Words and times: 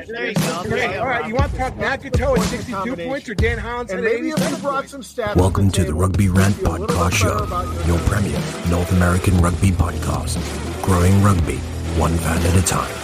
right, 0.00 0.08
there 0.08 0.28
you 0.28 0.34
go. 0.34 0.62
Okay, 0.66 0.98
all 0.98 1.06
right. 1.06 1.28
You 1.28 1.34
want 1.34 1.52
to 1.52 1.58
talk 1.58 1.74
Nakato 1.74 2.38
at 2.38 2.44
62 2.44 2.96
points 3.08 3.28
or 3.28 3.34
Dan 3.34 3.58
Hollins 3.58 3.92
at 3.92 4.04
87 4.04 4.60
brought 4.60 4.88
some 4.88 5.02
stats. 5.02 5.36
Welcome 5.36 5.70
to 5.72 5.84
the 5.84 5.94
Rugby 5.94 6.28
Rant 6.28 6.54
Podcast 6.56 7.12
Show, 7.12 7.86
your 7.86 7.98
premier 8.00 8.38
North 8.68 8.90
American 8.92 9.38
rugby 9.38 9.70
podcast. 9.70 10.38
Growing 10.82 11.22
rugby, 11.22 11.56
one 11.98 12.16
fan 12.18 12.38
at 12.38 12.56
a 12.56 12.62
time. 12.62 12.96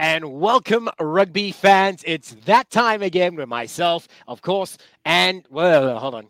And 0.00 0.38
welcome, 0.40 0.88
rugby 1.00 1.50
fans. 1.50 2.04
It's 2.06 2.36
that 2.44 2.70
time 2.70 3.02
again 3.02 3.34
with 3.34 3.48
myself, 3.48 4.06
of 4.28 4.42
course, 4.42 4.78
and 5.04 5.44
well, 5.50 5.98
hold 5.98 6.14
on. 6.14 6.28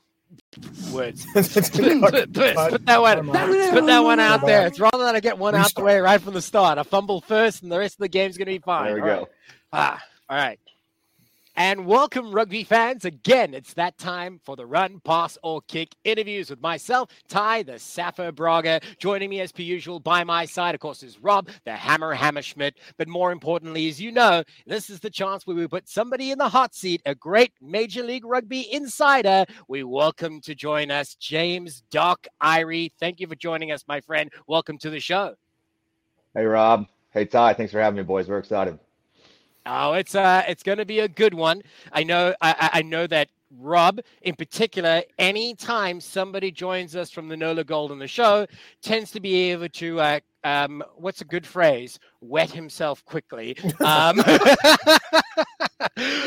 Words. 0.92 1.24
put, 1.32 1.44
put, 1.52 1.72
put, 1.72 2.32
put 2.32 2.86
that 2.86 3.00
one. 3.00 3.26
Put 3.26 3.86
that 3.86 4.00
one 4.02 4.20
out 4.20 4.44
there. 4.44 4.66
It's 4.66 4.80
rather 4.80 5.04
than 5.04 5.14
I 5.14 5.20
get 5.20 5.38
one 5.38 5.54
out 5.54 5.74
the 5.74 5.82
way 5.82 5.98
right 6.00 6.20
from 6.20 6.34
the 6.34 6.42
start. 6.42 6.78
I 6.78 6.82
fumble 6.82 7.20
first, 7.20 7.62
and 7.62 7.70
the 7.70 7.78
rest 7.78 7.94
of 7.94 8.00
the 8.00 8.08
game's 8.08 8.36
going 8.36 8.46
to 8.46 8.52
be 8.52 8.58
fine. 8.58 8.86
There 8.86 8.94
we 8.94 9.00
All 9.02 9.06
go. 9.06 9.18
right. 9.20 9.28
Ah, 9.72 10.02
all 10.28 10.36
right. 10.36 10.58
And 11.58 11.86
welcome, 11.86 12.30
rugby 12.30 12.62
fans. 12.62 13.04
Again, 13.04 13.52
it's 13.52 13.74
that 13.74 13.98
time 13.98 14.40
for 14.44 14.54
the 14.54 14.64
run, 14.64 15.00
pass, 15.00 15.36
or 15.42 15.60
kick 15.62 15.92
interviews 16.04 16.50
with 16.50 16.60
myself, 16.60 17.10
Ty, 17.26 17.64
the 17.64 17.72
Saffa 17.72 18.32
Braga. 18.32 18.80
Joining 19.00 19.28
me 19.28 19.40
as 19.40 19.50
per 19.50 19.62
usual 19.62 19.98
by 19.98 20.22
my 20.22 20.44
side, 20.44 20.76
of 20.76 20.80
course, 20.80 21.02
is 21.02 21.18
Rob, 21.20 21.48
the 21.64 21.72
Hammer 21.74 22.14
Hammerschmidt. 22.14 22.74
But 22.96 23.08
more 23.08 23.32
importantly, 23.32 23.88
as 23.88 24.00
you 24.00 24.12
know, 24.12 24.44
this 24.68 24.88
is 24.88 25.00
the 25.00 25.10
chance 25.10 25.48
where 25.48 25.56
we 25.56 25.66
put 25.66 25.88
somebody 25.88 26.30
in 26.30 26.38
the 26.38 26.48
hot 26.48 26.76
seat, 26.76 27.02
a 27.06 27.16
great 27.16 27.52
Major 27.60 28.04
League 28.04 28.24
Rugby 28.24 28.72
insider. 28.72 29.44
We 29.66 29.82
welcome 29.82 30.40
to 30.42 30.54
join 30.54 30.92
us, 30.92 31.16
James 31.16 31.82
Doc 31.90 32.28
Irey. 32.40 32.92
Thank 33.00 33.18
you 33.18 33.26
for 33.26 33.34
joining 33.34 33.72
us, 33.72 33.82
my 33.88 34.00
friend. 34.00 34.30
Welcome 34.46 34.78
to 34.78 34.90
the 34.90 35.00
show. 35.00 35.34
Hey, 36.36 36.44
Rob. 36.44 36.86
Hey, 37.10 37.24
Ty. 37.24 37.54
Thanks 37.54 37.72
for 37.72 37.80
having 37.80 37.96
me, 37.96 38.04
boys. 38.04 38.28
We're 38.28 38.38
excited. 38.38 38.78
Oh, 39.70 39.92
it's 39.92 40.14
uh, 40.14 40.44
it's 40.48 40.62
going 40.62 40.78
to 40.78 40.86
be 40.86 41.00
a 41.00 41.08
good 41.08 41.34
one. 41.34 41.60
I 41.92 42.02
know. 42.02 42.34
I, 42.40 42.70
I 42.74 42.82
know 42.82 43.06
that 43.06 43.28
Rob, 43.50 44.00
in 44.22 44.34
particular, 44.34 45.02
anytime 45.18 46.00
somebody 46.00 46.50
joins 46.50 46.96
us 46.96 47.10
from 47.10 47.28
the 47.28 47.36
Nola 47.36 47.64
Gold 47.64 47.90
on 47.90 47.98
the 47.98 48.08
show, 48.08 48.46
tends 48.80 49.10
to 49.10 49.20
be 49.20 49.50
able 49.50 49.68
to, 49.68 50.00
uh, 50.00 50.20
um, 50.42 50.82
what's 50.96 51.20
a 51.20 51.24
good 51.26 51.46
phrase? 51.46 51.98
Wet 52.20 52.50
himself 52.50 53.04
quickly. 53.04 53.56
Um, 53.80 54.16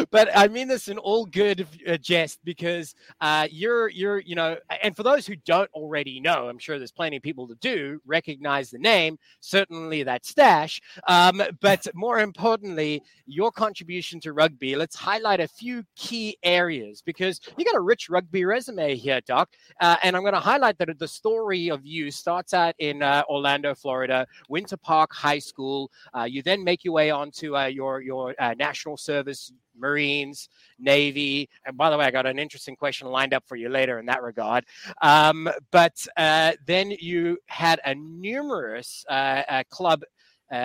but 0.09 0.29
I 0.33 0.47
mean 0.47 0.67
this 0.67 0.87
in 0.87 0.97
all 0.97 1.25
good 1.25 1.67
uh, 1.87 1.97
jest 1.97 2.39
because 2.43 2.95
uh, 3.19 3.47
you're 3.51 3.89
you're 3.89 4.19
you 4.19 4.35
know, 4.35 4.57
and 4.81 4.95
for 4.95 5.03
those 5.03 5.27
who 5.27 5.35
don't 5.35 5.69
already 5.73 6.19
know, 6.19 6.47
I'm 6.47 6.57
sure 6.57 6.77
there's 6.77 6.91
plenty 6.91 7.17
of 7.17 7.23
people 7.23 7.47
to 7.47 7.55
do 7.55 7.99
recognize 8.05 8.69
the 8.69 8.79
name. 8.79 9.17
Certainly 9.41 10.03
that 10.03 10.25
stash. 10.25 10.81
Um, 11.07 11.41
but 11.59 11.85
more 11.93 12.19
importantly, 12.19 13.03
your 13.25 13.51
contribution 13.51 14.19
to 14.21 14.33
rugby. 14.33 14.75
Let's 14.75 14.95
highlight 14.95 15.39
a 15.39 15.47
few 15.47 15.83
key 15.95 16.37
areas 16.43 17.01
because 17.01 17.39
you 17.57 17.65
got 17.65 17.75
a 17.75 17.81
rich 17.81 18.09
rugby 18.09 18.45
resume 18.45 18.95
here, 18.95 19.21
Doc. 19.21 19.49
Uh, 19.79 19.95
and 20.03 20.15
I'm 20.15 20.23
going 20.23 20.33
to 20.33 20.39
highlight 20.39 20.77
that 20.79 20.97
the 20.99 21.07
story 21.07 21.69
of 21.69 21.85
you 21.85 22.11
starts 22.11 22.53
out 22.53 22.75
in 22.79 23.01
uh, 23.01 23.23
Orlando, 23.29 23.73
Florida, 23.73 24.27
Winter 24.49 24.77
Park 24.77 25.13
High 25.13 25.39
School. 25.39 25.80
Uh, 26.15 26.23
you 26.23 26.41
then 26.41 26.63
make 26.63 26.83
your 26.83 26.93
way 26.93 27.09
onto 27.09 27.55
uh, 27.55 27.65
your 27.65 28.01
your 28.01 28.35
uh, 28.39 28.53
national 28.57 28.97
service, 28.97 29.51
Marines, 29.77 30.49
Navy. 30.79 31.49
And 31.65 31.77
by 31.77 31.89
the 31.89 31.97
way, 31.97 32.05
I 32.05 32.11
got 32.11 32.25
an 32.25 32.39
interesting 32.39 32.75
question 32.75 33.07
lined 33.07 33.33
up 33.33 33.43
for 33.47 33.55
you 33.55 33.69
later 33.69 33.99
in 33.99 34.05
that 34.07 34.21
regard. 34.21 34.65
Um, 35.01 35.49
but 35.71 36.05
uh, 36.17 36.53
then 36.65 36.91
you 36.91 37.37
had 37.47 37.79
a 37.85 37.95
numerous 37.95 39.05
uh, 39.09 39.43
uh, 39.47 39.63
club 39.69 40.03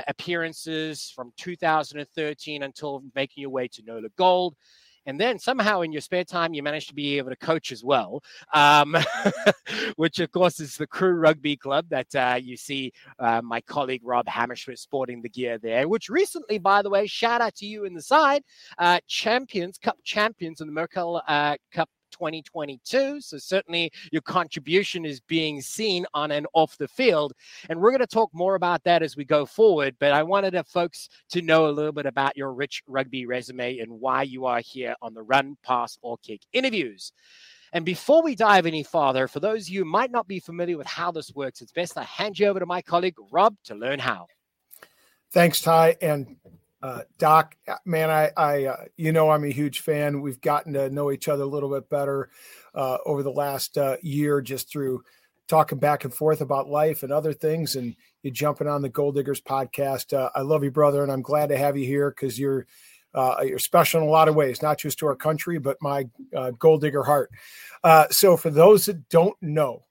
appearances 0.09 1.13
from 1.15 1.33
2013 1.37 2.65
until 2.65 3.05
making 3.15 3.43
your 3.43 3.51
way 3.51 3.69
to 3.69 3.83
NOLA 3.87 4.09
Gold. 4.17 4.57
And 5.07 5.21
then 5.21 5.39
somehow 5.39 5.83
in 5.83 5.93
your 5.93 6.01
spare 6.01 6.25
time, 6.25 6.53
you 6.53 6.63
managed 6.63 6.89
to 6.89 6.95
be 6.95 7.17
able 7.19 7.31
to 7.31 7.37
coach 7.37 7.73
as 7.73 7.85
well, 7.85 8.23
um, 8.53 8.97
which 9.97 10.19
of 10.19 10.31
course 10.33 10.61
is 10.61 10.77
the 10.77 10.87
Crew 10.87 11.15
Rugby 11.15 11.57
Club 11.57 11.87
that 11.91 12.15
uh, 12.15 12.39
you 12.41 12.57
see 12.57 12.93
uh, 13.19 13.41
my 13.43 13.61
colleague 13.63 14.03
Rob 14.05 14.27
Hammerschmidt 14.27 14.79
sporting 14.79 15.23
the 15.23 15.29
gear 15.29 15.59
there, 15.59 15.89
which 15.89 16.09
recently, 16.09 16.59
by 16.59 16.83
the 16.83 16.91
way, 16.91 17.07
shout 17.07 17.41
out 17.41 17.55
to 17.57 17.67
you 17.67 17.85
in 17.85 17.95
the 17.95 18.03
side, 18.03 18.43
uh, 18.79 18.99
champions, 19.07 19.79
cup 19.79 19.99
champions 20.05 20.61
in 20.61 20.67
the 20.67 20.73
Merkel 20.73 21.23
uh, 21.29 21.57
Cup 21.73 21.89
2022. 22.17 23.21
So 23.21 23.39
certainly 23.39 23.93
your 24.11 24.23
contribution 24.23 25.05
is 25.05 25.21
being 25.21 25.61
seen 25.61 26.07
on 26.15 26.31
and 26.31 26.47
off 26.55 26.79
the 26.79 26.89
field. 26.89 27.33
And 27.69 27.81
we're 27.81 27.91
going 27.91 28.01
to 28.01 28.07
talk 28.07 28.31
more 28.33 28.55
about 28.55 28.83
that 28.85 29.03
as 29.03 29.17
we 29.17 29.25
go 29.25 29.45
forward. 29.45 29.97
But 29.99 30.13
I 30.13 30.23
wanted 30.23 30.55
the 30.55 30.65
folks 30.65 31.09
to 31.31 31.43
know 31.43 31.69
a 31.69 31.71
little 31.71 31.93
bit 31.93 32.07
about 32.07 32.37
your 32.37 32.53
rich 32.53 32.83
rugby 32.87 33.27
resume 33.27 33.79
and 33.79 34.01
why 34.01 34.23
you 34.23 34.47
are 34.47 34.61
here 34.61 34.95
on 35.03 35.15
the 35.15 35.23
run, 35.23 35.57
pass, 35.63 35.99
or 36.03 36.19
kick 36.19 36.41
interviews. 36.53 37.13
And 37.73 37.85
before 37.85 38.23
we 38.23 38.35
dive 38.35 38.65
any 38.65 38.83
farther, 38.83 39.29
for 39.29 39.41
those 39.41 39.63
of 39.63 39.69
you 39.69 39.81
who 39.81 39.91
might 39.91 40.11
not 40.11 40.27
be 40.27 40.41
familiar 40.41 40.79
with 40.79 40.87
how 40.87 41.11
this 41.11 41.35
works, 41.35 41.61
it's 41.61 41.73
best 41.73 41.99
I 41.99 42.05
hand 42.05 42.39
you 42.39 42.47
over 42.47 42.61
to 42.61 42.67
my 42.67 42.81
colleague 42.81 43.17
Rob 43.31 43.57
to 43.65 43.75
learn 43.75 43.99
how. 43.99 44.27
Thanks, 45.33 45.61
Ty. 45.61 45.97
And 46.01 46.37
uh, 46.83 47.03
Doc, 47.19 47.57
man, 47.85 48.11
I, 48.11 48.31
I 48.37 48.65
uh, 48.65 48.85
you 48.97 49.13
know, 49.13 49.31
I'm 49.31 49.45
a 49.45 49.53
huge 49.53 49.81
fan. 49.81 50.21
We've 50.21 50.41
gotten 50.41 50.75
to 50.75 50.91
know 50.91 51.11
each 51.11 51.29
other 51.29 51.43
a 51.43 51.49
little 51.49 51.71
bit 51.71 51.89
better 51.89 52.29
uh, 52.75 52.99
over 53.07 53.23
the 53.23 53.33
last 53.33 53.79
uh, 53.79 53.97
year, 54.03 54.41
just 54.41 54.71
through 54.71 55.03
talking 55.49 55.79
back 55.79 56.05
and 56.05 56.13
forth 56.13 56.41
about 56.41 56.69
life 56.69 57.03
and 57.03 57.13
other 57.13 57.33
things. 57.33 57.77
And 57.77 57.97
you 58.23 58.31
jumping 58.31 58.69
on 58.69 58.83
the 58.83 58.89
Gold 58.89 59.15
Diggers 59.15 59.41
podcast. 59.41 60.17
Uh, 60.17 60.31
I 60.35 60.43
love 60.43 60.65
you, 60.65 60.71
brother, 60.71 61.03
and 61.03 61.11
I'm 61.11 61.23
glad 61.23 61.49
to 61.49 61.57
have 61.57 61.77
you 61.77 61.87
here 61.87 62.11
because 62.11 62.39
you're 62.39 62.67
uh, 63.15 63.37
you're 63.43 63.59
special 63.59 64.03
in 64.03 64.07
a 64.07 64.11
lot 64.11 64.29
of 64.29 64.35
ways, 64.35 64.61
not 64.61 64.79
just 64.79 64.99
to 64.99 65.07
our 65.07 65.17
country, 65.17 65.59
but 65.59 65.79
my 65.81 66.07
gold 66.59 66.83
digger 66.83 67.03
heart. 67.03 67.31
so, 68.11 68.37
for 68.37 68.51
those 68.51 68.85
that 68.87 69.09
don't 69.09 69.37
know, 69.41 69.87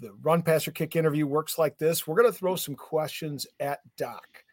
the 0.00 0.12
run, 0.22 0.42
pass, 0.42 0.66
or 0.66 0.72
kick 0.72 0.96
interview 0.96 1.26
works 1.26 1.58
like 1.58 1.76
this. 1.76 2.06
We're 2.06 2.16
going 2.16 2.32
to 2.32 2.38
throw 2.38 2.56
some 2.56 2.74
questions 2.74 3.46
at 3.60 3.80
Doc. 3.98 4.43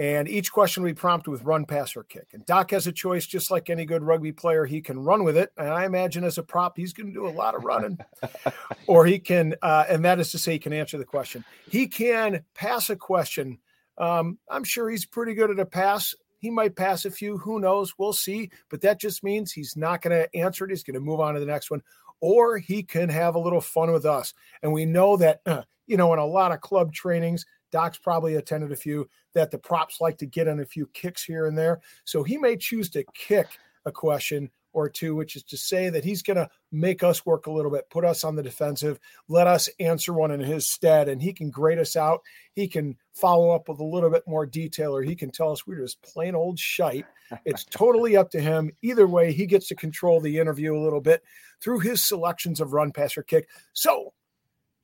And 0.00 0.28
each 0.28 0.50
question 0.50 0.82
we 0.82 0.94
prompt 0.94 1.28
with 1.28 1.42
run, 1.42 1.66
pass, 1.66 1.94
or 1.94 2.04
kick. 2.04 2.28
And 2.32 2.44
Doc 2.46 2.70
has 2.70 2.86
a 2.86 2.92
choice, 2.92 3.26
just 3.26 3.50
like 3.50 3.68
any 3.68 3.84
good 3.84 4.02
rugby 4.02 4.32
player. 4.32 4.64
He 4.64 4.80
can 4.80 4.98
run 4.98 5.24
with 5.24 5.36
it. 5.36 5.52
And 5.58 5.68
I 5.68 5.84
imagine 5.84 6.24
as 6.24 6.38
a 6.38 6.42
prop, 6.42 6.78
he's 6.78 6.94
going 6.94 7.08
to 7.08 7.12
do 7.12 7.26
a 7.26 7.28
lot 7.28 7.54
of 7.54 7.64
running. 7.64 7.98
or 8.86 9.04
he 9.04 9.18
can, 9.18 9.56
uh, 9.60 9.84
and 9.90 10.02
that 10.06 10.18
is 10.18 10.30
to 10.30 10.38
say, 10.38 10.52
he 10.52 10.58
can 10.58 10.72
answer 10.72 10.96
the 10.96 11.04
question. 11.04 11.44
He 11.68 11.86
can 11.86 12.42
pass 12.54 12.88
a 12.88 12.96
question. 12.96 13.58
Um, 13.98 14.38
I'm 14.48 14.64
sure 14.64 14.88
he's 14.88 15.04
pretty 15.04 15.34
good 15.34 15.50
at 15.50 15.60
a 15.60 15.66
pass. 15.66 16.14
He 16.38 16.48
might 16.48 16.76
pass 16.76 17.04
a 17.04 17.10
few. 17.10 17.36
Who 17.36 17.60
knows? 17.60 17.92
We'll 17.98 18.14
see. 18.14 18.50
But 18.70 18.80
that 18.80 18.98
just 18.98 19.22
means 19.22 19.52
he's 19.52 19.76
not 19.76 20.00
going 20.00 20.18
to 20.18 20.34
answer 20.34 20.64
it. 20.64 20.70
He's 20.70 20.82
going 20.82 20.94
to 20.94 21.00
move 21.00 21.20
on 21.20 21.34
to 21.34 21.40
the 21.40 21.44
next 21.44 21.70
one. 21.70 21.82
Or 22.22 22.56
he 22.56 22.82
can 22.82 23.10
have 23.10 23.34
a 23.34 23.38
little 23.38 23.60
fun 23.60 23.92
with 23.92 24.06
us. 24.06 24.32
And 24.62 24.72
we 24.72 24.86
know 24.86 25.18
that, 25.18 25.42
uh, 25.44 25.64
you 25.86 25.98
know, 25.98 26.10
in 26.14 26.18
a 26.18 26.24
lot 26.24 26.52
of 26.52 26.62
club 26.62 26.94
trainings, 26.94 27.44
Doc's 27.70 27.98
probably 27.98 28.36
attended 28.36 28.72
a 28.72 28.76
few 28.76 29.08
that 29.34 29.50
the 29.50 29.58
props 29.58 30.00
like 30.00 30.18
to 30.18 30.26
get 30.26 30.48
in 30.48 30.60
a 30.60 30.64
few 30.64 30.86
kicks 30.88 31.22
here 31.22 31.46
and 31.46 31.56
there. 31.56 31.80
So 32.04 32.22
he 32.22 32.36
may 32.36 32.56
choose 32.56 32.90
to 32.90 33.04
kick 33.14 33.48
a 33.84 33.92
question 33.92 34.50
or 34.72 34.88
two, 34.88 35.16
which 35.16 35.36
is 35.36 35.42
to 35.42 35.56
say 35.56 35.90
that 35.90 36.04
he's 36.04 36.22
going 36.22 36.36
to 36.36 36.48
make 36.70 37.02
us 37.02 37.26
work 37.26 37.46
a 37.46 37.50
little 37.50 37.70
bit, 37.70 37.90
put 37.90 38.04
us 38.04 38.22
on 38.24 38.36
the 38.36 38.42
defensive, 38.42 39.00
let 39.28 39.46
us 39.46 39.68
answer 39.80 40.12
one 40.12 40.30
in 40.30 40.40
his 40.40 40.70
stead, 40.70 41.08
and 41.08 41.20
he 41.20 41.32
can 41.32 41.50
grade 41.50 41.78
us 41.78 41.96
out. 41.96 42.20
He 42.52 42.68
can 42.68 42.96
follow 43.12 43.50
up 43.50 43.68
with 43.68 43.80
a 43.80 43.84
little 43.84 44.10
bit 44.10 44.22
more 44.26 44.46
detail, 44.46 44.94
or 44.94 45.02
he 45.02 45.16
can 45.16 45.30
tell 45.30 45.50
us 45.50 45.66
we're 45.66 45.82
just 45.82 46.02
plain 46.02 46.34
old 46.34 46.58
shite. 46.58 47.06
It's 47.44 47.64
totally 47.70 48.16
up 48.16 48.30
to 48.30 48.40
him. 48.40 48.70
Either 48.82 49.06
way, 49.06 49.32
he 49.32 49.46
gets 49.46 49.68
to 49.68 49.74
control 49.74 50.20
the 50.20 50.38
interview 50.38 50.76
a 50.76 50.82
little 50.82 51.00
bit 51.00 51.22
through 51.60 51.80
his 51.80 52.04
selections 52.04 52.60
of 52.60 52.72
run, 52.72 52.92
pass, 52.92 53.16
or 53.16 53.22
kick. 53.22 53.48
So, 53.72 54.12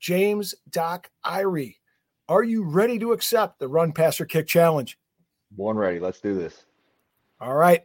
James 0.01 0.55
Doc 0.71 1.11
Irey, 1.25 1.77
are 2.29 2.43
you 2.43 2.65
ready 2.65 2.99
to 2.99 3.13
accept 3.13 3.59
the 3.59 3.69
run, 3.69 3.93
pass, 3.93 4.21
or 4.21 4.27
kick 4.27 4.47
challenge? 4.47 4.99
Born 5.51 5.77
ready. 5.77 6.01
Let's 6.01 6.21
do 6.21 6.35
this. 6.35 6.65
All 7.41 7.55
right. 7.55 7.85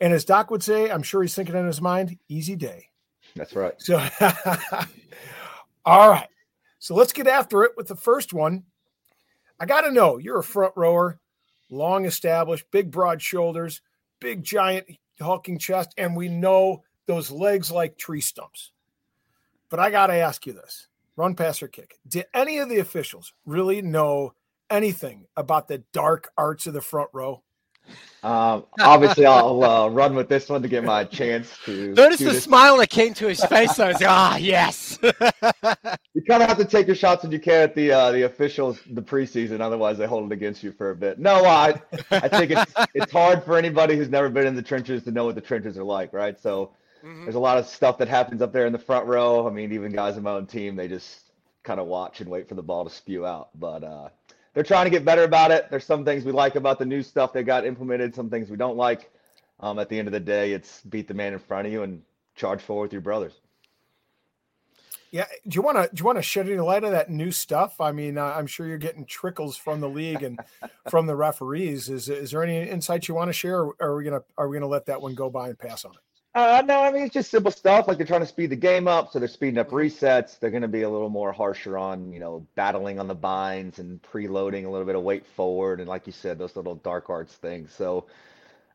And 0.00 0.12
as 0.12 0.24
Doc 0.24 0.50
would 0.50 0.62
say, 0.62 0.90
I'm 0.90 1.02
sure 1.02 1.22
he's 1.22 1.34
thinking 1.34 1.54
in 1.54 1.66
his 1.66 1.80
mind, 1.80 2.18
easy 2.28 2.56
day. 2.56 2.88
That's 3.36 3.54
right. 3.54 3.74
So, 3.78 3.96
all 5.84 6.10
right. 6.10 6.28
So 6.78 6.94
let's 6.94 7.12
get 7.12 7.28
after 7.28 7.62
it 7.64 7.72
with 7.76 7.86
the 7.86 7.96
first 7.96 8.32
one. 8.32 8.64
I 9.60 9.66
got 9.66 9.82
to 9.82 9.92
know 9.92 10.18
you're 10.18 10.40
a 10.40 10.44
front 10.44 10.72
rower, 10.76 11.20
long 11.70 12.04
established, 12.04 12.66
big, 12.72 12.90
broad 12.90 13.22
shoulders, 13.22 13.80
big, 14.20 14.42
giant, 14.42 14.86
hulking 15.20 15.58
chest, 15.58 15.94
and 15.96 16.16
we 16.16 16.28
know 16.28 16.82
those 17.06 17.30
legs 17.30 17.70
like 17.70 17.96
tree 17.96 18.20
stumps. 18.20 18.72
But 19.68 19.78
I 19.78 19.90
got 19.90 20.08
to 20.08 20.14
ask 20.14 20.46
you 20.46 20.52
this 20.52 20.88
run, 21.16 21.34
pass, 21.34 21.62
or 21.62 21.68
kick. 21.68 21.98
Did 22.06 22.26
any 22.34 22.58
of 22.58 22.68
the 22.68 22.78
officials 22.78 23.32
really 23.44 23.82
know 23.82 24.34
anything 24.70 25.26
about 25.36 25.68
the 25.68 25.84
dark 25.92 26.30
arts 26.36 26.66
of 26.66 26.74
the 26.74 26.80
front 26.80 27.10
row? 27.12 27.42
Um, 28.22 28.64
obviously, 28.80 29.26
I'll 29.26 29.64
uh, 29.64 29.88
run 29.88 30.14
with 30.14 30.28
this 30.28 30.48
one 30.48 30.62
to 30.62 30.68
get 30.68 30.84
my 30.84 31.02
chance 31.02 31.58
to. 31.64 31.92
Notice 31.96 32.20
the 32.20 32.26
this. 32.26 32.44
smile 32.44 32.76
that 32.76 32.88
came 32.88 33.14
to 33.14 33.26
his 33.26 33.44
face. 33.44 33.80
I 33.80 33.88
was 33.88 34.00
like, 34.00 34.08
ah, 34.08 34.36
yes. 34.36 34.96
you 35.02 36.22
kind 36.22 36.42
of 36.42 36.48
have 36.48 36.58
to 36.58 36.64
take 36.64 36.86
your 36.86 36.94
shots 36.94 37.24
when 37.24 37.32
you 37.32 37.40
can 37.40 37.62
at 37.62 37.74
the 37.74 37.90
uh, 37.90 38.12
the 38.12 38.22
officials, 38.22 38.78
the 38.92 39.02
preseason. 39.02 39.60
Otherwise, 39.60 39.98
they 39.98 40.06
hold 40.06 40.30
it 40.30 40.34
against 40.34 40.62
you 40.62 40.70
for 40.70 40.90
a 40.90 40.96
bit. 40.96 41.18
No, 41.18 41.44
I 41.44 41.80
I 42.12 42.28
think 42.28 42.52
it's 42.52 42.72
it's 42.94 43.10
hard 43.10 43.42
for 43.42 43.58
anybody 43.58 43.96
who's 43.96 44.08
never 44.08 44.28
been 44.28 44.46
in 44.46 44.54
the 44.54 44.62
trenches 44.62 45.02
to 45.02 45.10
know 45.10 45.24
what 45.24 45.34
the 45.34 45.40
trenches 45.40 45.76
are 45.76 45.84
like, 45.84 46.12
right? 46.12 46.38
So 46.38 46.74
mm-hmm. 47.04 47.24
there's 47.24 47.34
a 47.34 47.40
lot 47.40 47.58
of 47.58 47.66
stuff 47.66 47.98
that 47.98 48.08
happens 48.08 48.42
up 48.42 48.52
there 48.52 48.66
in 48.66 48.72
the 48.72 48.78
front 48.78 49.06
row. 49.06 49.46
I 49.46 49.50
mean, 49.50 49.72
even 49.72 49.92
guys 49.92 50.16
in 50.16 50.22
my 50.22 50.32
own 50.32 50.46
team, 50.46 50.76
they 50.76 50.88
just 50.88 51.32
kind 51.62 51.80
of 51.80 51.86
watch 51.86 52.20
and 52.20 52.30
wait 52.30 52.48
for 52.48 52.54
the 52.54 52.62
ball 52.62 52.84
to 52.84 52.90
spew 52.90 53.26
out. 53.26 53.50
But 53.58 53.84
uh, 53.84 54.08
they're 54.54 54.64
trying 54.64 54.84
to 54.84 54.90
get 54.90 55.04
better 55.04 55.24
about 55.24 55.50
it. 55.50 55.70
There's 55.70 55.84
some 55.84 56.04
things 56.04 56.24
we 56.24 56.32
like 56.32 56.56
about 56.56 56.78
the 56.78 56.86
new 56.86 57.02
stuff 57.02 57.32
they 57.32 57.42
got 57.42 57.66
implemented, 57.66 58.14
some 58.14 58.30
things 58.30 58.50
we 58.50 58.56
don't 58.56 58.76
like. 58.76 59.10
Um, 59.60 59.78
at 59.78 59.88
the 59.88 59.98
end 59.98 60.08
of 60.08 60.12
the 60.12 60.20
day, 60.20 60.52
it's 60.52 60.80
beat 60.82 61.06
the 61.06 61.14
man 61.14 61.32
in 61.32 61.38
front 61.38 61.66
of 61.66 61.72
you 61.72 61.82
and 61.82 62.02
charge 62.34 62.60
forward 62.60 62.86
with 62.86 62.92
your 62.92 63.00
brothers. 63.00 63.34
Yeah, 65.12 65.26
do 65.46 65.56
you 65.56 65.62
want 65.62 65.76
to 65.76 65.94
do 65.94 66.00
you 66.00 66.06
want 66.06 66.16
to 66.16 66.22
shed 66.22 66.48
any 66.48 66.58
light 66.58 66.84
on 66.84 66.92
that 66.92 67.10
new 67.10 67.30
stuff? 67.30 67.82
I 67.82 67.92
mean, 67.92 68.16
uh, 68.16 68.24
I'm 68.34 68.46
sure 68.46 68.66
you're 68.66 68.78
getting 68.78 69.04
trickles 69.04 69.58
from 69.58 69.80
the 69.80 69.88
league 69.88 70.22
and 70.22 70.40
from 70.90 71.06
the 71.06 71.14
referees. 71.14 71.90
Is 71.90 72.08
is 72.08 72.30
there 72.30 72.42
any 72.42 72.66
insights 72.68 73.08
you 73.08 73.14
want 73.14 73.28
to 73.28 73.34
share, 73.34 73.60
or 73.60 73.76
are 73.78 73.94
we 73.94 74.04
gonna 74.04 74.22
are 74.38 74.48
we 74.48 74.56
gonna 74.56 74.66
let 74.66 74.86
that 74.86 75.02
one 75.02 75.14
go 75.14 75.28
by 75.28 75.50
and 75.50 75.58
pass 75.58 75.84
on 75.84 75.92
it? 75.92 76.00
Uh, 76.34 76.62
no, 76.64 76.82
I 76.82 76.90
mean 76.90 77.02
it's 77.02 77.12
just 77.12 77.30
simple 77.30 77.50
stuff. 77.50 77.88
Like 77.88 77.98
they're 77.98 78.06
trying 78.06 78.20
to 78.22 78.26
speed 78.26 78.50
the 78.50 78.56
game 78.56 78.88
up, 78.88 79.12
so 79.12 79.18
they're 79.18 79.28
speeding 79.28 79.58
up 79.58 79.68
resets. 79.70 80.38
They're 80.38 80.50
going 80.50 80.62
to 80.62 80.68
be 80.68 80.82
a 80.82 80.88
little 80.88 81.10
more 81.10 81.30
harsher 81.30 81.76
on, 81.76 82.10
you 82.12 82.20
know, 82.20 82.46
battling 82.54 82.98
on 82.98 83.06
the 83.06 83.14
binds 83.14 83.78
and 83.78 84.00
preloading 84.02 84.64
a 84.64 84.70
little 84.70 84.86
bit 84.86 84.96
of 84.96 85.02
weight 85.02 85.26
forward, 85.26 85.80
and 85.80 85.88
like 85.88 86.06
you 86.06 86.12
said, 86.12 86.38
those 86.38 86.56
little 86.56 86.76
dark 86.76 87.10
arts 87.10 87.34
things. 87.34 87.74
So 87.74 88.06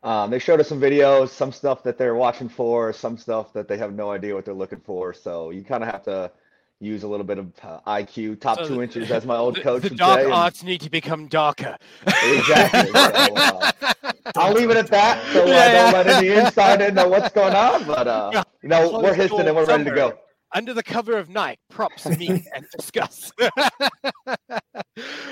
um, 0.04 0.30
they 0.30 0.38
showed 0.38 0.60
us 0.60 0.68
some 0.68 0.80
videos, 0.80 1.30
some 1.30 1.52
stuff 1.52 1.82
that 1.84 1.98
they're 1.98 2.16
watching 2.16 2.48
for, 2.50 2.94
some 2.94 3.18
stuff 3.18 3.54
that 3.54 3.68
they 3.68 3.78
have 3.78 3.94
no 3.94 4.12
idea 4.12 4.36
what 4.36 4.46
they're 4.46 4.54
looking 4.54 4.82
for. 4.82 5.14
So 5.14 5.50
you 5.50 5.64
kind 5.64 5.84
of 5.84 5.90
have 5.90 6.04
to 6.04 6.32
use 6.80 7.02
a 7.02 7.08
little 7.08 7.26
bit 7.26 7.40
of 7.40 7.52
uh, 7.64 7.80
IQ, 7.88 8.40
top 8.40 8.60
so 8.60 8.68
two 8.68 8.84
inches, 8.84 9.10
as 9.10 9.26
my 9.26 9.36
old 9.36 9.56
the, 9.58 9.62
coach 9.62 9.82
the 9.82 9.90
would 9.90 9.98
dark 9.98 10.22
say. 10.22 10.32
arts 10.32 10.64
need 10.64 10.82
to 10.82 10.92
become 10.92 11.28
darker. 11.28 11.76
Exactly. 12.06 12.92
so, 12.92 13.34
uh, 13.36 13.72
I'll 14.36 14.54
leave 14.54 14.70
it 14.70 14.78
at 14.78 14.88
that, 14.88 15.34
so 15.34 15.44
uh, 15.44 15.46
yeah, 15.46 15.92
don't 15.92 15.94
let 15.94 16.08
any 16.08 16.30
inside 16.30 16.82
in 16.82 16.96
know 16.96 17.08
what's 17.08 17.34
going 17.34 17.56
on. 17.56 17.86
But 17.86 18.08
uh, 18.08 18.44
you 18.62 18.70
know, 18.70 19.00
we're 19.00 19.14
hissing 19.14 19.42
and 19.42 19.56
we're 19.56 19.66
ready 19.66 19.86
to 19.86 19.92
go. 19.92 20.18
Under 20.54 20.74
the 20.74 20.84
cover 20.84 21.18
of 21.18 21.30
night, 21.30 21.60
props 21.70 22.06
meet 22.06 22.46
and 22.56 22.66
discuss. 22.76 23.32
uh, 23.42 24.42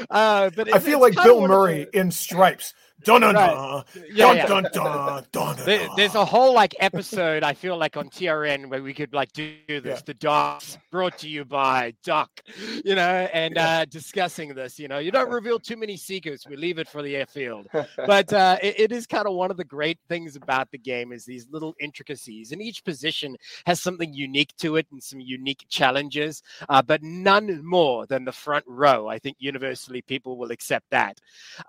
but 0.10 0.74
I 0.74 0.80
feel 0.80 1.00
like 1.00 1.16
Bill 1.16 1.48
Murray 1.48 1.88
in 1.94 2.12
Stripes. 2.12 2.74
Dun 3.06 3.22
dun 3.22 3.36
dun, 3.36 3.84
yeah, 4.12 4.26
dun, 4.26 4.38
yeah. 4.38 4.46
dun 4.48 4.64
dun 4.74 5.24
dun 5.32 5.56
dun. 5.58 5.90
There's 5.96 6.16
a 6.16 6.26
whole 6.26 6.56
like 6.56 6.76
episode 6.80 7.44
I 7.44 7.54
feel 7.54 7.78
like 7.78 7.98
on 7.98 8.10
TRN 8.10 8.68
where 8.68 8.82
we 8.82 8.96
could 8.96 9.14
like 9.14 9.32
do 9.32 9.54
this. 9.68 9.84
Yeah. 9.86 10.00
The 10.08 10.14
docs 10.16 10.80
brought 10.90 11.20
to 11.20 11.30
you 11.30 11.46
by 11.46 11.94
Duck, 12.04 12.32
you 12.84 12.96
know, 12.96 13.30
and 13.32 13.60
uh, 13.60 13.86
discussing 13.86 14.56
this. 14.56 14.80
You 14.80 14.88
know, 14.88 14.98
you 14.98 15.12
don't 15.12 15.30
reveal 15.30 15.60
too 15.60 15.78
many 15.78 15.98
secrets. 15.98 16.48
We 16.48 16.56
leave 16.56 16.80
it 16.80 16.88
for 16.88 17.04
the 17.04 17.16
airfield. 17.16 17.68
But 18.08 18.32
uh, 18.34 18.58
it, 18.62 18.80
it 18.80 18.92
is 18.92 19.08
kind 19.08 19.28
of 19.28 19.34
one 19.34 19.52
of 19.52 19.58
the 19.58 19.64
great 19.64 20.00
things 20.10 20.36
about 20.36 20.70
the 20.72 20.78
game 20.78 21.12
is 21.12 21.26
these 21.26 21.48
little 21.50 21.76
intricacies, 21.80 22.52
and 22.52 22.62
each 22.62 22.84
position 22.84 23.36
has 23.66 23.82
something 23.82 24.14
unique 24.14 24.56
to 24.58 24.76
it 24.76 24.88
and 24.92 25.02
some 25.02 25.20
unique 25.20 25.66
challenges, 25.70 26.42
uh, 26.70 26.82
but 26.82 27.02
none 27.04 27.66
more 27.66 28.06
than 28.06 28.26
the 28.26 28.32
front 28.32 28.66
row. 28.68 29.08
I 29.08 29.20
think 29.20 29.38
universally 29.40 30.02
people 30.02 30.38
will 30.38 30.52
accept 30.52 30.90
that. 30.92 31.20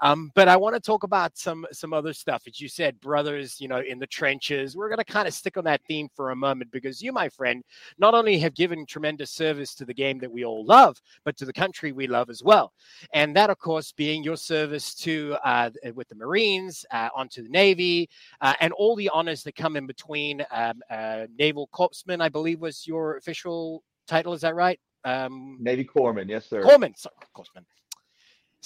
Um, 0.00 0.30
but 0.34 0.48
I 0.48 0.56
want 0.56 0.74
to 0.74 0.80
talk 0.80 1.02
about 1.02 1.25
some 1.34 1.67
some 1.73 1.93
other 1.93 2.12
stuff. 2.12 2.43
As 2.46 2.61
you 2.61 2.69
said, 2.69 3.00
brothers, 3.00 3.61
you 3.61 3.69
know, 3.69 3.81
in 3.81 3.99
the 3.99 4.06
trenches. 4.06 4.76
We're 4.76 4.88
going 4.88 4.99
to 4.99 5.05
kind 5.05 5.26
of 5.26 5.34
stick 5.34 5.56
on 5.56 5.64
that 5.64 5.81
theme 5.88 6.08
for 6.14 6.31
a 6.31 6.37
moment 6.37 6.70
because 6.70 7.02
you, 7.02 7.12
my 7.12 7.28
friend, 7.28 7.64
not 7.99 8.14
only 8.14 8.38
have 8.38 8.55
given 8.55 8.84
tremendous 8.84 9.31
service 9.31 9.75
to 9.76 9.84
the 9.84 9.94
game 9.94 10.19
that 10.19 10.31
we 10.31 10.44
all 10.44 10.64
love, 10.64 11.00
but 11.25 11.37
to 11.38 11.44
the 11.44 11.52
country 11.52 11.93
we 11.93 12.06
love 12.06 12.31
as 12.31 12.43
well. 12.43 12.73
And 13.12 13.34
that, 13.37 13.50
of 13.50 13.58
course, 13.58 13.93
being 13.93 14.23
your 14.23 14.37
service 14.37 14.94
to 14.96 15.37
uh, 15.44 15.70
with 15.94 16.08
the 16.08 16.14
Marines, 16.14 16.84
uh, 16.90 17.08
onto 17.14 17.43
the 17.43 17.49
Navy, 17.49 18.08
uh, 18.40 18.55
and 18.61 18.72
all 18.72 18.96
the 18.96 19.08
honors 19.08 19.43
that 19.44 19.55
come 19.55 19.76
in 19.76 19.87
between. 19.87 20.44
Um, 20.50 20.82
uh, 20.90 21.26
Naval 21.38 21.69
Corpsman, 21.72 22.20
I 22.20 22.29
believe, 22.29 22.61
was 22.61 22.87
your 22.87 23.17
official 23.17 23.82
title. 24.06 24.32
Is 24.32 24.43
that 24.43 24.55
right? 24.55 24.79
Um, 25.05 25.58
Navy 25.61 25.84
Corpsman, 25.84 26.29
yes, 26.29 26.46
sir. 26.46 26.62
Corpsman, 26.62 26.96
sorry, 26.99 27.14
Corpsman. 27.34 27.64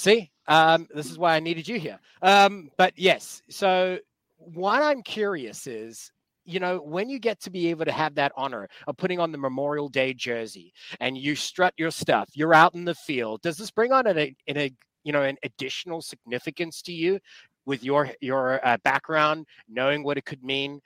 See, 0.01 0.31
um, 0.47 0.89
this 0.95 1.11
is 1.11 1.19
why 1.19 1.37
I 1.37 1.41
needed 1.41 1.69
you 1.69 1.79
here. 1.79 1.99
Um, 2.23 2.71
but 2.79 2.95
yes, 2.97 3.43
so 3.51 3.99
what 4.39 4.83
I'm 4.83 5.03
curious 5.03 5.67
is, 5.67 6.11
you 6.47 6.59
know, 6.59 6.79
when 6.79 7.11
you 7.11 7.19
get 7.19 7.39
to 7.43 7.51
be 7.51 7.69
able 7.69 7.85
to 7.85 7.93
have 7.93 8.15
that 8.15 8.33
honor 8.35 8.67
of 8.87 8.97
putting 8.97 9.21
on 9.21 9.31
the 9.31 9.37
Memorial 9.37 9.91
Day 9.91 10.15
jersey 10.15 10.73
and 11.01 11.19
you 11.19 11.37
strut 11.37 11.75
your 11.77 11.91
stuff, 11.91 12.31
you're 12.33 12.55
out 12.55 12.75
in 12.75 12.87
the 12.87 12.95
field. 12.95 13.43
Does 13.43 13.59
this 13.59 13.71
bring 13.71 13.93
on 13.93 14.07
a, 14.07 14.35
in 14.47 14.57
a 14.57 14.73
you 15.05 15.13
know 15.13 15.21
an 15.21 15.37
additional 15.43 16.01
significance 16.01 16.81
to 16.81 16.95
you 16.95 17.21
with 17.67 17.85
your 17.85 18.11
your 18.23 18.67
uh, 18.67 18.79
background, 18.83 19.45
knowing 19.69 20.03
what 20.03 20.17
it 20.17 20.25
could 20.25 20.43
mean? 20.43 20.81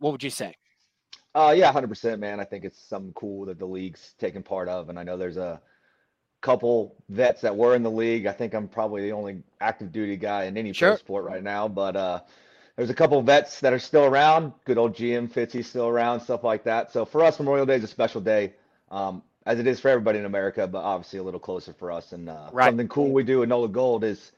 What 0.00 0.10
would 0.10 0.24
you 0.24 0.30
say? 0.30 0.56
Uh, 1.36 1.54
yeah, 1.56 1.70
hundred 1.70 1.88
percent, 1.90 2.20
man. 2.20 2.40
I 2.40 2.44
think 2.44 2.64
it's 2.64 2.82
something 2.82 3.12
cool 3.12 3.46
that 3.46 3.60
the 3.60 3.66
league's 3.66 4.16
taking 4.18 4.42
part 4.42 4.68
of, 4.68 4.88
and 4.88 4.98
I 4.98 5.04
know 5.04 5.16
there's 5.16 5.36
a 5.36 5.60
couple 6.46 6.94
vets 7.08 7.40
that 7.40 7.56
were 7.56 7.74
in 7.74 7.82
the 7.82 7.90
league. 7.90 8.26
I 8.26 8.32
think 8.32 8.54
I'm 8.54 8.68
probably 8.68 9.02
the 9.02 9.10
only 9.10 9.42
active 9.60 9.90
duty 9.90 10.16
guy 10.16 10.44
in 10.44 10.56
any 10.56 10.72
sure. 10.72 10.96
sport 10.96 11.24
right 11.24 11.42
now, 11.42 11.66
but 11.66 11.96
uh, 11.96 12.20
there's 12.76 12.88
a 12.88 12.94
couple 12.94 13.20
vets 13.20 13.58
that 13.60 13.72
are 13.72 13.80
still 13.80 14.04
around. 14.04 14.52
Good 14.64 14.78
old 14.78 14.94
GM 14.94 15.28
Fitzy 15.28 15.64
still 15.64 15.88
around, 15.88 16.20
stuff 16.20 16.44
like 16.44 16.62
that. 16.62 16.92
So 16.92 17.04
for 17.04 17.24
us, 17.24 17.40
Memorial 17.40 17.66
Day 17.66 17.74
is 17.74 17.82
a 17.82 17.88
special 17.88 18.20
day, 18.20 18.52
um, 18.92 19.24
as 19.44 19.58
it 19.58 19.66
is 19.66 19.80
for 19.80 19.88
everybody 19.88 20.20
in 20.20 20.24
America, 20.24 20.68
but 20.68 20.84
obviously 20.84 21.18
a 21.18 21.22
little 21.24 21.40
closer 21.40 21.72
for 21.72 21.90
us. 21.90 22.12
And 22.12 22.28
uh, 22.28 22.48
right. 22.52 22.68
something 22.68 22.86
cool 22.86 23.10
we 23.10 23.24
do 23.24 23.42
at 23.42 23.48
NOLA 23.48 23.70
Gold 23.70 24.04
is 24.04 24.30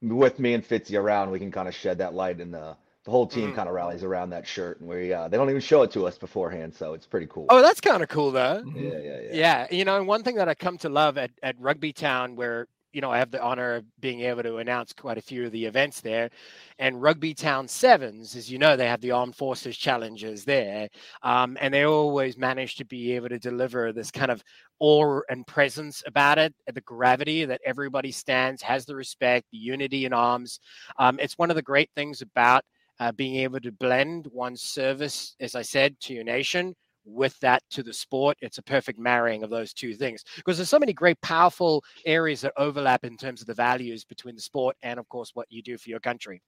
with 0.00 0.38
me 0.38 0.54
and 0.54 0.66
Fitzy 0.66 0.98
around, 0.98 1.30
we 1.30 1.38
can 1.38 1.52
kind 1.52 1.68
of 1.68 1.74
shed 1.74 1.98
that 1.98 2.14
light 2.14 2.40
in 2.40 2.50
the 2.50 2.76
the 3.04 3.10
whole 3.10 3.26
team 3.26 3.46
mm-hmm. 3.46 3.56
kind 3.56 3.68
of 3.68 3.74
rallies 3.74 4.04
around 4.04 4.30
that 4.30 4.46
shirt, 4.46 4.80
and 4.80 4.88
we 4.88 5.12
uh, 5.12 5.26
they 5.28 5.36
don't 5.36 5.50
even 5.50 5.60
show 5.60 5.82
it 5.82 5.90
to 5.92 6.06
us 6.06 6.18
beforehand, 6.18 6.74
so 6.74 6.94
it's 6.94 7.06
pretty 7.06 7.26
cool. 7.26 7.46
Oh, 7.48 7.60
that's 7.60 7.80
kind 7.80 8.02
of 8.02 8.08
cool, 8.08 8.30
though. 8.30 8.62
Yeah, 8.74 8.82
yeah, 8.82 8.98
yeah. 8.98 9.30
Yeah, 9.32 9.66
you 9.70 9.84
know, 9.84 9.96
and 9.96 10.06
one 10.06 10.22
thing 10.22 10.36
that 10.36 10.48
I 10.48 10.54
come 10.54 10.78
to 10.78 10.88
love 10.88 11.18
at 11.18 11.30
at 11.42 11.56
Rugby 11.58 11.92
Town, 11.92 12.36
where 12.36 12.68
you 12.92 13.00
know 13.00 13.10
I 13.10 13.18
have 13.18 13.32
the 13.32 13.42
honor 13.42 13.74
of 13.74 14.00
being 14.00 14.20
able 14.20 14.44
to 14.44 14.58
announce 14.58 14.92
quite 14.92 15.18
a 15.18 15.22
few 15.22 15.44
of 15.44 15.50
the 15.50 15.64
events 15.64 16.00
there, 16.00 16.30
and 16.78 17.02
Rugby 17.02 17.34
Town 17.34 17.66
Sevens, 17.66 18.36
as 18.36 18.48
you 18.48 18.58
know, 18.58 18.76
they 18.76 18.86
have 18.86 19.00
the 19.00 19.10
Armed 19.10 19.34
Forces 19.34 19.76
challenges 19.76 20.44
there, 20.44 20.88
um, 21.24 21.58
and 21.60 21.74
they 21.74 21.84
always 21.84 22.38
manage 22.38 22.76
to 22.76 22.84
be 22.84 23.16
able 23.16 23.30
to 23.30 23.38
deliver 23.40 23.92
this 23.92 24.12
kind 24.12 24.30
of 24.30 24.44
awe 24.78 25.22
and 25.28 25.44
presence 25.44 26.04
about 26.06 26.38
it, 26.38 26.54
the 26.72 26.80
gravity 26.82 27.44
that 27.46 27.60
everybody 27.66 28.12
stands, 28.12 28.62
has 28.62 28.84
the 28.84 28.94
respect, 28.94 29.46
the 29.50 29.58
unity 29.58 30.04
in 30.04 30.12
arms. 30.12 30.60
Um, 30.98 31.18
it's 31.20 31.36
one 31.36 31.50
of 31.50 31.56
the 31.56 31.62
great 31.62 31.90
things 31.96 32.22
about 32.22 32.64
uh, 33.02 33.10
being 33.10 33.34
able 33.36 33.58
to 33.58 33.72
blend 33.72 34.28
one's 34.32 34.62
service, 34.62 35.34
as 35.40 35.56
I 35.56 35.62
said, 35.62 35.98
to 36.02 36.14
your 36.14 36.22
nation 36.22 36.72
with 37.04 37.36
that 37.40 37.60
to 37.70 37.82
the 37.82 37.92
sport. 37.92 38.36
It's 38.42 38.58
a 38.58 38.62
perfect 38.62 38.96
marrying 38.96 39.42
of 39.42 39.50
those 39.50 39.72
two 39.72 39.94
things 39.94 40.22
because 40.36 40.56
there's 40.56 40.68
so 40.68 40.78
many 40.78 40.92
great, 40.92 41.20
powerful 41.20 41.82
areas 42.06 42.42
that 42.42 42.52
overlap 42.56 43.04
in 43.04 43.16
terms 43.16 43.40
of 43.40 43.48
the 43.48 43.54
values 43.54 44.04
between 44.04 44.36
the 44.36 44.40
sport 44.40 44.76
and, 44.84 45.00
of 45.00 45.08
course, 45.08 45.32
what 45.34 45.48
you 45.50 45.62
do 45.62 45.76
for 45.76 45.90
your 45.90 45.98
country. 45.98 46.40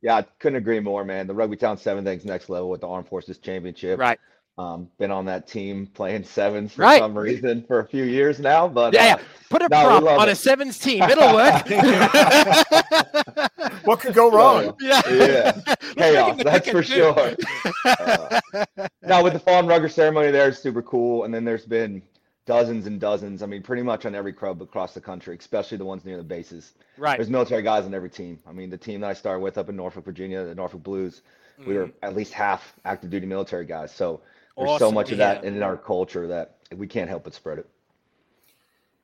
Yeah, 0.00 0.16
I 0.16 0.22
couldn't 0.40 0.56
agree 0.56 0.80
more, 0.80 1.04
man. 1.04 1.28
The 1.28 1.34
Rugby 1.34 1.56
Town 1.56 1.78
Seven 1.78 2.02
things 2.02 2.24
next 2.24 2.48
level 2.48 2.68
with 2.68 2.80
the 2.80 2.88
Armed 2.88 3.06
Forces 3.06 3.38
Championship. 3.38 4.00
Right. 4.00 4.18
Um, 4.58 4.90
been 4.98 5.10
on 5.10 5.24
that 5.24 5.48
team 5.48 5.86
playing 5.94 6.24
sevens 6.24 6.74
for 6.74 6.82
right. 6.82 7.00
some 7.00 7.16
reason 7.16 7.64
for 7.66 7.80
a 7.80 7.86
few 7.86 8.04
years 8.04 8.38
now, 8.38 8.68
but 8.68 8.92
yeah, 8.92 9.00
uh, 9.00 9.04
yeah. 9.04 9.18
put 9.48 9.62
a 9.62 9.68
no, 9.68 10.00
prop 10.00 10.20
on 10.20 10.28
it. 10.28 10.32
a 10.32 10.34
sevens 10.34 10.78
team. 10.78 11.02
It'll 11.04 11.32
work. 11.32 11.66
what 13.84 14.00
could 14.00 14.12
go 14.12 14.30
wrong? 14.30 14.76
Yeah, 14.78 15.00
yeah. 15.08 15.52
chaos. 15.96 16.42
That's 16.44 16.68
for 16.68 16.82
sure. 16.82 17.34
uh, 17.86 18.40
now 19.02 19.24
with 19.24 19.32
the 19.32 19.38
Fallen 19.38 19.66
Rugger 19.66 19.88
ceremony, 19.88 20.30
there 20.30 20.50
is 20.50 20.58
super 20.58 20.82
cool, 20.82 21.24
and 21.24 21.32
then 21.32 21.46
there's 21.46 21.64
been 21.64 22.02
dozens 22.44 22.86
and 22.86 23.00
dozens. 23.00 23.42
I 23.42 23.46
mean, 23.46 23.62
pretty 23.62 23.82
much 23.82 24.04
on 24.04 24.14
every 24.14 24.34
club 24.34 24.60
across 24.60 24.92
the 24.92 25.00
country, 25.00 25.34
especially 25.38 25.78
the 25.78 25.86
ones 25.86 26.04
near 26.04 26.18
the 26.18 26.22
bases. 26.22 26.74
Right. 26.98 27.16
There's 27.16 27.30
military 27.30 27.62
guys 27.62 27.86
on 27.86 27.94
every 27.94 28.10
team. 28.10 28.38
I 28.46 28.52
mean, 28.52 28.68
the 28.68 28.76
team 28.76 29.00
that 29.00 29.10
I 29.10 29.14
started 29.14 29.40
with 29.40 29.58
up 29.58 29.68
in 29.68 29.76
Norfolk, 29.76 30.04
Virginia, 30.04 30.44
the 30.44 30.54
Norfolk 30.54 30.82
Blues, 30.82 31.22
mm-hmm. 31.58 31.70
we 31.70 31.76
were 31.76 31.90
at 32.02 32.14
least 32.14 32.32
half 32.32 32.74
active 32.84 33.08
duty 33.08 33.26
military 33.26 33.64
guys. 33.64 33.92
So 33.92 34.20
there's 34.56 34.70
awesome. 34.70 34.88
so 34.88 34.92
much 34.92 35.12
of 35.12 35.18
that 35.18 35.44
in 35.44 35.62
our 35.62 35.76
culture 35.76 36.26
that 36.28 36.56
we 36.74 36.86
can't 36.86 37.08
help 37.08 37.24
but 37.24 37.34
spread 37.34 37.58
it. 37.58 37.68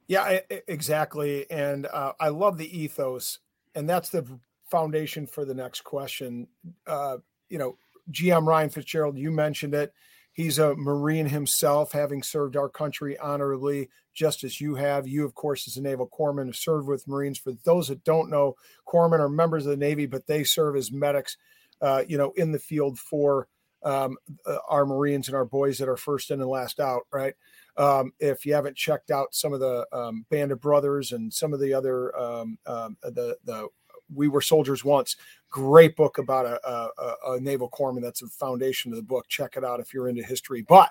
Yeah, 0.06 0.40
exactly. 0.66 1.50
And 1.50 1.86
uh, 1.86 2.12
I 2.18 2.28
love 2.28 2.56
the 2.56 2.78
ethos, 2.78 3.40
and 3.74 3.88
that's 3.88 4.08
the 4.08 4.26
foundation 4.70 5.26
for 5.26 5.44
the 5.44 5.54
next 5.54 5.82
question. 5.82 6.48
Uh, 6.86 7.18
you 7.50 7.58
know, 7.58 7.76
GM 8.10 8.46
Ryan 8.46 8.70
Fitzgerald, 8.70 9.18
you 9.18 9.30
mentioned 9.30 9.74
it. 9.74 9.92
He's 10.32 10.58
a 10.58 10.74
Marine 10.76 11.26
himself, 11.26 11.92
having 11.92 12.22
served 12.22 12.56
our 12.56 12.68
country 12.68 13.18
honorably, 13.18 13.90
just 14.14 14.44
as 14.44 14.60
you 14.60 14.76
have. 14.76 15.06
You, 15.06 15.24
of 15.24 15.34
course, 15.34 15.66
as 15.66 15.76
a 15.76 15.82
naval 15.82 16.08
corpsman, 16.08 16.46
have 16.46 16.56
served 16.56 16.86
with 16.86 17.08
Marines. 17.08 17.38
For 17.38 17.52
those 17.64 17.88
that 17.88 18.04
don't 18.04 18.30
know, 18.30 18.54
corpsmen 18.86 19.20
are 19.20 19.28
members 19.28 19.66
of 19.66 19.70
the 19.70 19.76
Navy, 19.76 20.06
but 20.06 20.26
they 20.26 20.44
serve 20.44 20.76
as 20.76 20.92
medics, 20.92 21.36
uh, 21.82 22.04
you 22.06 22.16
know, 22.16 22.32
in 22.36 22.52
the 22.52 22.58
field 22.58 22.98
for 22.98 23.48
um, 23.82 24.16
uh, 24.46 24.58
our 24.68 24.86
Marines 24.86 25.28
and 25.28 25.36
our 25.36 25.44
boys 25.44 25.78
that 25.78 25.88
are 25.88 25.96
first 25.96 26.30
in 26.30 26.40
and 26.40 26.48
last 26.48 26.80
out, 26.80 27.02
right? 27.12 27.34
Um, 27.76 28.12
if 28.18 28.44
you 28.44 28.54
haven't 28.54 28.76
checked 28.76 29.10
out 29.10 29.34
some 29.34 29.52
of 29.52 29.60
the 29.60 29.86
um, 29.92 30.24
Band 30.30 30.52
of 30.52 30.60
Brothers 30.60 31.12
and 31.12 31.32
some 31.32 31.52
of 31.52 31.60
the 31.60 31.72
other 31.72 32.16
um, 32.18 32.58
um, 32.66 32.96
the 33.02 33.36
the 33.44 33.68
we 34.14 34.28
were 34.28 34.40
soldiers 34.40 34.84
once 34.84 35.16
great 35.50 35.94
book 35.94 36.18
about 36.18 36.46
a, 36.46 36.68
a, 36.68 37.14
a 37.32 37.40
naval 37.40 37.70
corpsman. 37.70 38.02
That's 38.02 38.20
the 38.20 38.28
foundation 38.28 38.90
of 38.90 38.96
the 38.96 39.02
book. 39.02 39.28
Check 39.28 39.56
it 39.56 39.64
out 39.64 39.80
if 39.80 39.92
you're 39.92 40.08
into 40.08 40.22
history. 40.22 40.62
But 40.62 40.90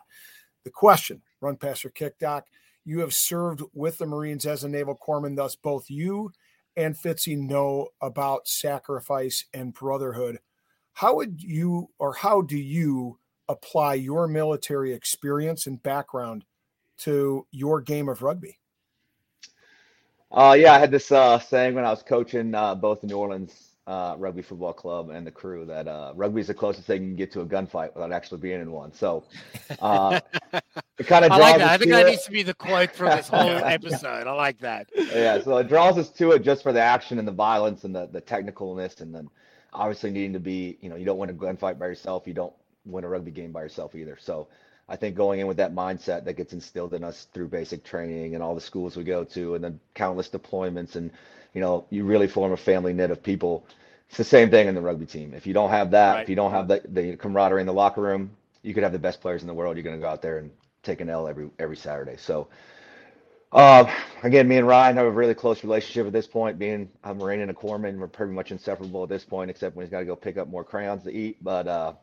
the 0.64 0.70
question 0.70 1.22
run 1.42 1.56
passer 1.56 1.90
kick 1.90 2.18
doc 2.20 2.46
you 2.88 3.00
have 3.02 3.14
served 3.14 3.62
with 3.74 3.98
the 3.98 4.06
marines 4.06 4.46
as 4.46 4.64
a 4.64 4.70
naval 4.70 4.98
corpsman. 4.98 5.36
Thus 5.36 5.56
both 5.58 5.90
you 5.90 6.32
and 6.78 6.96
fitzy 6.96 7.38
know 7.38 7.90
about 8.02 8.48
sacrifice 8.48 9.44
and 9.54 9.74
brotherhood 9.74 10.40
how 10.98 11.16
would 11.16 11.44
you 11.44 11.88
or 12.00 12.12
how 12.12 12.42
do 12.42 12.58
you 12.58 13.20
apply 13.50 13.94
your 13.94 14.28
military 14.28 14.94
experience 14.94 15.68
and 15.68 15.82
background 15.84 16.44
to 16.98 17.46
your 17.52 17.82
game 17.82 18.10
of 18.10 18.24
rugby 18.24 18.58
uh, 20.30 20.58
yeah, 20.60 20.74
I 20.74 20.80
had 20.80 20.92
this 20.92 21.10
uh, 21.10 21.40
saying 21.40 21.74
when 21.74 21.86
I 21.86 21.90
was 21.90 22.04
coaching 22.04 22.54
uh, 22.54 22.76
both 22.76 23.00
the 23.00 23.08
New 23.08 23.16
Orleans 23.16 23.78
uh, 23.88 24.16
Rugby 24.18 24.42
Football 24.42 24.74
Club 24.74 25.10
and 25.10 25.26
the 25.26 25.32
crew 25.32 25.66
that 25.66 25.88
uh, 25.88 26.12
rugby 26.16 26.42
is 26.42 26.48
the 26.48 26.54
closest 26.54 26.86
they 26.86 26.98
can 26.98 27.16
get 27.16 27.32
to 27.32 27.42
a 27.42 27.46
gunfight 27.46 27.94
without 27.94 28.12
actually 28.12 28.42
being 28.42 28.60
in 28.60 28.70
one. 28.70 28.92
So 28.92 29.24
uh, 29.80 30.20
it 30.54 31.08
kind 31.08 31.24
of 31.24 31.32
I 31.32 31.38
like 31.38 31.58
that. 31.60 31.70
I 31.70 31.78
think 31.78 31.92
that 31.92 32.06
it. 32.06 32.10
needs 32.10 32.26
to 32.26 32.32
be 32.32 32.44
the 32.44 32.54
quote 32.54 32.92
for 32.92 33.06
this 33.06 33.30
whole 33.30 33.50
episode. 33.50 34.28
I 34.28 34.34
like 34.34 34.60
that. 34.60 34.90
Yeah, 34.94 35.42
so 35.42 35.56
it 35.58 35.70
draws 35.70 35.98
us 35.98 36.10
to 36.10 36.32
it 36.32 36.40
just 36.40 36.62
for 36.62 36.74
the 36.74 36.82
action 36.82 37.20
and 37.20 37.28
the 37.28 37.32
violence 37.32 37.86
and 37.86 37.96
the 37.96 38.08
the 38.08 38.22
technicalness, 38.22 39.00
and 39.00 39.16
then 39.16 39.30
obviously 39.78 40.12
needing 40.12 40.34
to 40.34 40.40
be, 40.40 40.78
you 40.82 40.90
know, 40.90 40.96
you 40.96 41.06
don't 41.06 41.18
win 41.20 41.30
a 41.30 41.34
gunfight 41.34 41.80
by 41.80 41.88
yourself. 41.88 42.28
You 42.28 42.34
don't 42.34 42.54
win 42.86 43.04
a 43.04 43.10
rugby 43.10 43.32
game 43.32 43.52
by 43.52 43.64
yourself 43.64 43.96
either. 43.96 44.18
So 44.20 44.48
I 44.90 44.96
think 44.96 45.16
going 45.16 45.40
in 45.40 45.48
with 45.48 45.58
that 45.58 45.74
mindset 45.74 46.26
that 46.26 46.34
gets 46.36 46.54
instilled 46.54 46.94
in 46.94 47.04
us 47.04 47.28
through 47.34 47.50
basic 47.50 47.84
training 47.84 48.36
and 48.36 48.44
all 48.44 48.56
the 48.56 48.62
schools 48.62 48.98
we 48.98 49.04
go 49.04 49.24
to, 49.26 49.56
and 49.56 49.64
then 49.64 49.80
countless 49.94 50.30
deployments, 50.30 50.96
and 50.96 51.12
you 51.54 51.62
know, 51.62 51.86
you 51.90 52.06
really 52.06 52.28
form 52.28 52.52
a 52.54 52.58
family 52.58 52.94
knit 52.94 53.12
of 53.12 53.24
people. 53.24 53.66
It's 54.10 54.18
the 54.18 54.24
same 54.24 54.50
thing 54.50 54.68
in 54.68 54.76
the 54.76 54.82
rugby 54.82 55.06
team. 55.06 55.34
If 55.34 55.48
you 55.48 55.54
don't 55.54 55.70
have 55.72 55.92
that, 55.92 56.14
right. 56.14 56.24
if 56.24 56.30
you 56.30 56.36
don't 56.36 56.52
have 56.52 56.68
the, 56.68 56.82
the 56.88 57.18
camaraderie 57.18 57.62
in 57.62 57.68
the 57.68 57.74
locker 57.74 58.02
room, 58.02 58.32
you 58.64 58.74
could 58.74 58.84
have 58.84 58.94
the 58.94 59.00
best 59.00 59.22
players 59.22 59.42
in 59.42 59.48
the 59.48 59.54
world. 59.54 59.76
You're 59.76 59.84
going 59.84 59.98
to 59.98 60.02
go 60.02 60.08
out 60.10 60.22
there 60.22 60.38
and 60.40 60.52
take 60.84 61.02
an 61.02 61.10
L 61.10 61.28
every 61.28 61.50
every 61.60 61.78
Saturday. 61.78 62.16
So, 62.18 62.48
uh, 63.52 63.92
again, 64.24 64.48
me 64.48 64.58
and 64.58 64.68
Ryan 64.68 64.98
have 64.98 65.06
a 65.08 65.12
really 65.12 65.34
close 65.36 65.64
relationship 65.64 66.08
at 66.08 66.14
this 66.14 66.28
point. 66.28 66.60
Being 66.60 66.90
a 67.04 67.14
Marine 67.14 67.42
and 67.42 67.52
a 67.52 67.54
corpsman, 67.54 67.98
we're 67.98 68.08
pretty 68.08 68.34
much 68.34 68.52
inseparable 68.52 69.04
at 69.04 69.10
this 69.10 69.26
point, 69.26 69.50
except 69.52 69.76
when 69.76 69.86
he's 69.86 69.92
got 69.92 70.00
to 70.00 70.06
go 70.06 70.16
pick 70.16 70.38
up 70.38 70.50
more 70.50 70.64
crayons 70.64 71.04
to 71.04 71.12
eat. 71.14 71.44
But 71.44 71.68
uh, 71.68 71.94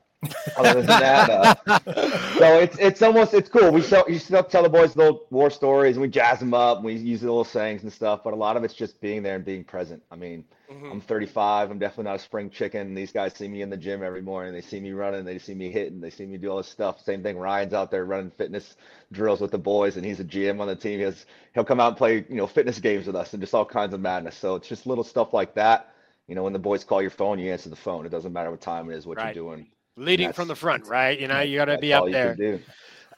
other 0.57 0.75
than 0.75 0.87
that, 0.87 1.31
uh, 1.31 1.78
so 2.38 2.59
it's 2.59 2.76
it's 2.78 3.02
almost 3.02 3.35
it's 3.35 3.49
cool. 3.49 3.71
We 3.71 3.83
still 3.83 4.04
you 4.09 4.19
still 4.19 4.43
tell 4.43 4.62
the 4.62 4.69
boys 4.69 4.97
little 4.97 5.26
war 5.31 5.50
stories 5.50 5.97
and 5.97 6.02
we 6.02 6.09
jazz 6.09 6.38
them 6.38 6.54
up 6.54 6.78
and 6.78 6.87
we 6.87 6.95
use 6.95 7.21
the 7.21 7.26
little 7.26 7.45
sayings 7.45 7.83
and 7.83 7.93
stuff. 7.93 8.21
But 8.25 8.33
a 8.33 8.37
lot 8.37 8.57
of 8.57 8.64
it's 8.64 8.75
just 8.75 9.00
being 9.00 9.23
there 9.23 9.37
and 9.37 9.45
being 9.45 9.64
present. 9.64 10.02
I 10.11 10.16
mean, 10.16 10.45
mm-hmm. 10.71 10.93
I'm 10.93 11.00
35. 11.00 11.71
I'm 11.71 11.78
definitely 11.78 12.04
not 12.04 12.16
a 12.16 12.19
spring 12.21 12.50
chicken. 12.50 12.95
These 12.95 13.12
guys 13.12 13.35
see 13.35 13.49
me 13.49 13.62
in 13.62 13.71
the 13.71 13.76
gym 13.76 14.02
every 14.02 14.23
morning. 14.23 14.52
They 14.52 14.61
see 14.61 14.81
me 14.81 14.93
running. 14.93 15.25
They 15.25 15.38
see 15.38 15.54
me 15.54 15.71
hitting. 15.71 16.00
They 16.00 16.11
see 16.11 16.26
me 16.26 16.37
do 16.38 16.50
all 16.50 16.59
this 16.59 16.69
stuff. 16.69 17.02
Same 17.02 17.23
thing. 17.23 17.38
Ryan's 17.38 17.73
out 17.73 17.90
there 17.90 18.04
running 18.04 18.31
fitness 18.31 18.76
drills 19.12 19.40
with 19.40 19.50
the 19.50 19.59
boys, 19.59 19.97
and 19.97 20.04
he's 20.04 20.21
a 20.21 20.25
GM 20.25 20.61
on 20.61 20.69
the 20.69 20.76
team. 20.76 20.99
He 20.99 21.04
has, 21.04 21.26
he'll 21.54 21.64
come 21.64 21.81
out 21.81 21.88
and 21.88 21.97
play 21.97 22.25
you 22.28 22.37
know 22.37 22.47
fitness 22.47 22.78
games 22.78 23.07
with 23.07 23.16
us 23.16 23.33
and 23.33 23.43
just 23.43 23.54
all 23.54 23.64
kinds 23.64 23.95
of 23.95 24.00
madness. 24.00 24.37
So 24.37 24.57
it's 24.57 24.69
just 24.69 24.87
little 24.87 25.04
stuff 25.04 25.33
like 25.33 25.54
that. 25.54 25.90
You 26.26 26.35
know, 26.35 26.43
when 26.43 26.54
the 26.54 26.59
boys 26.59 26.85
call 26.85 27.02
your 27.02 27.11
phone, 27.11 27.38
you 27.38 27.52
answer 27.52 27.69
the 27.69 27.76
phone. 27.76 28.07
It 28.07 28.09
doesn't 28.09 28.33
matter 28.33 28.50
what 28.50 28.61
time 28.61 28.90
it 28.90 28.97
is, 28.97 29.07
what 29.07 29.19
right. 29.19 29.35
you're 29.35 29.45
doing 29.45 29.66
leading 29.96 30.32
from 30.32 30.48
the 30.48 30.56
front, 30.56 30.86
right? 30.86 31.18
You 31.18 31.28
know, 31.28 31.40
you 31.40 31.56
got 31.56 31.66
to 31.66 31.78
be 31.78 31.92
up 31.92 32.06
there. 32.10 32.60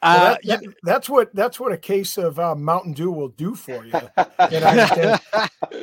Uh, 0.03 0.15
well, 0.19 0.39
that, 0.45 0.63
that, 0.63 0.75
that's 0.83 1.09
what 1.09 1.35
that's 1.35 1.59
what 1.59 1.73
a 1.73 1.79
case 1.79 2.19
of 2.19 2.39
uh, 2.39 2.55
Mountain 2.55 2.93
Dew 2.93 3.11
will 3.11 3.29
do 3.29 3.55
for 3.55 3.85
you. 3.85 3.93
and, 3.95 4.65
I, 4.65 5.19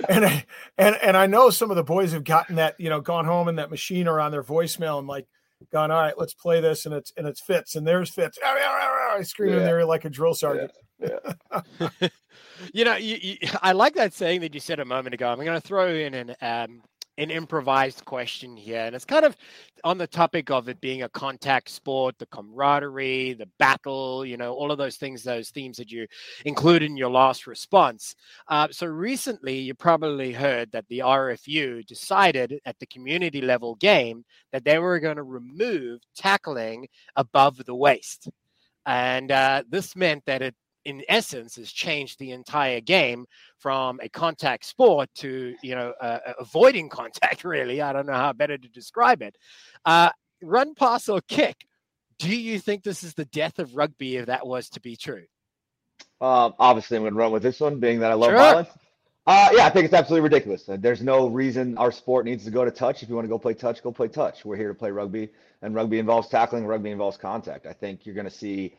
and, 0.07 0.25
I, 0.25 0.45
and 0.77 0.95
and 1.01 1.17
I 1.17 1.25
know 1.25 1.49
some 1.49 1.71
of 1.71 1.75
the 1.75 1.83
boys 1.83 2.11
have 2.11 2.23
gotten 2.23 2.57
that, 2.57 2.75
you 2.79 2.89
know, 2.89 3.01
gone 3.01 3.25
home 3.25 3.47
and 3.47 3.57
that 3.57 3.71
machine 3.71 4.07
or 4.07 4.19
on 4.19 4.31
their 4.31 4.43
voicemail 4.43 4.99
and 4.99 5.07
like 5.07 5.25
gone, 5.71 5.91
all 5.91 5.99
right, 5.99 6.13
let's 6.17 6.33
play 6.33 6.61
this, 6.61 6.85
and 6.85 6.93
it's 6.93 7.11
and 7.17 7.27
it's 7.27 7.41
fits, 7.41 7.75
and 7.75 7.87
there's 7.87 8.09
fits. 8.09 8.37
I 8.43 9.21
scream 9.23 9.53
yeah. 9.53 9.59
in 9.59 9.63
there 9.63 9.85
like 9.85 10.05
a 10.05 10.09
drill 10.09 10.33
sergeant. 10.33 10.71
Yeah. 10.99 11.17
yeah. 11.79 11.89
you 12.73 12.85
know, 12.85 12.95
you, 12.95 13.17
you, 13.21 13.37
I 13.61 13.73
like 13.73 13.95
that 13.95 14.13
saying 14.13 14.41
that 14.41 14.53
you 14.53 14.59
said 14.59 14.79
a 14.79 14.85
moment 14.85 15.13
ago. 15.13 15.29
I'm 15.29 15.37
going 15.37 15.59
to 15.59 15.67
throw 15.67 15.87
in 15.87 16.13
an 16.13 16.35
um, 16.41 16.81
an 17.17 17.29
improvised 17.29 18.03
question 18.05 18.57
here, 18.57 18.81
and 18.81 18.95
it's 18.95 19.05
kind 19.05 19.25
of 19.25 19.35
on 19.83 19.97
the 19.97 20.07
topic 20.07 20.49
of 20.49 20.69
it 20.69 20.81
being 20.81 21.03
a 21.03 21.09
contact 21.09 21.69
sport, 21.69 22.17
the 22.17 22.25
camaraderie, 22.27 23.33
the 23.33 23.49
battle, 23.59 24.25
you 24.25 24.37
know, 24.37 24.53
all 24.53 24.71
of 24.71 24.77
those 24.77 24.97
things, 24.97 25.23
those 25.23 25.49
themes 25.49 25.77
that 25.77 25.91
you 25.91 26.07
included 26.45 26.89
in 26.89 26.97
your 26.97 27.11
last 27.11 27.45
response. 27.45 28.15
Uh, 28.47 28.67
so 28.71 28.87
recently, 28.87 29.59
you 29.59 29.73
probably 29.73 30.31
heard 30.31 30.71
that 30.71 30.87
the 30.87 30.99
RFU 30.99 31.85
decided 31.85 32.59
at 32.65 32.79
the 32.79 32.87
community 32.87 33.41
level 33.41 33.75
game 33.75 34.25
that 34.51 34.63
they 34.63 34.79
were 34.79 34.99
going 34.99 35.17
to 35.17 35.23
remove 35.23 36.01
tackling 36.15 36.87
above 37.15 37.63
the 37.65 37.75
waist. 37.75 38.29
And 38.85 39.31
uh, 39.31 39.63
this 39.69 39.95
meant 39.95 40.25
that 40.25 40.41
it 40.41 40.55
in 40.85 41.03
essence 41.07 41.55
has 41.55 41.71
changed 41.71 42.19
the 42.19 42.31
entire 42.31 42.81
game 42.81 43.25
from 43.57 43.99
a 44.01 44.09
contact 44.09 44.65
sport 44.65 45.09
to 45.15 45.55
you 45.63 45.75
know 45.75 45.93
uh, 46.01 46.19
uh 46.25 46.33
avoiding 46.39 46.89
contact 47.01 47.43
really 47.43 47.81
i 47.81 47.93
don't 47.93 48.05
know 48.05 48.13
how 48.13 48.33
better 48.33 48.57
to 48.57 48.67
describe 48.69 49.21
it 49.21 49.37
uh, 49.85 50.09
run 50.41 50.73
pass 50.75 51.09
or 51.09 51.21
kick 51.27 51.65
do 52.19 52.35
you 52.35 52.59
think 52.59 52.83
this 52.83 53.03
is 53.03 53.13
the 53.13 53.25
death 53.25 53.59
of 53.59 53.75
rugby 53.75 54.17
if 54.17 54.25
that 54.25 54.45
was 54.45 54.69
to 54.69 54.79
be 54.79 54.95
true 54.95 55.23
um, 56.21 56.53
obviously 56.59 56.97
i'm 56.97 57.03
going 57.03 57.13
to 57.13 57.19
run 57.19 57.31
with 57.31 57.43
this 57.43 57.59
one 57.59 57.79
being 57.79 57.99
that 57.99 58.11
i 58.11 58.13
love 58.13 58.29
sure. 58.29 58.37
violence 58.37 58.69
uh, 59.25 59.47
yeah, 59.53 59.65
I 59.65 59.69
think 59.69 59.85
it's 59.85 59.93
absolutely 59.93 60.29
ridiculous. 60.29 60.65
There's 60.67 61.01
no 61.01 61.27
reason 61.27 61.77
our 61.77 61.93
sport 61.93 62.25
needs 62.25 62.43
to 62.43 62.51
go 62.51 62.65
to 62.65 62.71
touch. 62.71 63.03
If 63.03 63.09
you 63.09 63.15
want 63.15 63.23
to 63.23 63.29
go 63.29 63.39
play 63.39 63.53
touch, 63.53 63.81
go 63.81 63.89
play 63.89 64.09
touch. 64.09 64.43
We're 64.43 64.57
here 64.57 64.67
to 64.67 64.73
play 64.73 64.91
rugby, 64.91 65.29
and 65.61 65.73
rugby 65.73 65.99
involves 65.99 66.27
tackling. 66.27 66.65
Rugby 66.65 66.91
involves 66.91 67.15
contact. 67.15 67.65
I 67.65 67.71
think 67.71 68.05
you're 68.05 68.15
going 68.15 68.27
to 68.27 68.31
see 68.31 68.75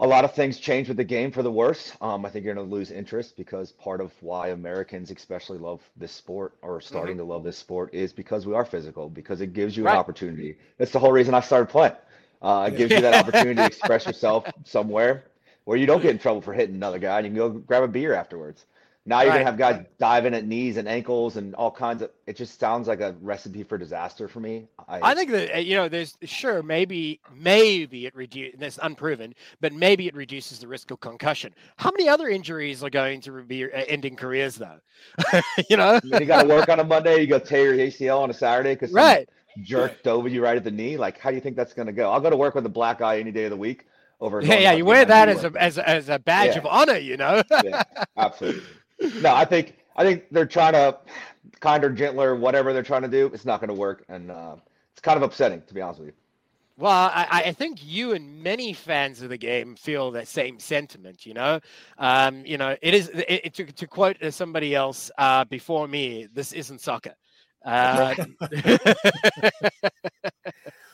a 0.00 0.06
lot 0.06 0.24
of 0.24 0.32
things 0.32 0.58
change 0.58 0.88
with 0.88 0.96
the 0.96 1.04
game 1.04 1.32
for 1.32 1.42
the 1.42 1.50
worse. 1.50 1.92
Um, 2.00 2.24
I 2.24 2.30
think 2.30 2.44
you're 2.44 2.54
going 2.54 2.68
to 2.68 2.74
lose 2.74 2.90
interest 2.92 3.36
because 3.36 3.72
part 3.72 4.00
of 4.00 4.12
why 4.20 4.48
Americans 4.48 5.10
especially 5.10 5.58
love 5.58 5.80
this 5.96 6.12
sport 6.12 6.54
or 6.62 6.80
starting 6.80 7.16
mm-hmm. 7.16 7.26
to 7.26 7.32
love 7.32 7.42
this 7.42 7.58
sport 7.58 7.92
is 7.92 8.12
because 8.12 8.46
we 8.46 8.54
are 8.54 8.64
physical, 8.64 9.08
because 9.08 9.40
it 9.40 9.52
gives 9.52 9.76
you 9.76 9.84
right. 9.84 9.92
an 9.92 9.98
opportunity. 9.98 10.56
That's 10.78 10.92
the 10.92 11.00
whole 11.00 11.12
reason 11.12 11.34
I 11.34 11.40
started 11.40 11.68
playing. 11.68 11.96
Uh, 12.40 12.70
it 12.72 12.76
gives 12.76 12.92
you 12.92 13.00
that 13.00 13.14
opportunity 13.26 13.56
to 13.56 13.66
express 13.66 14.06
yourself 14.06 14.44
somewhere 14.64 15.24
where 15.64 15.76
you 15.76 15.86
don't 15.86 16.00
get 16.00 16.12
in 16.12 16.18
trouble 16.18 16.40
for 16.40 16.52
hitting 16.52 16.76
another 16.76 16.98
guy 16.98 17.18
and 17.18 17.26
you 17.26 17.32
can 17.32 17.36
go 17.36 17.58
grab 17.58 17.82
a 17.82 17.88
beer 17.88 18.14
afterwards. 18.14 18.66
Now 19.08 19.22
you're 19.22 19.30
right. 19.30 19.38
gonna 19.38 19.46
have 19.46 19.56
guys 19.56 19.86
diving 19.98 20.34
at 20.34 20.44
knees 20.44 20.76
and 20.76 20.86
ankles 20.86 21.38
and 21.38 21.54
all 21.54 21.70
kinds 21.70 22.02
of. 22.02 22.10
It 22.26 22.36
just 22.36 22.60
sounds 22.60 22.88
like 22.88 23.00
a 23.00 23.16
recipe 23.22 23.62
for 23.62 23.78
disaster 23.78 24.28
for 24.28 24.40
me. 24.40 24.68
I, 24.86 25.12
I 25.12 25.14
think 25.14 25.30
that 25.30 25.64
you 25.64 25.76
know, 25.76 25.88
there's 25.88 26.18
sure 26.24 26.62
maybe 26.62 27.18
maybe 27.34 28.04
it 28.04 28.14
reduces. 28.14 28.60
That's 28.60 28.78
unproven, 28.82 29.34
but 29.62 29.72
maybe 29.72 30.08
it 30.08 30.14
reduces 30.14 30.58
the 30.58 30.68
risk 30.68 30.90
of 30.90 31.00
concussion. 31.00 31.54
How 31.78 31.90
many 31.90 32.06
other 32.06 32.28
injuries 32.28 32.84
are 32.84 32.90
going 32.90 33.22
to 33.22 33.42
be 33.44 33.64
uh, 33.64 33.68
ending 33.88 34.14
careers 34.14 34.56
though? 34.56 34.78
you 35.70 35.78
know, 35.78 35.98
you 36.04 36.26
got 36.26 36.42
to 36.42 36.48
work 36.48 36.68
on 36.68 36.78
a 36.78 36.84
Monday. 36.84 37.22
You 37.22 37.28
go 37.28 37.38
tear 37.38 37.74
your 37.74 37.86
ACL 37.86 38.20
on 38.20 38.28
a 38.28 38.34
Saturday 38.34 38.74
because 38.74 38.92
right 38.92 39.26
jerk 39.62 40.02
dove 40.02 40.28
you 40.28 40.44
right 40.44 40.58
at 40.58 40.64
the 40.64 40.70
knee. 40.70 40.98
Like, 40.98 41.18
how 41.18 41.30
do 41.30 41.34
you 41.34 41.40
think 41.40 41.56
that's 41.56 41.72
gonna 41.72 41.92
go? 41.92 42.12
I'll 42.12 42.20
go 42.20 42.28
to 42.28 42.36
work 42.36 42.54
with 42.54 42.66
a 42.66 42.70
black 42.70 43.00
eye 43.00 43.20
any 43.20 43.32
day 43.32 43.44
of 43.44 43.50
the 43.52 43.56
week. 43.56 43.86
Over 44.20 44.42
yeah, 44.42 44.58
yeah, 44.58 44.72
you 44.72 44.84
wear 44.84 45.04
that 45.04 45.28
as 45.30 45.44
a, 45.44 45.52
as 45.56 45.78
a 45.78 45.88
as 45.88 46.08
a 46.10 46.18
badge 46.18 46.52
yeah. 46.52 46.58
of 46.58 46.66
honor, 46.66 46.98
you 46.98 47.16
know. 47.16 47.40
yeah, 47.64 47.84
absolutely 48.18 48.64
no, 49.00 49.34
I 49.34 49.44
think 49.44 49.78
I 49.96 50.04
think 50.04 50.24
they're 50.30 50.46
trying 50.46 50.74
to 50.74 50.98
kinder, 51.60 51.90
gentler, 51.90 52.36
whatever 52.36 52.72
they're 52.72 52.82
trying 52.82 53.02
to 53.02 53.08
do. 53.08 53.30
It's 53.32 53.44
not 53.44 53.60
going 53.60 53.68
to 53.68 53.74
work, 53.74 54.04
and 54.08 54.30
uh, 54.30 54.56
it's 54.92 55.00
kind 55.00 55.16
of 55.16 55.22
upsetting 55.22 55.62
to 55.66 55.74
be 55.74 55.80
honest 55.80 56.00
with 56.00 56.08
you. 56.08 56.14
Well, 56.78 57.10
I, 57.12 57.26
I, 57.46 57.52
think 57.52 57.80
you 57.84 58.12
and 58.12 58.40
many 58.40 58.72
fans 58.72 59.20
of 59.20 59.30
the 59.30 59.36
game 59.36 59.74
feel 59.74 60.12
that 60.12 60.28
same 60.28 60.60
sentiment. 60.60 61.26
You 61.26 61.34
know, 61.34 61.58
um, 61.98 62.46
you 62.46 62.56
know, 62.56 62.76
it 62.80 62.94
is 62.94 63.08
it, 63.08 63.40
it, 63.46 63.54
to, 63.54 63.64
to, 63.64 63.86
quote 63.88 64.16
somebody 64.30 64.76
else 64.76 65.10
uh, 65.18 65.44
before 65.44 65.88
me. 65.88 66.28
This 66.32 66.52
isn't 66.52 66.80
soccer. 66.80 67.16
Uh, 67.64 68.14
so, 68.14 68.24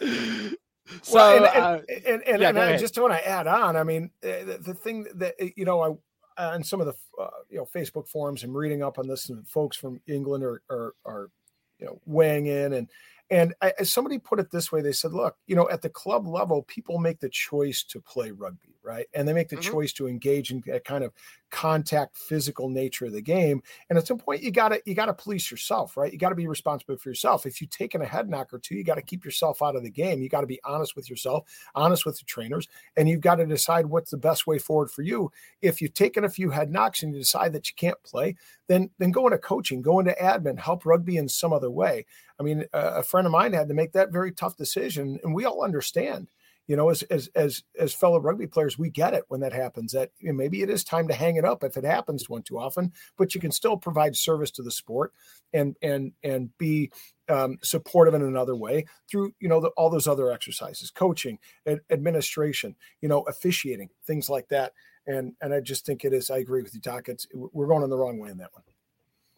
well, 1.13 1.37
and, 1.37 1.45
uh, 1.45 1.81
and, 2.07 2.23
and, 2.23 2.41
yeah, 2.41 2.49
and 2.49 2.59
I 2.59 2.79
just 2.79 2.99
want 2.99 3.13
to 3.13 3.29
add 3.29 3.47
on. 3.47 3.77
I 3.77 3.85
mean, 3.85 4.11
eh, 4.23 4.45
the, 4.45 4.59
the 4.59 4.75
thing 4.75 5.07
that 5.17 5.35
you 5.55 5.67
know, 5.67 5.83
I 5.83 5.91
on 6.37 6.65
some 6.65 6.81
of 6.81 6.87
the 6.87 6.95
uh, 7.23 7.29
you 7.51 7.59
know 7.59 7.67
Facebook 7.75 8.09
forums, 8.09 8.43
I'm 8.43 8.57
reading 8.57 8.83
up 8.83 8.99
on 8.99 9.09
this, 9.09 9.29
and 9.29 9.47
folks 9.49 9.77
from 9.77 10.01
England 10.07 10.45
are 10.45 10.63
are, 10.71 10.95
are 11.05 11.31
you 11.79 11.87
know 11.87 12.01
weighing 12.07 12.47
in 12.47 12.73
and 12.73 12.89
and 13.31 13.55
I, 13.63 13.73
somebody 13.85 14.19
put 14.19 14.39
it 14.39 14.51
this 14.51 14.71
way 14.71 14.83
they 14.83 14.93
said, 14.93 15.13
look, 15.13 15.37
you 15.47 15.57
know, 15.57 15.69
at 15.71 15.83
the 15.83 15.89
club 15.89 16.27
level, 16.27 16.63
people 16.63 16.99
make 16.99 17.21
the 17.21 17.31
choice 17.31 17.83
to 17.85 18.01
play 18.01 18.31
rugby, 18.31 18.77
right? 18.83 19.07
And 19.15 19.27
they 19.27 19.33
make 19.33 19.49
the 19.49 19.57
mm-hmm. 19.57 19.73
choice 19.73 19.93
to 19.95 20.07
engage 20.07 20.51
in 20.51 20.63
a 20.71 20.79
kind 20.79 21.05
of 21.05 21.13
contact 21.51 22.19
physical 22.19 22.69
nature 22.69 23.07
of 23.07 23.13
the 23.13 23.23
game. 23.23 23.63
And 23.89 23.97
at 23.97 24.07
some 24.07 24.19
point, 24.19 24.43
you 24.43 24.51
gotta 24.51 24.83
you 24.85 24.95
gotta 24.95 25.15
police 25.15 25.51
yourself, 25.51 25.97
right? 25.97 26.13
You 26.13 26.19
gotta 26.19 26.35
be 26.35 26.49
responsible 26.49 26.97
for 26.99 27.09
yourself. 27.09 27.47
If 27.47 27.61
you've 27.61 27.71
taken 27.71 28.03
a 28.03 28.07
head 28.07 28.29
knock 28.29 28.53
or 28.53 28.59
two, 28.59 28.75
you 28.75 28.85
got 28.85 28.97
to 28.97 29.03
keep 29.03 29.25
yourself 29.25 29.63
out 29.63 29.77
of 29.77 29.85
the 29.85 29.91
game. 29.91 30.21
You 30.21 30.29
got 30.29 30.43
to 30.43 30.47
be 30.47 30.61
honest 30.65 30.97
with 30.97 31.09
yourself, 31.09 31.45
honest 31.75 32.05
with 32.05 32.19
the 32.19 32.25
trainers, 32.25 32.69
and 32.97 33.09
you've 33.09 33.21
got 33.21 33.37
to 33.37 33.47
decide 33.47 33.87
what's 33.87 34.11
the 34.11 34.17
best 34.17 34.47
way 34.47 34.59
forward 34.59 34.91
for 34.91 35.03
you. 35.03 35.31
If 35.63 35.81
you've 35.81 35.95
taken 35.95 36.25
a 36.25 36.29
few 36.29 36.51
head 36.51 36.71
knocks 36.71 37.03
and 37.03 37.15
you 37.15 37.21
decide 37.21 37.53
that 37.55 37.69
you 37.69 37.75
can't 37.77 38.03
play, 38.03 38.37
then 38.67 38.91
then 38.99 39.13
go 39.13 39.27
into 39.27 39.39
coaching, 39.39 39.81
go 39.81 40.01
into 40.01 40.15
admin, 40.21 40.59
help 40.59 40.85
rugby 40.85 41.17
in 41.17 41.29
some 41.29 41.53
other 41.53 41.71
way. 41.71 42.05
I 42.39 42.43
mean, 42.43 42.65
a 42.73 43.03
friend 43.03 43.27
of 43.27 43.33
mine 43.33 43.53
had 43.53 43.69
to 43.69 43.75
make 43.75 43.93
that 43.93 44.13
very 44.13 44.33
tough 44.33 44.57
decision, 44.57 45.19
and 45.23 45.35
we 45.35 45.45
all 45.45 45.63
understand. 45.63 46.29
You 46.67 46.77
know, 46.77 46.89
as 46.89 47.03
as 47.05 47.29
as 47.35 47.63
as 47.79 47.93
fellow 47.93 48.19
rugby 48.19 48.47
players, 48.47 48.79
we 48.79 48.89
get 48.89 49.13
it 49.13 49.25
when 49.29 49.41
that 49.41 49.53
happens. 49.53 49.93
That 49.93 50.11
you 50.19 50.29
know, 50.29 50.35
maybe 50.35 50.63
it 50.63 50.71
is 50.71 50.83
time 50.83 51.07
to 51.09 51.15
hang 51.15 51.37
it 51.37 51.45
up 51.45 51.63
if 51.63 51.77
it 51.77 51.85
happens 51.85 52.29
one 52.29 52.43
too 52.43 52.59
often, 52.59 52.93
but 53.19 53.35
you 53.35 53.41
can 53.41 53.53
still 53.53 53.77
provide 53.77 54.17
service 54.17 54.51
to 54.53 54.63
the 54.63 54.71
sport 54.71 55.13
and 55.53 55.77
and 55.83 56.13
and 56.23 56.57
be 56.57 56.91
um, 57.29 57.59
supportive 57.63 58.15
in 58.15 58.23
another 58.23 58.57
way 58.57 58.87
through 59.11 59.33
you 59.41 59.49
know 59.49 59.61
the, 59.61 59.69
all 59.77 59.91
those 59.91 60.09
other 60.09 60.33
exercises, 60.33 60.91
coaching, 60.91 61.39
ad- 61.67 61.83
administration, 61.91 62.75
you 63.03 63.11
know, 63.11 63.23
officiating, 63.23 63.91
things 64.07 64.31
like 64.31 64.49
that. 64.49 64.73
And 65.07 65.35
and 65.43 65.53
I 65.53 65.61
just 65.61 65.85
think 65.85 66.03
it 66.03 66.15
is. 66.15 66.31
I 66.31 66.39
agree 66.39 66.63
with 66.63 66.75
you, 66.75 66.81
Doc. 66.81 67.11
It's 67.11 67.27
we're 67.35 67.67
going 67.67 67.85
in 67.85 67.91
the 67.91 67.99
wrong 67.99 68.19
way 68.19 68.31
in 68.31 68.39
that 68.39 68.55
one. 68.55 68.65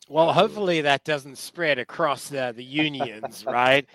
Well, 0.08 0.32
hopefully 0.32 0.82
that 0.82 1.04
doesn't 1.04 1.36
spread 1.36 1.78
across 1.78 2.28
the, 2.28 2.52
the 2.54 2.64
unions, 2.64 3.44
right? 3.46 3.86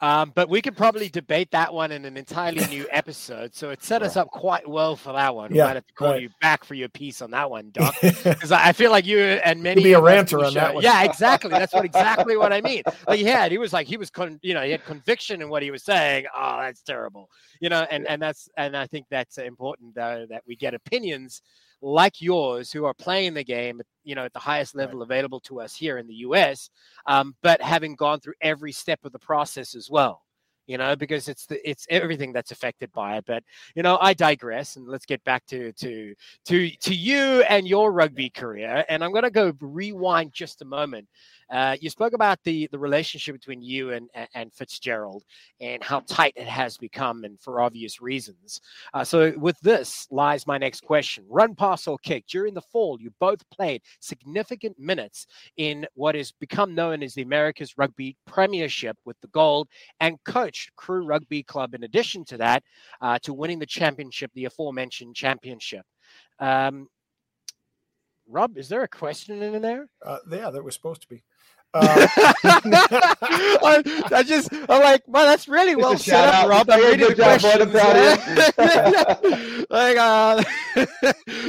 Um, 0.00 0.30
but 0.32 0.48
we 0.48 0.62
could 0.62 0.76
probably 0.76 1.08
debate 1.08 1.50
that 1.50 1.74
one 1.74 1.90
in 1.90 2.04
an 2.04 2.16
entirely 2.16 2.64
new 2.66 2.86
episode. 2.92 3.52
So 3.54 3.70
it 3.70 3.82
set 3.82 4.02
us 4.02 4.16
up 4.16 4.28
quite 4.28 4.68
well 4.68 4.94
for 4.94 5.12
that 5.12 5.34
one. 5.34 5.52
Yeah, 5.52 5.64
we 5.64 5.68
might 5.68 5.74
have 5.74 5.86
to 5.88 5.94
call 5.94 6.10
right. 6.12 6.22
you 6.22 6.30
back 6.40 6.64
for 6.64 6.74
your 6.74 6.88
piece 6.88 7.20
on 7.20 7.32
that 7.32 7.50
one, 7.50 7.70
Doc. 7.72 7.96
Because 8.00 8.52
I 8.52 8.70
feel 8.72 8.92
like 8.92 9.06
you 9.06 9.18
and 9.18 9.60
many 9.60 9.82
be 9.82 9.94
a 9.94 10.00
ranter 10.00 10.44
on 10.44 10.54
that 10.54 10.74
one. 10.74 10.84
Yeah, 10.84 11.02
exactly. 11.02 11.50
That's 11.50 11.74
what 11.74 11.84
exactly 11.84 12.36
what 12.36 12.52
I 12.52 12.60
mean. 12.60 12.82
Like 13.08 13.18
he 13.18 13.24
had, 13.24 13.50
he 13.50 13.58
was 13.58 13.72
like 13.72 13.88
he 13.88 13.96
was, 13.96 14.08
con- 14.08 14.38
you 14.40 14.54
know, 14.54 14.62
he 14.62 14.70
had 14.70 14.84
conviction 14.84 15.42
in 15.42 15.48
what 15.48 15.64
he 15.64 15.72
was 15.72 15.82
saying. 15.82 16.26
Oh, 16.36 16.58
that's 16.60 16.82
terrible. 16.82 17.28
You 17.60 17.68
know, 17.68 17.84
and 17.90 18.06
and 18.06 18.22
that's 18.22 18.48
and 18.56 18.76
I 18.76 18.86
think 18.86 19.06
that's 19.10 19.38
important 19.38 19.96
though 19.96 20.26
that 20.30 20.44
we 20.46 20.54
get 20.54 20.74
opinions 20.74 21.42
like 21.80 22.20
yours 22.20 22.72
who 22.72 22.84
are 22.84 22.94
playing 22.94 23.34
the 23.34 23.44
game, 23.44 23.80
you 24.04 24.14
know, 24.14 24.24
at 24.24 24.32
the 24.32 24.38
highest 24.38 24.74
level 24.74 25.00
right. 25.00 25.04
available 25.04 25.40
to 25.40 25.60
us 25.60 25.74
here 25.74 25.98
in 25.98 26.06
the 26.06 26.14
U.S., 26.14 26.70
um, 27.06 27.34
but 27.42 27.60
having 27.62 27.94
gone 27.94 28.20
through 28.20 28.34
every 28.40 28.72
step 28.72 29.00
of 29.04 29.12
the 29.12 29.18
process 29.18 29.74
as 29.74 29.88
well. 29.90 30.22
You 30.66 30.76
know, 30.76 30.94
because 30.96 31.28
it's 31.28 31.46
the 31.46 31.66
it's 31.66 31.86
everything 31.88 32.30
that's 32.30 32.50
affected 32.50 32.92
by 32.92 33.16
it. 33.16 33.24
But 33.26 33.42
you 33.74 33.82
know, 33.82 33.96
I 34.02 34.12
digress, 34.12 34.76
and 34.76 34.86
let's 34.86 35.06
get 35.06 35.24
back 35.24 35.46
to 35.46 35.72
to 35.72 36.14
to 36.44 36.70
to 36.70 36.94
you 36.94 37.42
and 37.48 37.66
your 37.66 37.90
rugby 37.90 38.28
career. 38.28 38.84
And 38.90 39.02
I'm 39.02 39.12
going 39.12 39.22
to 39.22 39.30
go 39.30 39.54
rewind 39.60 40.34
just 40.34 40.60
a 40.60 40.66
moment 40.66 41.08
uh, 41.50 41.76
you 41.80 41.90
spoke 41.90 42.12
about 42.12 42.38
the 42.44 42.68
the 42.70 42.78
relationship 42.78 43.34
between 43.34 43.62
you 43.62 43.92
and 43.92 44.08
and 44.34 44.52
Fitzgerald 44.52 45.24
and 45.60 45.82
how 45.82 46.00
tight 46.00 46.34
it 46.36 46.46
has 46.46 46.76
become, 46.76 47.24
and 47.24 47.40
for 47.40 47.60
obvious 47.60 48.00
reasons. 48.00 48.60
Uh, 48.94 49.04
so, 49.04 49.32
with 49.38 49.58
this 49.60 50.06
lies 50.10 50.46
my 50.46 50.58
next 50.58 50.82
question: 50.82 51.24
Run, 51.28 51.54
pass, 51.54 51.86
or 51.86 51.98
kick. 51.98 52.26
During 52.26 52.54
the 52.54 52.60
fall, 52.60 52.98
you 53.00 53.12
both 53.18 53.48
played 53.50 53.82
significant 54.00 54.78
minutes 54.78 55.26
in 55.56 55.86
what 55.94 56.14
has 56.14 56.32
become 56.32 56.74
known 56.74 57.02
as 57.02 57.14
the 57.14 57.22
America's 57.22 57.78
Rugby 57.78 58.16
Premiership 58.26 58.96
with 59.04 59.20
the 59.20 59.28
Gold, 59.28 59.68
and 60.00 60.22
coached 60.24 60.74
Crew 60.76 61.04
Rugby 61.06 61.42
Club. 61.42 61.74
In 61.74 61.84
addition 61.84 62.24
to 62.26 62.36
that, 62.38 62.62
uh, 63.00 63.18
to 63.20 63.32
winning 63.32 63.58
the 63.58 63.66
championship, 63.66 64.30
the 64.34 64.44
aforementioned 64.44 65.16
championship. 65.16 65.84
Um, 66.38 66.88
Rob, 68.28 68.58
is 68.58 68.68
there 68.68 68.82
a 68.82 68.88
question 68.88 69.42
in 69.42 69.62
there? 69.62 69.88
Uh, 70.04 70.18
yeah, 70.30 70.50
there 70.50 70.62
was 70.62 70.74
supposed 70.74 71.00
to 71.02 71.08
be. 71.08 71.22
Uh, 71.74 72.06
I, 72.44 74.02
I, 74.12 74.22
just, 74.22 74.52
I'm 74.52 74.82
like, 74.82 75.02
well, 75.06 75.26
that's 75.26 75.48
really 75.48 75.76
well 75.76 75.98
set 75.98 76.28
up, 76.28 76.34
out. 76.34 76.48
Rob. 76.48 76.70
I'm 76.70 76.80
reading 76.80 77.08
the 77.08 77.14
questions. 77.14 77.74
like, 79.70 79.96
uh, 79.98 80.42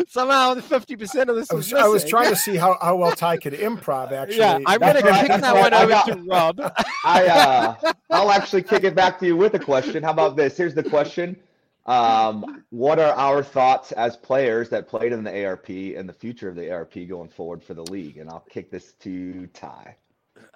somehow 0.10 0.56
50% 0.56 1.30
of 1.30 1.36
this 1.36 1.50
I 1.50 1.56
was, 1.56 1.74
I 1.74 1.88
was, 1.88 2.04
trying 2.04 2.30
to 2.30 2.36
see 2.36 2.58
how, 2.58 2.78
how 2.82 2.98
well 2.98 3.14
Ty 3.14 3.38
could 3.38 3.54
improv, 3.54 4.12
actually. 4.12 4.40
Yeah, 4.40 4.60
I'm 4.66 4.80
going 4.80 4.96
to 4.96 5.02
kick 5.02 5.28
that 5.28 5.56
one 5.56 5.74
over 5.74 5.88
got, 5.88 6.06
to 6.08 6.16
Rob. 6.18 6.74
I, 7.06 7.28
uh, 7.28 7.94
I'll 8.10 8.32
actually 8.32 8.64
kick 8.64 8.84
it 8.84 8.96
back 8.96 9.20
to 9.20 9.26
you 9.26 9.38
with 9.38 9.54
a 9.54 9.60
question. 9.60 10.04
How 10.04 10.12
about 10.12 10.36
this? 10.36 10.58
Here's 10.58 10.76
the 10.76 10.84
question. 10.84 11.38
Um, 11.86 12.64
what 12.70 13.00
are 13.00 13.14
our 13.16 13.42
thoughts 13.42 13.94
as 13.94 14.16
players 14.16 14.70
that 14.70 14.88
played 14.88 15.12
in 15.12 15.24
the 15.24 15.46
ARP 15.46 15.70
and 15.70 16.08
the 16.08 16.14
future 16.14 16.48
of 16.48 16.56
the 16.56 16.72
ARP 16.72 16.94
going 17.08 17.30
forward 17.30 17.64
for 17.64 17.74
the 17.74 17.84
league? 17.84 18.18
And 18.18 18.30
I'll 18.30 18.46
kick 18.50 18.70
this 18.70 18.94
to 19.00 19.48
Ty. 19.54 19.96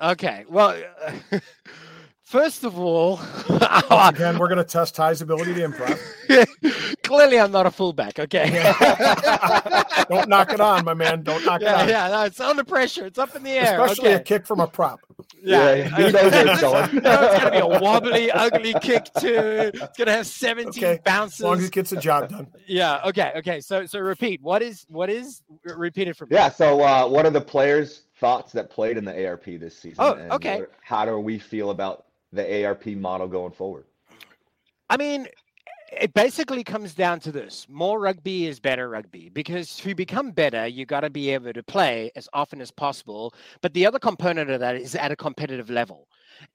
Okay. 0.02 0.46
Well, 0.50 0.82
first 2.24 2.64
of 2.64 2.78
all, 2.80 3.20
again, 3.50 4.38
we're 4.40 4.48
going 4.48 4.58
to 4.58 4.64
test 4.64 4.96
Ty's 4.96 5.22
ability 5.22 5.54
to 5.56 5.62
improv. 5.62 6.00
Clearly, 7.04 7.40
I'm 7.40 7.52
not 7.52 7.66
a 7.66 7.72
fullback. 7.72 8.18
Okay. 8.18 8.50
Don't 10.10 10.30
knock 10.30 10.52
it 10.52 10.60
on, 10.60 10.86
my 10.86 10.94
man. 10.94 11.22
Don't 11.22 11.46
knock 11.46 11.62
yeah, 11.62 11.80
it 11.80 11.82
on. 11.84 11.90
Yeah, 11.90 12.08
no, 12.10 12.24
it's 12.24 12.40
under 12.40 12.64
pressure. 12.64 13.06
It's 13.06 13.20
up 13.20 13.36
in 13.36 13.44
the 13.44 13.52
air. 13.52 13.80
Especially 13.82 14.10
okay. 14.10 14.22
a 14.22 14.24
kick 14.24 14.48
from 14.48 14.60
a 14.62 14.68
prop. 14.68 15.00
Yeah, 15.44 15.74
yeah 15.74 15.90
it's, 15.98 16.16
it's 16.34 16.62
going 16.62 17.42
to 17.42 17.52
be 17.52 17.58
a 17.58 17.68
wobbly, 17.68 18.32
ugly 18.32 18.74
kick 18.82 19.06
too. 19.20 19.72
It's 19.74 19.98
going 19.98 20.08
to 20.08 20.14
have 20.14 20.28
17 20.28 20.84
okay. 20.84 21.02
bounces. 21.04 21.42
As 21.42 21.44
long 21.44 21.60
as 21.60 21.66
it 21.66 21.72
gets 21.72 21.90
the 21.90 21.98
job 21.98 22.30
done. 22.30 22.48
Yeah. 22.68 23.02
Okay. 23.06 23.34
Okay. 23.38 23.60
So, 23.60 23.86
so 23.86 24.00
repeat. 24.00 24.42
What 24.42 24.62
is 24.62 24.86
what 24.88 25.10
is 25.10 25.44
repeated 25.64 26.18
for? 26.18 26.28
Yeah. 26.32 26.50
So, 26.50 26.82
uh, 26.82 27.08
what 27.08 27.26
are 27.26 27.32
the 27.32 27.42
players' 27.42 28.04
thoughts 28.24 28.54
that 28.54 28.70
played 28.70 28.98
in 28.98 29.04
the 29.04 29.28
ARP 29.28 29.44
this 29.46 29.78
season? 29.78 29.98
Oh, 30.00 30.14
okay. 30.36 30.62
What, 30.62 30.72
how 30.82 31.04
do 31.04 31.20
we 31.20 31.38
feel 31.38 31.72
about 31.72 32.06
the 32.32 32.66
ARP 32.66 32.86
model 32.88 33.28
going 33.28 33.52
forward? 33.52 33.84
I 34.90 34.96
mean, 34.96 35.28
it 35.92 36.14
basically 36.14 36.64
comes 36.64 36.94
down 36.96 37.20
to 37.20 37.32
this 37.32 37.68
more 37.70 38.00
rugby 38.00 38.48
is 38.48 38.60
better 38.60 38.90
rugby 38.90 39.30
because 39.30 39.76
to 39.76 39.94
become 39.94 40.32
better 40.32 40.66
you 40.66 40.86
got 40.86 41.02
to 41.02 41.10
be 41.10 41.30
able 41.30 41.54
to 41.54 41.62
play 41.62 42.12
as 42.16 42.28
often 42.34 42.62
as 42.62 42.72
possible 42.72 43.34
but 43.62 43.74
the 43.74 43.86
other 43.86 44.00
component 44.00 44.50
of 44.50 44.60
that 44.60 44.76
is 44.76 44.96
at 44.96 45.12
a 45.12 45.16
competitive 45.16 45.70
level 45.70 46.08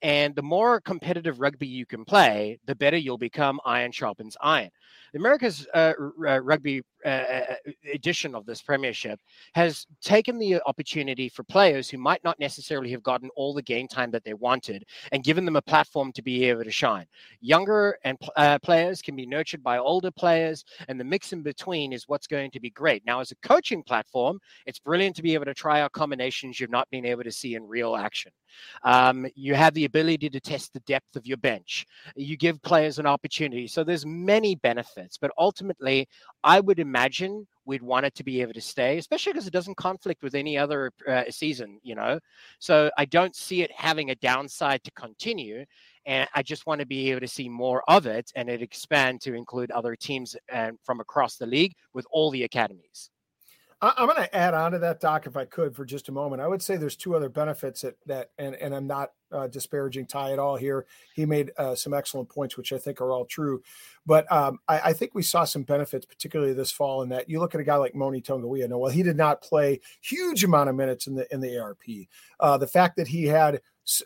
and 0.02 0.35
the 0.35 0.42
more 0.42 0.81
competitive 0.81 1.38
rugby 1.38 1.68
you 1.68 1.87
can 1.87 2.04
play 2.04 2.59
the 2.66 2.74
better 2.74 2.96
you'll 2.96 3.16
become 3.16 3.61
iron 3.64 3.92
sharpens 3.92 4.37
iron 4.40 4.70
America's 5.14 5.68
uh, 5.72 5.92
uh, 6.26 6.40
rugby 6.40 6.83
uh, 7.05 7.55
edition 7.93 8.35
of 8.35 8.47
this 8.47 8.63
premiership 8.63 9.21
has 9.55 9.87
taken 10.01 10.39
the 10.39 10.61
opportunity 10.67 11.29
for 11.29 11.43
players 11.45 11.89
who 11.89 11.99
might 11.99 12.23
not 12.25 12.39
necessarily 12.39 12.91
have 12.91 13.03
gotten 13.03 13.31
all 13.37 13.55
the 13.55 13.63
game 13.63 13.89
time 13.89 14.11
that 14.11 14.25
they 14.25 14.35
wanted 14.35 14.85
and 15.13 15.25
given 15.25 15.45
them 15.45 15.57
a 15.57 15.63
platform 15.63 16.13
to 16.13 16.23
be 16.23 16.45
able 16.45 16.65
to 16.65 16.71
shine. 16.71 17.07
Younger 17.41 17.99
and 18.05 18.19
uh, 18.37 18.59
players 18.61 19.03
can 19.03 19.17
be 19.17 19.27
nurtured 19.27 19.63
by 19.63 19.79
older 19.79 20.11
players, 20.11 20.65
and 20.89 20.99
the 20.99 21.05
mix 21.05 21.33
in 21.33 21.43
between 21.43 21.93
is 21.93 22.09
what's 22.09 22.27
going 22.27 22.51
to 22.51 22.61
be 22.61 22.71
great. 22.71 23.05
Now, 23.07 23.21
as 23.21 23.31
a 23.31 23.37
coaching 23.37 23.83
platform, 23.83 24.41
it's 24.67 24.79
brilliant 24.79 25.17
to 25.17 25.23
be 25.23 25.35
able 25.35 25.47
to 25.47 25.55
try 25.55 25.81
out 25.81 25.93
combinations 25.93 26.59
you've 26.59 26.71
not 26.71 26.89
been 26.91 27.07
able 27.07 27.25
to 27.25 27.33
see 27.33 27.55
in 27.55 27.67
real 27.67 27.97
action. 27.97 28.33
Um, 28.83 29.27
you 29.35 29.55
have 29.55 29.75
the 29.75 29.85
ability 29.85 30.31
to 30.31 30.41
test 30.41 30.73
the 30.73 30.81
depth 30.81 31.17
of 31.17 31.27
your 31.27 31.37
bench. 31.37 31.87
You 32.17 32.37
give 32.37 32.63
players 32.63 32.99
an 32.99 33.07
opportunity. 33.07 33.67
So 33.67 33.85
there's 33.85 34.07
many 34.07 34.55
benefits, 34.57 35.19
but 35.19 35.31
ultimately, 35.39 36.09
I 36.44 36.61
would 36.61 36.79
imagine 36.79 37.46
we'd 37.64 37.83
want 37.83 38.07
it 38.07 38.14
to 38.14 38.24
be 38.24 38.40
able 38.40 38.55
to 38.55 38.61
stay, 38.61 38.96
especially 38.98 39.33
because 39.33 39.46
it 39.46 39.53
doesn't 39.53 39.77
conflict 39.77 40.22
with 40.22 40.35
any 40.35 40.57
other 40.57 40.90
uh, 41.07 41.24
season, 41.31 41.79
you 41.83 41.94
know. 41.94 42.18
So 42.59 42.90
I 42.96 43.05
don't 43.05 43.37
see 43.37 43.62
it 43.62 43.70
having 43.72 44.11
a 44.11 44.14
downside 44.16 44.83
to 44.85 44.90
continue, 44.92 45.64
and 46.07 46.29
I 46.35 46.42
just 46.42 46.66
want 46.66 46.81
to 46.81 46.87
be 46.87 47.11
able 47.11 47.20
to 47.20 47.29
see 47.29 47.48
more 47.48 47.83
of 47.88 48.07
it 48.07 48.33
and 48.35 48.48
it 48.48 48.62
expand 48.62 49.20
to 49.22 49.35
include 49.35 49.70
other 49.70 49.94
teams 49.94 50.35
and 50.48 50.74
uh, 50.74 50.79
from 50.83 51.01
across 51.01 51.37
the 51.37 51.46
league 51.46 51.74
with 51.92 52.07
all 52.11 52.31
the 52.31 52.44
academies. 52.44 53.11
I'm 53.81 54.09
going 54.09 54.17
to 54.17 54.37
add 54.37 54.55
on 54.55 54.73
to 54.73 54.79
that, 54.81 55.01
Doc, 55.01 55.27
if 55.27 55.37
I 55.37 55.45
could, 55.45 55.77
for 55.77 55.85
just 55.85 56.09
a 56.09 56.12
moment. 56.12 56.43
I 56.43 56.49
would 56.49 56.61
say 56.61 56.77
there's 56.77 56.97
two 56.97 57.14
other 57.14 57.29
benefits 57.29 57.83
that, 57.83 57.95
that 58.07 58.31
and, 58.37 58.57
and 58.57 58.75
I'm 58.75 58.88
not 58.88 59.12
uh, 59.31 59.47
disparaging 59.47 60.07
Ty 60.07 60.33
at 60.33 60.41
all 60.41 60.57
here. 60.57 60.87
He 61.14 61.25
made 61.25 61.53
uh, 61.57 61.77
some 61.77 61.95
excellent 61.95 62.29
points, 62.29 62.57
which 62.57 62.73
I 62.73 62.79
think 62.79 63.01
are 63.01 63.12
all 63.12 63.25
true. 63.25 63.62
But 64.05 64.31
um, 64.33 64.59
I, 64.67 64.81
I, 64.81 64.93
think 64.95 65.14
we 65.14 65.23
saw 65.23 65.45
some 65.45 65.62
benefits, 65.62 66.07
particularly 66.07 66.55
this 66.55 66.73
fall, 66.73 67.03
in 67.03 67.11
that 67.11 67.29
you 67.29 67.38
look 67.38 67.55
at 67.55 67.61
a 67.61 67.64
guy 67.64 67.77
like 67.77 67.95
Moni 67.95 68.21
Tonga'uiha. 68.21 68.69
No, 68.69 68.79
well, 68.79 68.91
he 68.91 69.03
did 69.05 69.17
not 69.17 69.43
play 69.43 69.81
huge 70.01 70.43
amount 70.43 70.71
of 70.71 70.75
minutes 70.75 71.07
in 71.07 71.14
the 71.14 71.33
in 71.33 71.41
the 71.41 71.59
ARP. 71.59 71.83
Uh, 72.41 72.57
the 72.59 72.67
fact 72.67 72.97
that 72.97 73.07
he 73.07 73.27
had 73.27 73.61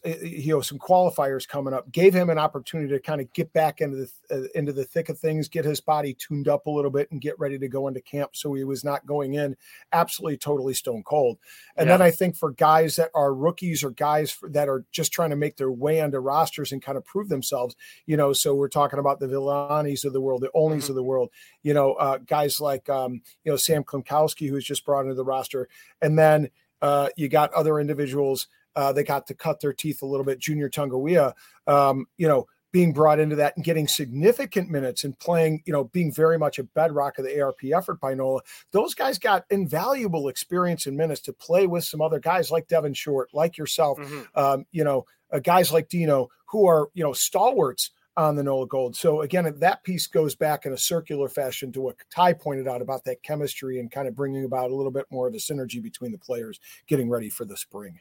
you 0.04 0.54
know 0.54 0.60
some 0.60 0.78
qualifiers 0.78 1.48
coming 1.48 1.74
up 1.74 1.90
gave 1.90 2.14
him 2.14 2.30
an 2.30 2.38
opportunity 2.38 2.88
to 2.88 3.00
kind 3.00 3.20
of 3.20 3.32
get 3.32 3.52
back 3.52 3.80
into 3.80 3.96
the 3.96 4.10
uh, 4.30 4.46
into 4.54 4.72
the 4.72 4.84
thick 4.84 5.08
of 5.08 5.18
things 5.18 5.48
get 5.48 5.64
his 5.64 5.80
body 5.80 6.14
tuned 6.14 6.46
up 6.46 6.66
a 6.66 6.70
little 6.70 6.90
bit 6.90 7.10
and 7.10 7.20
get 7.20 7.38
ready 7.40 7.58
to 7.58 7.66
go 7.66 7.88
into 7.88 8.00
camp 8.00 8.30
so 8.34 8.54
he 8.54 8.62
was 8.62 8.84
not 8.84 9.04
going 9.06 9.34
in 9.34 9.56
absolutely 9.92 10.36
totally 10.36 10.72
stone 10.72 11.02
cold 11.02 11.36
and 11.76 11.88
yeah. 11.88 11.96
then 11.96 12.06
i 12.06 12.12
think 12.12 12.36
for 12.36 12.52
guys 12.52 12.94
that 12.94 13.10
are 13.14 13.34
rookies 13.34 13.82
or 13.82 13.90
guys 13.90 14.36
that 14.42 14.68
are 14.68 14.84
just 14.92 15.12
trying 15.12 15.30
to 15.30 15.36
make 15.36 15.56
their 15.56 15.72
way 15.72 16.00
onto 16.00 16.18
rosters 16.18 16.70
and 16.70 16.80
kind 16.80 16.96
of 16.96 17.04
prove 17.04 17.28
themselves 17.28 17.74
you 18.06 18.16
know 18.16 18.32
so 18.32 18.54
we're 18.54 18.68
talking 18.68 19.00
about 19.00 19.18
the 19.18 19.26
villanis 19.26 20.04
of 20.04 20.12
the 20.12 20.20
world 20.20 20.42
the 20.42 20.50
onlys 20.54 20.82
mm-hmm. 20.82 20.92
of 20.92 20.94
the 20.94 21.02
world 21.02 21.28
you 21.64 21.74
know 21.74 21.94
uh, 21.94 22.18
guys 22.18 22.60
like 22.60 22.88
um, 22.88 23.20
you 23.42 23.50
know 23.50 23.56
sam 23.56 23.82
Klimkowski, 23.82 24.48
who's 24.48 24.64
just 24.64 24.84
brought 24.84 25.02
into 25.02 25.14
the 25.14 25.24
roster 25.24 25.68
and 26.00 26.16
then 26.16 26.50
uh, 26.82 27.08
you 27.16 27.28
got 27.28 27.52
other 27.54 27.78
individuals 27.78 28.48
uh, 28.76 28.92
they 28.92 29.04
got 29.04 29.26
to 29.26 29.34
cut 29.34 29.60
their 29.60 29.72
teeth 29.72 30.02
a 30.02 30.06
little 30.06 30.24
bit. 30.24 30.38
Junior 30.38 30.68
Tungawea, 30.68 31.32
um, 31.66 32.06
you 32.16 32.28
know, 32.28 32.46
being 32.72 32.92
brought 32.92 33.20
into 33.20 33.36
that 33.36 33.54
and 33.56 33.64
getting 33.64 33.86
significant 33.86 34.70
minutes 34.70 35.04
and 35.04 35.18
playing, 35.18 35.62
you 35.66 35.72
know, 35.72 35.84
being 35.84 36.12
very 36.12 36.38
much 36.38 36.58
a 36.58 36.64
bedrock 36.64 37.18
of 37.18 37.24
the 37.24 37.40
ARP 37.40 37.62
effort 37.64 38.00
by 38.00 38.14
NOLA. 38.14 38.40
Those 38.72 38.94
guys 38.94 39.18
got 39.18 39.44
invaluable 39.50 40.28
experience 40.28 40.86
and 40.86 40.96
minutes 40.96 41.20
to 41.22 41.34
play 41.34 41.66
with 41.66 41.84
some 41.84 42.00
other 42.00 42.18
guys 42.18 42.50
like 42.50 42.68
Devin 42.68 42.94
Short, 42.94 43.28
like 43.34 43.58
yourself, 43.58 43.98
mm-hmm. 43.98 44.22
um, 44.34 44.64
you 44.72 44.84
know, 44.84 45.04
uh, 45.30 45.38
guys 45.38 45.70
like 45.70 45.88
Dino, 45.88 46.28
who 46.46 46.66
are, 46.66 46.88
you 46.94 47.04
know, 47.04 47.12
stalwarts 47.12 47.90
on 48.16 48.36
the 48.36 48.42
NOLA 48.42 48.66
Gold. 48.66 48.96
So 48.96 49.22
again, 49.22 49.52
that 49.58 49.84
piece 49.84 50.06
goes 50.06 50.34
back 50.34 50.66
in 50.66 50.72
a 50.72 50.78
circular 50.78 51.28
fashion 51.28 51.72
to 51.72 51.80
what 51.80 51.96
Ty 52.10 52.34
pointed 52.34 52.68
out 52.68 52.82
about 52.82 53.04
that 53.04 53.22
chemistry 53.22 53.80
and 53.80 53.90
kind 53.90 54.08
of 54.08 54.14
bringing 54.14 54.44
about 54.44 54.70
a 54.70 54.74
little 54.74 54.92
bit 54.92 55.06
more 55.10 55.28
of 55.28 55.34
a 55.34 55.38
synergy 55.38 55.82
between 55.82 56.12
the 56.12 56.18
players 56.18 56.60
getting 56.86 57.08
ready 57.08 57.30
for 57.30 57.44
the 57.44 57.56
spring. 57.56 58.00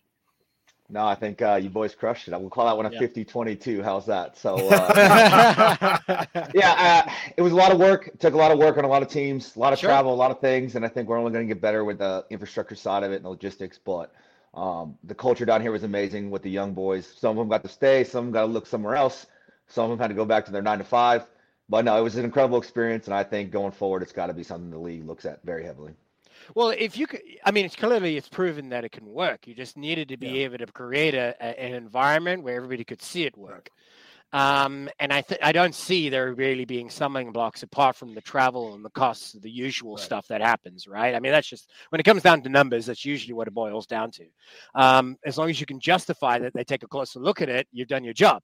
No, 0.92 1.06
I 1.06 1.16
think 1.16 1.42
uh, 1.42 1.56
you 1.56 1.70
boys 1.70 1.96
crushed 1.96 2.28
it. 2.28 2.34
I 2.34 2.38
will 2.38 2.50
call 2.50 2.66
that 2.66 2.76
one 2.76 2.86
a 2.86 2.92
yeah. 2.92 3.00
50-22. 3.00 3.82
How's 3.82 4.06
that? 4.08 4.38
So, 4.38 4.56
uh, 4.72 5.98
yeah, 6.54 7.06
uh, 7.08 7.12
it 7.38 7.42
was 7.42 7.54
a 7.54 7.56
lot 7.56 7.72
of 7.72 7.80
work. 7.80 8.08
It 8.08 8.20
took 8.20 8.34
a 8.34 8.38
lot 8.38 8.52
of 8.52 8.60
work 8.60 8.78
on 8.78 8.84
a 8.84 8.90
lot 8.90 9.02
of 9.02 9.08
teams, 9.08 9.56
a 9.56 9.60
lot 9.60 9.72
of 9.72 9.80
sure. 9.80 9.90
travel, 9.90 10.14
a 10.14 10.16
lot 10.16 10.32
of 10.32 10.42
things, 10.42 10.76
and 10.76 10.84
I 10.84 10.90
think 10.90 11.08
we're 11.08 11.18
only 11.18 11.32
going 11.32 11.48
to 11.48 11.54
get 11.54 11.62
better 11.62 11.86
with 11.86 12.00
the 12.00 12.26
infrastructure 12.30 12.76
side 12.76 13.04
of 13.04 13.14
it 13.14 13.18
and 13.18 13.26
the 13.26 13.30
logistics. 13.30 13.78
But 13.78 14.14
um, 14.54 14.98
the 15.06 15.16
culture 15.16 15.46
down 15.46 15.62
here 15.62 15.72
was 15.72 15.84
amazing 15.84 16.30
with 16.30 16.42
the 16.42 16.52
young 16.52 16.74
boys. 16.74 17.08
Some 17.18 17.32
of 17.32 17.38
them 17.38 17.48
got 17.48 17.64
to 17.64 17.70
stay, 17.70 18.04
some 18.04 18.20
of 18.20 18.26
them 18.26 18.34
got 18.34 18.42
to 18.42 18.52
look 18.52 18.68
somewhere 18.68 18.96
else. 18.96 19.28
Some 19.68 19.86
of 19.86 19.98
them 19.98 20.00
had 20.00 20.10
to 20.10 20.14
go 20.14 20.26
back 20.26 20.44
to 20.46 20.52
their 20.52 20.62
nine 20.62 20.80
to 20.80 20.84
five. 20.84 21.26
But 21.70 21.86
no, 21.86 21.98
it 21.98 22.02
was 22.02 22.18
an 22.18 22.26
incredible 22.26 22.58
experience, 22.58 23.06
and 23.06 23.14
I 23.14 23.24
think 23.24 23.50
going 23.50 23.72
forward, 23.72 24.02
it's 24.02 24.12
got 24.12 24.28
to 24.28 24.34
be 24.34 24.44
something 24.44 24.70
the 24.70 24.78
league 24.78 25.08
looks 25.08 25.24
at 25.24 25.42
very 25.46 25.64
heavily. 25.64 25.94
Well, 26.56 26.70
if 26.70 26.98
you 26.98 27.08
could, 27.08 27.22
I 27.44 27.52
mean, 27.52 27.66
it's 27.66 27.76
clearly 27.76 28.18
it's 28.18 28.30
proven 28.30 28.70
that 28.70 28.84
it 28.84 28.92
can 28.92 29.06
work. 29.06 29.48
You 29.48 29.56
just 29.56 29.78
needed 29.78 30.10
to 30.10 30.18
be 30.18 30.28
yeah. 30.28 30.44
able 30.44 30.58
to 30.60 30.68
create 30.68 31.14
a, 31.14 31.36
a, 31.40 31.60
an 31.60 31.74
environment 31.74 32.44
where 32.44 32.56
everybody 32.56 32.84
could 32.84 33.02
see 33.02 33.24
it 33.26 33.38
work. 33.38 33.70
Um, 34.34 34.90
and 34.98 35.12
I 35.12 35.22
th- 35.22 35.42
I 35.44 35.52
don't 35.52 35.76
see 35.76 36.08
there 36.08 36.34
really 36.34 36.64
being 36.64 36.90
stumbling 36.90 37.34
blocks 37.34 37.64
apart 37.64 37.98
from 37.98 38.16
the 38.16 38.22
travel 38.22 38.74
and 38.74 38.86
the 38.86 38.90
costs 38.90 39.34
of 39.34 39.42
the 39.42 39.52
usual 39.52 39.96
right. 39.96 40.04
stuff 40.04 40.28
that 40.30 40.42
happens, 40.42 40.88
right? 40.88 41.14
I 41.14 41.20
mean, 41.20 41.34
that's 41.34 41.50
just 41.50 41.70
when 41.90 42.00
it 42.00 42.06
comes 42.06 42.22
down 42.22 42.42
to 42.44 42.50
numbers, 42.50 42.86
that's 42.86 43.04
usually 43.04 43.34
what 43.34 43.50
it 43.50 43.54
boils 43.54 43.88
down 43.88 44.10
to. 44.12 44.26
Um, 44.74 45.18
as 45.26 45.38
long 45.38 45.50
as 45.50 45.60
you 45.60 45.66
can 45.66 45.82
justify 45.82 46.40
that 46.40 46.54
they 46.54 46.64
take 46.64 46.84
a 46.84 46.88
closer 46.88 47.20
look 47.20 47.42
at 47.42 47.50
it, 47.50 47.68
you've 47.74 47.90
done 47.90 48.06
your 48.06 48.14
job 48.14 48.42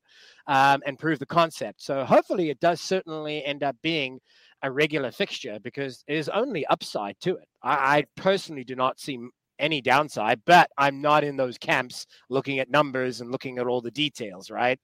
um, 0.47 0.81
and 0.85 0.99
prove 0.99 1.19
the 1.19 1.25
concept. 1.25 1.81
So 1.81 2.03
hopefully, 2.03 2.49
it 2.49 2.59
does 2.59 2.81
certainly 2.81 3.45
end 3.45 3.63
up 3.63 3.77
being 3.81 4.19
a 4.63 4.71
regular 4.71 5.11
fixture 5.11 5.59
because 5.61 6.03
there's 6.07 6.29
only 6.29 6.65
upside 6.67 7.19
to 7.21 7.35
it. 7.35 7.47
I, 7.61 7.97
I 7.97 8.05
personally 8.15 8.63
do 8.63 8.75
not 8.75 8.99
see 8.99 9.19
any 9.59 9.81
downside, 9.81 10.41
but 10.45 10.69
I'm 10.77 11.01
not 11.01 11.23
in 11.23 11.37
those 11.37 11.57
camps 11.57 12.05
looking 12.29 12.59
at 12.59 12.69
numbers 12.69 13.21
and 13.21 13.31
looking 13.31 13.57
at 13.57 13.67
all 13.67 13.81
the 13.81 13.91
details, 13.91 14.51
right? 14.51 14.79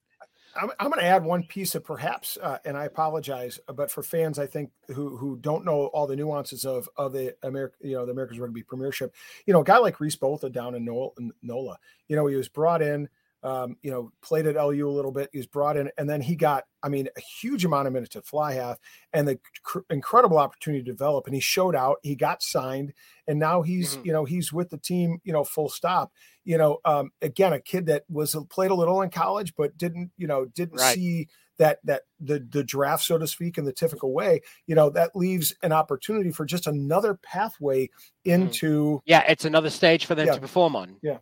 I'm, 0.55 0.69
I'm 0.79 0.89
going 0.89 0.99
to 0.99 1.05
add 1.05 1.23
one 1.23 1.43
piece 1.43 1.73
of 1.75 1.83
perhaps, 1.83 2.37
uh, 2.41 2.59
and 2.63 2.77
I 2.77 2.85
apologize, 2.85 3.59
but 3.73 3.89
for 3.89 4.03
fans, 4.03 4.37
I 4.37 4.45
think 4.45 4.69
who 4.87 5.17
who 5.17 5.37
don't 5.37 5.65
know 5.65 5.87
all 5.87 6.05
the 6.05 6.15
nuances 6.15 6.65
of 6.65 6.87
of 6.95 7.11
the 7.11 7.35
America, 7.43 7.75
you 7.81 7.93
know, 7.93 8.05
the 8.05 8.11
America's 8.11 8.39
Rugby 8.39 8.61
Premiership, 8.61 9.15
you 9.47 9.53
know, 9.53 9.61
a 9.61 9.63
guy 9.63 9.77
like 9.77 9.99
Reese 9.99 10.15
Botha 10.15 10.49
down 10.49 10.75
in 10.75 10.85
NOLA, 10.85 11.79
you 12.07 12.15
know, 12.15 12.27
he 12.27 12.35
was 12.35 12.49
brought 12.49 12.81
in 12.81 13.09
um, 13.43 13.75
you 13.81 13.91
know, 13.91 14.11
played 14.21 14.47
at 14.47 14.55
LU 14.55 14.87
a 14.87 14.89
little 14.89 15.11
bit. 15.11 15.29
He 15.31 15.37
was 15.37 15.47
brought 15.47 15.75
in, 15.75 15.91
and 15.97 16.09
then 16.09 16.21
he 16.21 16.35
got, 16.35 16.63
I 16.81 16.89
mean, 16.89 17.09
a 17.17 17.21
huge 17.21 17.65
amount 17.65 17.87
of 17.87 17.93
minutes 17.93 18.13
to 18.13 18.21
fly 18.21 18.53
half 18.53 18.79
and 19.11 19.27
the 19.27 19.39
cr- 19.63 19.79
incredible 19.89 20.37
opportunity 20.37 20.83
to 20.83 20.91
develop. 20.91 21.25
And 21.25 21.35
he 21.35 21.41
showed 21.41 21.75
out. 21.75 21.97
He 22.03 22.15
got 22.15 22.41
signed, 22.41 22.93
and 23.27 23.39
now 23.39 23.61
he's, 23.61 23.95
mm-hmm. 23.95 24.07
you 24.07 24.13
know, 24.13 24.23
he's 24.23 24.53
with 24.53 24.69
the 24.69 24.77
team. 24.77 25.19
You 25.23 25.33
know, 25.33 25.43
full 25.43 25.69
stop. 25.69 26.11
You 26.45 26.57
know, 26.57 26.79
um, 26.85 27.11
again, 27.21 27.53
a 27.53 27.59
kid 27.59 27.87
that 27.87 28.03
was 28.09 28.35
played 28.49 28.71
a 28.71 28.75
little 28.75 29.01
in 29.01 29.09
college, 29.09 29.53
but 29.55 29.77
didn't, 29.77 30.11
you 30.17 30.27
know, 30.27 30.45
didn't 30.45 30.79
right. 30.79 30.95
see 30.95 31.27
that 31.57 31.79
that 31.83 32.03
the 32.21 32.45
the 32.49 32.63
draft, 32.63 33.03
so 33.03 33.17
to 33.17 33.27
speak, 33.27 33.57
in 33.57 33.65
the 33.65 33.73
typical 33.73 34.13
way. 34.13 34.41
You 34.67 34.75
know, 34.75 34.89
that 34.91 35.15
leaves 35.15 35.53
an 35.61 35.73
opportunity 35.73 36.31
for 36.31 36.45
just 36.45 36.65
another 36.65 37.15
pathway 37.15 37.87
mm-hmm. 37.87 38.31
into. 38.31 39.01
Yeah, 39.05 39.23
it's 39.27 39.43
another 39.43 39.69
stage 39.69 40.05
for 40.05 40.15
them 40.15 40.27
yeah. 40.27 40.35
to 40.35 40.41
perform 40.41 40.77
on. 40.77 40.95
Yeah. 41.01 41.17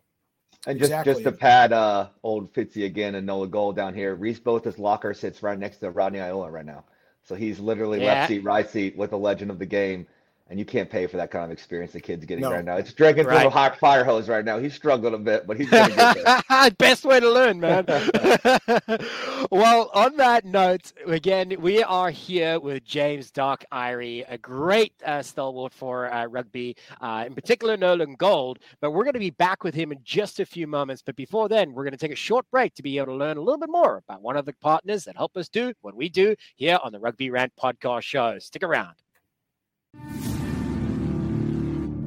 And 0.66 0.78
just 0.78 0.90
exactly. 0.90 1.12
just 1.12 1.24
to 1.24 1.32
pad 1.32 1.72
uh, 1.72 2.08
old 2.22 2.52
Fitzy 2.52 2.84
again 2.84 3.16
and 3.16 3.26
Nola 3.26 3.48
Gold 3.48 3.74
down 3.74 3.94
here, 3.94 4.14
Reese 4.14 4.38
Botha's 4.38 4.78
locker 4.78 5.12
sits 5.12 5.42
right 5.42 5.58
next 5.58 5.78
to 5.78 5.90
Rodney 5.90 6.20
Iona 6.20 6.50
right 6.50 6.64
now. 6.64 6.84
So 7.24 7.34
he's 7.34 7.58
literally 7.58 8.00
yeah. 8.00 8.14
left 8.14 8.28
seat, 8.28 8.44
right 8.44 8.68
seat 8.68 8.96
with 8.96 9.10
the 9.10 9.18
legend 9.18 9.50
of 9.50 9.58
the 9.58 9.66
game 9.66 10.06
and 10.52 10.58
you 10.58 10.66
can't 10.66 10.90
pay 10.90 11.06
for 11.06 11.16
that 11.16 11.30
kind 11.30 11.46
of 11.46 11.50
experience 11.50 11.92
the 11.92 12.00
kid's 12.00 12.26
getting 12.26 12.42
no. 12.42 12.52
right 12.52 12.62
now. 12.62 12.76
It's 12.76 12.92
drinking 12.92 13.24
right. 13.24 13.38
from 13.38 13.46
a 13.46 13.50
hot 13.50 13.78
fire 13.78 14.04
hose 14.04 14.28
right 14.28 14.44
now. 14.44 14.58
He's 14.58 14.74
struggling 14.74 15.14
a 15.14 15.18
bit, 15.18 15.46
but 15.46 15.56
he's 15.56 15.70
going 15.70 15.88
to 15.88 16.42
get. 16.46 16.78
Best 16.78 17.06
way 17.06 17.20
to 17.20 17.30
learn, 17.30 17.58
man. 17.58 17.86
well, 19.50 19.90
on 19.94 20.18
that 20.18 20.44
note, 20.44 20.92
again, 21.06 21.56
we 21.58 21.82
are 21.82 22.10
here 22.10 22.60
with 22.60 22.84
James 22.84 23.30
Doc 23.30 23.64
Irey, 23.72 24.26
a 24.28 24.36
great 24.36 24.92
uh, 25.06 25.22
stalwart 25.22 25.72
for 25.72 26.12
uh, 26.12 26.26
rugby, 26.26 26.76
uh, 27.00 27.24
in 27.26 27.34
particular 27.34 27.78
NOLA 27.78 28.08
Gold. 28.18 28.58
But 28.82 28.90
we're 28.90 29.04
going 29.04 29.14
to 29.14 29.20
be 29.20 29.30
back 29.30 29.64
with 29.64 29.74
him 29.74 29.90
in 29.90 30.00
just 30.04 30.38
a 30.38 30.44
few 30.44 30.66
moments. 30.66 31.00
But 31.00 31.16
before 31.16 31.48
then, 31.48 31.72
we're 31.72 31.84
going 31.84 31.92
to 31.92 31.96
take 31.96 32.12
a 32.12 32.14
short 32.14 32.44
break 32.50 32.74
to 32.74 32.82
be 32.82 32.98
able 32.98 33.06
to 33.06 33.14
learn 33.14 33.38
a 33.38 33.42
little 33.42 33.58
bit 33.58 33.70
more 33.70 34.02
about 34.06 34.20
one 34.20 34.36
of 34.36 34.44
the 34.44 34.52
partners 34.52 35.04
that 35.04 35.16
help 35.16 35.34
us 35.34 35.48
do 35.48 35.72
what 35.80 35.96
we 35.96 36.10
do 36.10 36.36
here 36.56 36.78
on 36.84 36.92
the 36.92 37.00
Rugby 37.00 37.30
Rant 37.30 37.54
podcast 37.58 38.02
show. 38.02 38.38
Stick 38.38 38.62
around. 38.62 38.96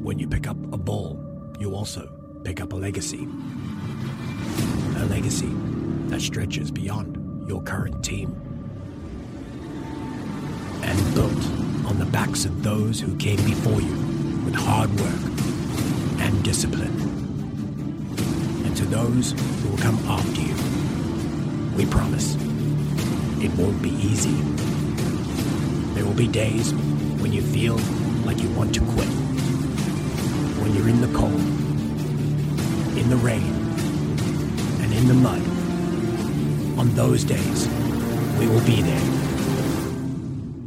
When 0.06 0.20
you 0.20 0.28
pick 0.28 0.46
up 0.46 0.58
a 0.72 0.78
ball, 0.78 1.20
you 1.60 1.74
also 1.74 2.08
pick 2.44 2.62
up 2.62 2.74
a 2.74 2.76
legacy. 2.76 3.28
A 4.98 5.06
legacy 5.06 5.50
that 6.10 6.22
stretches 6.22 6.70
beyond 6.70 7.50
your 7.50 7.64
current 7.64 8.06
team. 8.06 8.40
And 10.84 11.16
built 11.16 11.44
on 11.88 11.98
the 11.98 12.06
backs 12.06 12.46
of 12.46 12.62
those 12.62 13.00
who 13.00 13.16
came 13.18 13.44
before 13.46 13.82
you 13.82 13.96
with 14.46 14.54
hard 14.54 14.92
work 14.92 16.22
and 16.22 16.44
discipline. 16.44 16.96
And 18.64 18.78
to 18.78 18.86
those 18.86 19.32
who 19.32 19.70
will 19.70 19.80
come 19.80 19.98
after 20.08 20.40
you, 20.40 20.54
we 21.76 21.88
promise 21.88 22.36
it 23.44 23.52
won't 23.58 23.82
be 23.82 23.90
easy. 23.90 24.36
There 25.96 26.06
will 26.06 26.14
be 26.14 26.28
days 26.28 26.76
when 27.20 27.34
you 27.34 27.42
feel 27.42 27.78
like 28.24 28.40
you 28.44 28.52
want 28.52 28.76
to 28.76 28.82
quit 28.82 29.25
when 30.66 30.74
you're 30.74 30.90
in 30.90 31.00
the 31.00 31.08
cold, 31.16 31.32
in 32.98 33.08
the 33.08 33.16
rain, 33.18 33.54
and 34.82 34.92
in 34.92 35.08
the 35.08 35.14
mud. 35.14 35.40
On 36.80 36.90
those 36.96 37.24
days, 37.24 37.68
we 38.40 38.48
will 38.48 38.66
be 38.66 38.82
there 38.82 39.00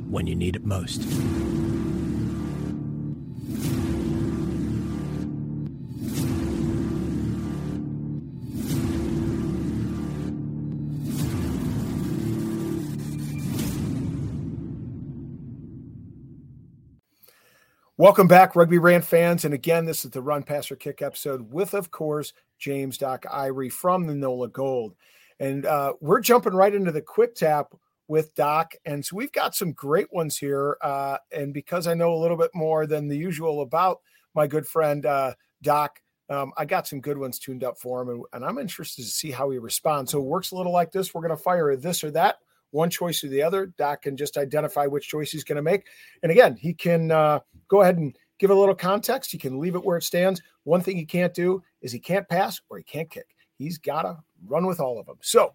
when 0.09 0.29
you 0.29 0.37
need 0.37 0.55
it 0.55 0.65
most. 0.65 1.03
Welcome 18.01 18.29
back, 18.29 18.55
Rugby 18.55 18.79
Rant 18.79 19.05
fans. 19.05 19.45
And 19.45 19.53
again, 19.53 19.85
this 19.85 20.05
is 20.05 20.13
the 20.13 20.23
Run 20.23 20.45
Passer 20.45 20.77
Kick 20.77 21.03
episode 21.03 21.51
with, 21.51 21.75
of 21.75 21.91
course, 21.91 22.33
James 22.57 22.97
Doc 22.97 23.25
Irey 23.25 23.73
from 23.73 24.07
the 24.07 24.15
NOLA 24.15 24.51
Gold. 24.51 24.95
And 25.41 25.67
uh, 25.67 25.95
we're 26.01 26.21
jumping 26.21 26.53
right 26.53 26.73
into 26.73 26.93
the 26.93 27.03
quick 27.03 27.35
tap 27.35 27.75
with 28.07 28.33
Doc. 28.37 28.75
And 28.85 29.05
so 29.05 29.17
we've 29.17 29.33
got 29.33 29.57
some 29.57 29.73
great 29.73 30.13
ones 30.13 30.39
here. 30.39 30.77
Uh, 30.81 31.19
and 31.33 31.53
because 31.53 31.89
I 31.89 31.95
know 31.95 32.15
a 32.15 32.23
little 32.23 32.37
bit 32.37 32.53
more 32.55 32.87
than 32.87 33.09
the 33.09 33.17
usual 33.17 33.63
about 33.63 33.99
my 34.33 34.47
good 34.47 34.69
friend 34.69 35.05
uh, 35.05 35.35
Doc, 35.63 36.01
um, 36.31 36.53
I 36.57 36.67
got 36.67 36.87
some 36.87 37.01
good 37.01 37.19
ones 37.19 37.41
tuned 37.41 37.65
up 37.65 37.81
for 37.81 38.01
him. 38.01 38.11
And, 38.11 38.25
and 38.33 38.45
I'm 38.45 38.59
interested 38.59 39.03
to 39.03 39.11
see 39.11 39.33
how 39.33 39.51
he 39.51 39.59
responds. 39.59 40.13
So 40.13 40.21
it 40.21 40.25
works 40.25 40.53
a 40.53 40.55
little 40.55 40.73
like 40.73 40.93
this. 40.93 41.13
We're 41.13 41.23
going 41.23 41.37
to 41.37 41.43
fire 41.43 41.75
this 41.75 42.05
or 42.05 42.13
that 42.13 42.37
one 42.71 42.91
choice 42.91 43.23
or 43.25 43.29
the 43.29 43.43
other. 43.43 43.67
Doc 43.79 44.03
can 44.03 44.17
just 44.17 44.37
identify 44.37 44.87
which 44.87 45.09
choice 45.09 45.31
he's 45.31 45.45
going 45.45 45.57
to 45.57 45.63
make. 45.63 45.87
And 46.23 46.31
again, 46.31 46.57
he 46.57 46.75
can 46.75 47.11
uh, 47.11 47.41
go 47.69 47.83
ahead 47.83 47.97
and 47.97 48.17
give 48.39 48.51
a 48.51 48.55
little 48.55 48.75
context. 48.75 49.33
He 49.33 49.39
can 49.39 49.59
leave 49.59 49.75
it 49.75 49.85
where 49.85 49.97
it 49.97 50.05
stands. 50.05 50.43
One 50.65 50.81
thing 50.81 50.97
he 50.97 51.05
can't 51.05 51.35
do 51.35 51.63
is 51.81 51.93
he 51.93 51.99
can't 51.99 52.29
pass 52.29 52.61
or 52.69 52.79
he 52.79 52.85
can't 52.85 53.11
kick. 53.11 53.35
He's 53.57 53.79
got 53.79 54.03
to 54.03 54.19
run 54.47 54.67
with 54.67 54.81
all 54.81 54.99
of 54.99 55.07
them. 55.07 55.19
So 55.21 55.55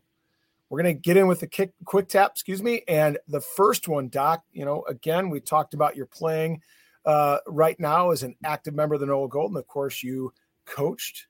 we're 0.69 0.81
going 0.81 0.95
to 0.95 1.01
get 1.01 1.17
in 1.17 1.27
with 1.27 1.39
the 1.39 1.47
kick, 1.47 1.71
quick 1.85 2.09
tap, 2.09 2.31
excuse 2.31 2.63
me. 2.63 2.81
And 2.87 3.17
the 3.27 3.41
first 3.41 3.87
one, 3.87 4.09
Doc, 4.09 4.43
you 4.51 4.65
know, 4.65 4.83
again, 4.89 5.29
we 5.29 5.39
talked 5.39 5.73
about 5.73 5.95
your 5.95 6.07
playing 6.07 6.61
uh, 7.05 7.37
right 7.47 7.79
now 7.79 8.11
as 8.11 8.23
an 8.23 8.35
active 8.43 8.73
member 8.73 8.95
of 8.95 9.01
the 9.01 9.07
NOLA 9.07 9.29
Gold. 9.29 9.51
And 9.51 9.57
of 9.57 9.67
course, 9.67 10.03
you 10.03 10.33
coached 10.65 11.27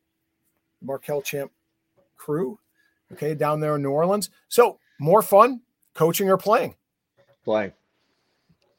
Markel 0.82 1.22
Champ 1.22 1.52
crew, 2.16 2.60
okay, 3.12 3.36
down 3.36 3.60
there 3.60 3.76
in 3.76 3.82
New 3.82 3.92
Orleans. 3.92 4.30
So 4.48 4.80
more 5.00 5.22
fun 5.22 5.62
coaching 5.94 6.30
or 6.30 6.38
playing? 6.38 6.76
Playing. 7.44 7.74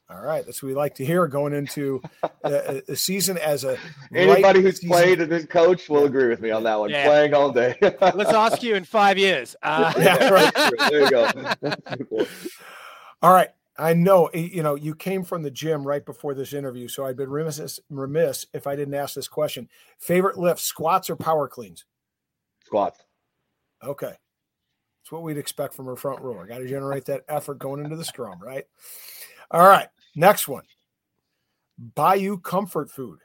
All 0.07 0.21
right, 0.21 0.45
that's 0.45 0.61
what 0.61 0.69
we 0.69 0.75
like 0.75 0.93
to 0.95 1.05
hear 1.05 1.25
going 1.27 1.51
into 1.53 1.99
a, 2.43 2.83
a 2.87 2.95
season 2.95 3.39
as 3.39 3.63
a 3.63 3.75
anybody 4.13 4.61
who's 4.61 4.75
season. 4.75 4.89
played 4.89 5.19
and 5.19 5.29
been 5.31 5.47
coached 5.47 5.89
will 5.89 6.01
yeah. 6.01 6.05
agree 6.05 6.27
with 6.27 6.41
me 6.41 6.51
on 6.51 6.61
that 6.63 6.79
one. 6.79 6.91
Yeah. 6.91 7.07
Playing 7.07 7.33
all 7.33 7.51
day. 7.51 7.75
Let's 7.81 8.31
ask 8.31 8.61
you 8.61 8.75
in 8.75 8.83
five 8.83 9.17
years. 9.17 9.55
Uh. 9.65 9.91
yeah, 9.97 10.29
right. 10.29 10.53
there 10.89 11.01
you 11.01 11.09
go. 11.09 11.27
all 13.23 13.33
right, 13.33 13.49
I 13.79 13.93
know 13.93 14.29
you 14.31 14.61
know 14.61 14.75
you 14.75 14.93
came 14.93 15.23
from 15.23 15.41
the 15.41 15.49
gym 15.49 15.85
right 15.85 16.05
before 16.05 16.35
this 16.35 16.53
interview, 16.53 16.87
so 16.87 17.03
I'd 17.05 17.17
been 17.17 17.31
remiss 17.31 17.79
remiss 17.89 18.45
if 18.53 18.67
I 18.67 18.75
didn't 18.75 18.93
ask 18.93 19.15
this 19.15 19.27
question. 19.27 19.67
Favorite 19.97 20.37
lift: 20.37 20.59
squats 20.59 21.09
or 21.09 21.15
power 21.15 21.47
cleans? 21.47 21.83
Squats. 22.63 22.99
Okay, 23.83 24.13
that's 25.05 25.11
what 25.11 25.21
we'd 25.21 25.37
expect 25.37 25.75
from 25.75 25.87
our 25.87 25.95
front 25.95 26.19
rower. 26.23 26.47
Got 26.47 26.57
to 26.57 26.67
generate 26.67 27.05
that 27.05 27.25
effort 27.29 27.59
going 27.59 27.83
into 27.83 27.95
the 27.95 28.03
scrum, 28.03 28.39
right? 28.41 28.63
All 29.51 29.61
right. 29.61 29.87
Next 30.15 30.47
one. 30.47 30.63
Bayou 31.77 32.39
comfort 32.39 32.89
food. 32.89 33.19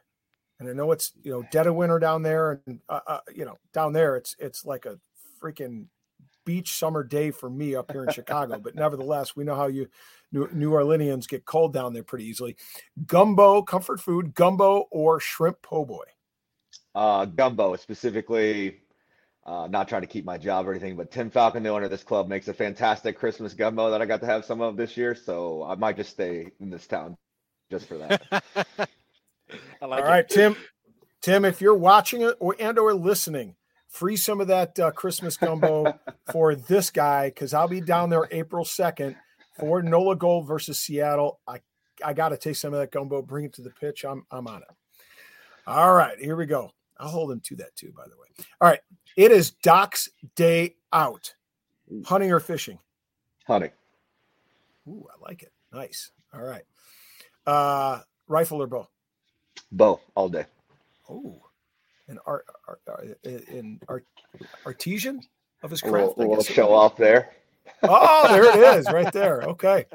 And 0.58 0.68
I 0.68 0.74
know 0.74 0.92
it's, 0.92 1.12
you 1.22 1.30
know, 1.30 1.42
dead 1.50 1.66
of 1.66 1.74
winter 1.74 1.98
down 1.98 2.20
there. 2.20 2.60
And, 2.66 2.80
uh, 2.86 3.00
uh, 3.06 3.20
you 3.34 3.46
know, 3.46 3.56
down 3.72 3.94
there, 3.94 4.16
it's, 4.16 4.36
it's 4.38 4.66
like 4.66 4.84
a 4.84 4.98
freaking 5.42 5.86
beach 6.44 6.76
summer 6.76 7.02
day 7.02 7.30
for 7.30 7.48
me 7.48 7.74
up 7.74 7.90
here 7.90 8.04
in 8.04 8.12
Chicago. 8.12 8.58
But 8.58 8.74
nevertheless, 8.74 9.34
we 9.34 9.44
know 9.44 9.54
how 9.54 9.68
you 9.68 9.88
New, 10.32 10.50
New 10.52 10.72
Orleanians 10.72 11.26
get 11.26 11.46
cold 11.46 11.72
down 11.72 11.94
there 11.94 12.02
pretty 12.02 12.26
easily. 12.26 12.56
Gumbo, 13.06 13.62
comfort 13.62 14.02
food, 14.02 14.34
gumbo 14.34 14.84
or 14.90 15.18
shrimp 15.18 15.62
po' 15.62 15.86
boy? 15.86 16.04
Uh, 16.94 17.24
gumbo, 17.24 17.74
specifically 17.76 18.82
uh, 19.46 19.66
not 19.70 19.88
trying 19.88 20.02
to 20.02 20.06
keep 20.06 20.24
my 20.24 20.38
job 20.38 20.68
or 20.68 20.72
anything, 20.72 20.96
but 20.96 21.10
Tim 21.10 21.30
Falcon, 21.30 21.62
the 21.62 21.70
owner 21.70 21.86
of 21.86 21.90
this 21.90 22.04
club, 22.04 22.28
makes 22.28 22.48
a 22.48 22.54
fantastic 22.54 23.18
Christmas 23.18 23.54
gumbo 23.54 23.90
that 23.90 24.02
I 24.02 24.06
got 24.06 24.20
to 24.20 24.26
have 24.26 24.44
some 24.44 24.60
of 24.60 24.76
this 24.76 24.96
year. 24.96 25.14
So 25.14 25.62
I 25.62 25.74
might 25.74 25.96
just 25.96 26.10
stay 26.10 26.52
in 26.60 26.70
this 26.70 26.86
town 26.86 27.16
just 27.70 27.86
for 27.86 27.96
that. 27.98 28.22
like 28.54 30.04
All 30.04 30.12
it. 30.12 30.28
Tim. 30.28 30.56
Tim, 31.22 31.44
if 31.44 31.60
you're 31.60 31.74
watching 31.74 32.22
it 32.22 32.34
or 32.40 32.56
and 32.58 32.78
or 32.78 32.94
listening, 32.94 33.56
free 33.88 34.16
some 34.16 34.40
of 34.40 34.46
that 34.46 34.78
uh, 34.78 34.90
Christmas 34.90 35.36
gumbo 35.36 35.98
for 36.32 36.54
this 36.54 36.90
guy 36.90 37.28
because 37.28 37.52
I'll 37.52 37.68
be 37.68 37.80
down 37.80 38.08
there 38.08 38.26
April 38.30 38.64
second 38.64 39.16
for 39.58 39.82
Nola 39.82 40.16
Gold 40.16 40.46
versus 40.46 40.78
Seattle. 40.78 41.40
I 41.46 41.60
I 42.02 42.14
got 42.14 42.30
to 42.30 42.38
take 42.38 42.56
some 42.56 42.72
of 42.72 42.80
that 42.80 42.90
gumbo, 42.90 43.20
bring 43.20 43.44
it 43.44 43.52
to 43.54 43.62
the 43.62 43.70
pitch. 43.70 44.04
I'm 44.04 44.24
I'm 44.30 44.46
on 44.46 44.62
it. 44.62 44.68
All 45.66 45.92
right, 45.92 46.18
here 46.18 46.36
we 46.36 46.46
go. 46.46 46.70
I'll 46.98 47.08
hold 47.08 47.32
him 47.32 47.40
to 47.44 47.56
that 47.56 47.74
too, 47.76 47.92
by 47.96 48.04
the 48.04 48.16
way. 48.16 48.46
All 48.60 48.68
right. 48.68 48.80
It 49.16 49.32
is 49.32 49.50
Doc's 49.50 50.08
day 50.36 50.76
out. 50.92 51.34
Hunting 52.04 52.32
or 52.32 52.40
fishing? 52.40 52.78
Hunting. 53.46 53.70
Ooh, 54.88 55.06
I 55.10 55.20
like 55.22 55.42
it. 55.42 55.52
Nice. 55.72 56.10
All 56.32 56.42
right. 56.42 56.62
Uh, 57.46 58.00
rifle 58.28 58.62
or 58.62 58.66
bow? 58.66 58.88
Bow 59.72 60.00
all 60.14 60.28
day. 60.28 60.44
Oh, 61.08 61.40
in 62.08 62.18
art, 62.26 62.46
art, 62.68 62.80
art 62.88 63.18
in 63.24 63.80
art, 63.88 64.04
artesian 64.64 65.20
of 65.62 65.70
his 65.70 65.80
craft. 65.80 66.16
We'll, 66.16 66.28
we'll 66.28 66.42
show 66.42 66.72
off 66.72 66.96
there. 66.96 67.30
oh, 67.82 68.28
there 68.28 68.44
it 68.44 68.78
is, 68.78 68.86
right 68.92 69.12
there. 69.12 69.42
Okay. 69.42 69.86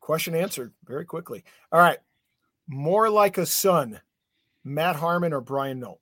Question 0.00 0.34
answered 0.34 0.72
very 0.84 1.04
quickly. 1.04 1.44
All 1.72 1.80
right. 1.80 1.98
More 2.66 3.08
like 3.10 3.38
a 3.38 3.46
son, 3.46 4.00
Matt 4.64 4.96
Harmon 4.96 5.32
or 5.32 5.40
Brian 5.40 5.80
Nolt? 5.80 6.00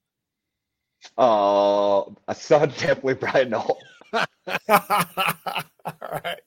Uh, 1.18 2.02
a 2.28 2.34
son, 2.34 2.68
definitely 2.78 3.14
Brian 3.14 3.50
Nolt. 3.50 3.82
All 4.12 4.22
right. 6.00 6.40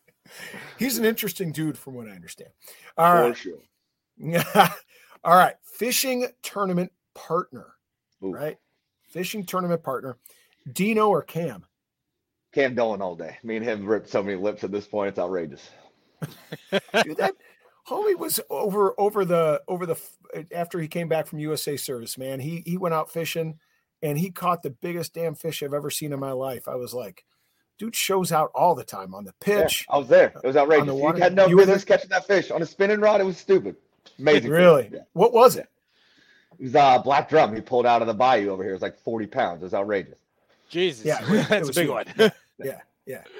He's 0.77 0.97
an 0.97 1.05
interesting 1.05 1.51
dude, 1.51 1.77
from 1.77 1.93
what 1.93 2.07
I 2.07 2.11
understand. 2.11 2.49
All 2.97 3.11
For 3.11 3.21
right. 3.21 3.37
Sure. 3.37 4.69
All 5.23 5.35
right. 5.35 5.55
Fishing 5.63 6.27
tournament 6.41 6.91
partner. 7.13 7.73
Ooh. 8.23 8.31
Right. 8.31 8.57
Fishing 9.09 9.45
tournament 9.45 9.83
partner. 9.83 10.17
Dino 10.71 11.09
or 11.09 11.21
Cam? 11.21 11.65
Cam 12.53 12.73
Dolan 12.73 13.01
all 13.01 13.15
day. 13.15 13.37
Me 13.43 13.57
and 13.57 13.65
him 13.65 13.85
ripped 13.85 14.09
so 14.09 14.23
many 14.23 14.37
lips 14.37 14.63
at 14.63 14.71
this 14.71 14.87
point. 14.87 15.09
It's 15.09 15.19
outrageous. 15.19 15.69
Dude, 17.03 17.17
that 17.17 17.33
homie 17.87 18.17
was 18.17 18.39
over 18.49 18.93
over 18.97 19.25
the 19.25 19.61
over 19.67 19.85
the 19.85 19.99
after 20.53 20.79
he 20.79 20.87
came 20.87 21.09
back 21.09 21.27
from 21.27 21.39
USA 21.39 21.75
service, 21.75 22.17
man. 22.17 22.39
He 22.39 22.63
he 22.65 22.77
went 22.77 22.95
out 22.95 23.11
fishing 23.11 23.59
and 24.05 24.19
he 24.19 24.29
caught 24.29 24.61
the 24.61 24.69
biggest 24.69 25.15
damn 25.15 25.33
fish 25.33 25.63
I've 25.63 25.73
ever 25.73 25.89
seen 25.89 26.13
in 26.13 26.19
my 26.19 26.31
life. 26.31 26.67
I 26.67 26.75
was 26.75 26.93
like, 26.93 27.25
dude 27.79 27.95
shows 27.95 28.31
out 28.31 28.51
all 28.53 28.75
the 28.75 28.83
time 28.83 29.15
on 29.15 29.25
the 29.25 29.33
pitch. 29.41 29.85
Yeah, 29.89 29.95
I 29.95 29.97
was 29.97 30.07
there. 30.07 30.31
It 30.43 30.47
was 30.47 30.55
outrageous. 30.55 30.93
You 30.93 31.13
had 31.13 31.33
no 31.33 31.47
you 31.47 31.57
business 31.57 31.83
catching 31.83 32.09
that 32.09 32.27
fish 32.27 32.51
on 32.51 32.61
a 32.61 32.67
spinning 32.67 32.99
rod. 32.99 33.19
It 33.19 33.23
was 33.23 33.37
stupid. 33.37 33.75
Amazing. 34.19 34.51
Really? 34.51 34.89
Yeah. 34.93 34.99
What 35.13 35.33
was 35.33 35.55
it? 35.55 35.67
It 36.59 36.63
was 36.65 36.75
a 36.75 36.79
uh, 36.79 37.01
black 37.01 37.29
drum 37.29 37.55
he 37.55 37.61
pulled 37.61 37.87
out 37.87 38.01
of 38.01 38.07
the 38.07 38.13
bayou 38.13 38.49
over 38.49 38.61
here. 38.61 38.73
It 38.73 38.75
was 38.75 38.81
like 38.83 38.99
40 38.99 39.25
pounds. 39.25 39.61
It 39.61 39.65
was 39.65 39.73
outrageous. 39.73 40.19
Jesus. 40.69 41.03
Yeah. 41.03 41.25
That's 41.49 41.69
a 41.69 41.73
big 41.73 41.89
one. 41.89 42.05
yeah. 42.63 42.81
Yeah. 43.07 43.23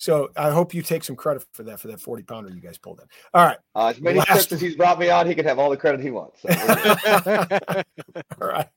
So 0.00 0.30
I 0.34 0.48
hope 0.48 0.72
you 0.72 0.80
take 0.80 1.04
some 1.04 1.14
credit 1.14 1.44
for 1.52 1.62
that 1.64 1.78
for 1.78 1.88
that 1.88 2.00
40 2.00 2.22
pounder 2.22 2.48
you 2.48 2.62
guys 2.62 2.78
pulled 2.78 3.00
in. 3.00 3.06
All 3.34 3.44
right. 3.44 3.58
Uh, 3.74 3.88
as 3.88 4.00
many 4.00 4.18
Last... 4.18 4.28
trips 4.28 4.52
as 4.52 4.60
he's 4.62 4.74
brought 4.74 4.98
me 4.98 5.10
on, 5.10 5.26
he 5.26 5.34
can 5.34 5.44
have 5.44 5.58
all 5.58 5.68
the 5.68 5.76
credit 5.76 6.00
he 6.00 6.10
wants. 6.10 6.40
So 6.40 6.48
all 8.40 8.48
right. 8.48 8.68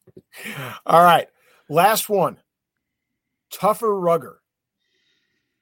All 0.85 1.01
right. 1.01 1.29
Last 1.69 2.09
one. 2.09 2.39
Tougher 3.49 3.97
rugger. 3.97 4.41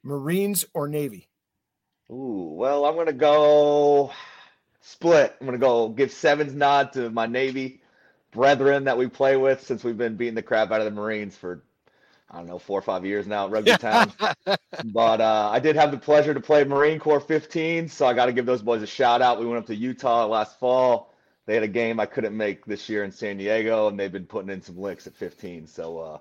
Marines 0.02 0.65
or 0.74 0.88
Navy? 0.88 1.30
Ooh, 2.10 2.56
well, 2.58 2.84
I'm 2.86 2.95
gonna 2.95 3.13
go 3.13 4.12
split. 4.80 5.36
I'm 5.39 5.45
gonna 5.45 5.60
go 5.60 5.89
give 5.89 6.12
Sevens 6.12 6.56
nod 6.56 6.91
to 6.93 7.12
my 7.12 7.28
Navy 7.28 7.84
brethren 8.32 8.86
that 8.86 8.97
we 8.97 9.08
play 9.08 9.38
with 9.38 9.62
since 9.62 9.84
we've 9.84 9.95
been 9.95 10.15
beating 10.15 10.34
the 10.34 10.41
crap 10.41 10.71
out 10.71 10.82
of 10.82 10.86
the 10.86 10.91
Marines 10.91 11.38
for 11.38 11.63
I 12.32 12.38
don't 12.38 12.48
know, 12.48 12.60
four 12.60 12.80
or 12.80 12.82
five 12.82 13.06
years 13.06 13.28
now 13.28 13.46
at 13.46 13.52
Rugby 13.52 13.72
Town. 13.78 14.12
but 14.86 15.22
uh, 15.22 15.50
I 15.52 15.60
did 15.60 15.76
have 15.76 15.91
the 15.91 15.98
pleasure 15.98 16.34
to 16.34 16.39
play 16.39 16.63
Marine 16.63 16.98
Corps 16.98 17.20
15, 17.20 17.89
so 17.89 18.06
I 18.06 18.13
got 18.13 18.28
to 18.28 18.34
give 18.34 18.46
those 18.46 18.62
boys 18.62 18.82
a 18.82 18.88
shout 18.88 19.22
out. 19.22 19.39
We 19.39 19.46
went 19.46 19.60
up 19.60 19.65
to 19.67 19.76
Utah 19.76 20.26
last 20.28 20.58
fall. 20.58 21.13
They 21.46 21.56
had 21.56 21.63
a 21.63 21.67
game 21.67 22.00
I 22.00 22.06
couldn't 22.06 22.36
make 22.36 22.65
this 22.65 22.88
year 22.88 23.04
in 23.04 23.12
San 23.12 23.38
Diego, 23.38 23.89
and 23.89 24.00
they've 24.00 24.12
been 24.12 24.26
putting 24.26 24.50
in 24.50 24.62
some 24.62 24.80
licks 24.80 25.08
at 25.08 25.15
15. 25.15 25.67
So, 25.67 26.00
uh, 26.00 26.17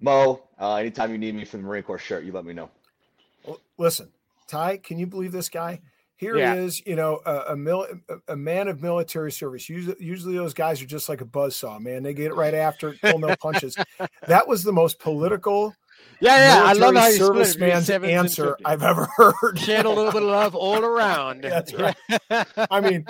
Mo, 0.00 0.42
uh, 0.60 0.74
anytime 0.74 1.10
you 1.10 1.18
need 1.18 1.34
me 1.34 1.46
for 1.46 1.56
the 1.56 1.62
Marine 1.62 1.82
Corps 1.84 1.98
shirt, 1.98 2.24
you 2.24 2.32
let 2.32 2.44
me 2.44 2.52
know. 2.52 2.70
Listen, 3.78 4.10
Ty, 4.46 4.76
can 4.76 4.98
you 4.98 5.06
believe 5.06 5.32
this 5.32 5.48
guy? 5.48 5.80
Here 6.18 6.36
yeah. 6.36 6.54
is, 6.54 6.84
you 6.84 6.96
know, 6.96 7.20
a, 7.24 7.52
a, 7.52 7.56
mil, 7.56 7.86
a 8.26 8.34
man 8.34 8.66
of 8.66 8.82
military 8.82 9.30
service. 9.30 9.68
Usually, 9.68 9.96
usually 10.00 10.36
those 10.36 10.52
guys 10.52 10.82
are 10.82 10.86
just 10.86 11.08
like 11.08 11.20
a 11.20 11.24
buzz 11.24 11.54
saw, 11.54 11.78
man. 11.78 12.02
They 12.02 12.12
get 12.12 12.32
it 12.32 12.34
right 12.34 12.54
after, 12.54 12.94
pull 13.00 13.20
no 13.20 13.36
punches. 13.36 13.76
that 14.26 14.48
was 14.48 14.64
the 14.64 14.72
most 14.72 14.98
political. 14.98 15.74
Yeah, 16.20 16.36
yeah, 16.36 16.64
I 16.64 16.72
love 16.72 16.96
how 16.96 17.06
you 17.06 17.20
serviceman's 17.20 17.88
answer 17.88 18.56
I've 18.64 18.82
ever 18.82 19.08
heard. 19.16 19.58
Shed 19.58 19.86
a 19.86 19.88
little 19.88 20.10
bit 20.10 20.22
of 20.22 20.28
love 20.28 20.56
all 20.56 20.84
around. 20.84 21.42
That's 21.42 21.72
right. 21.72 21.96
I 22.70 22.80
mean, 22.80 23.06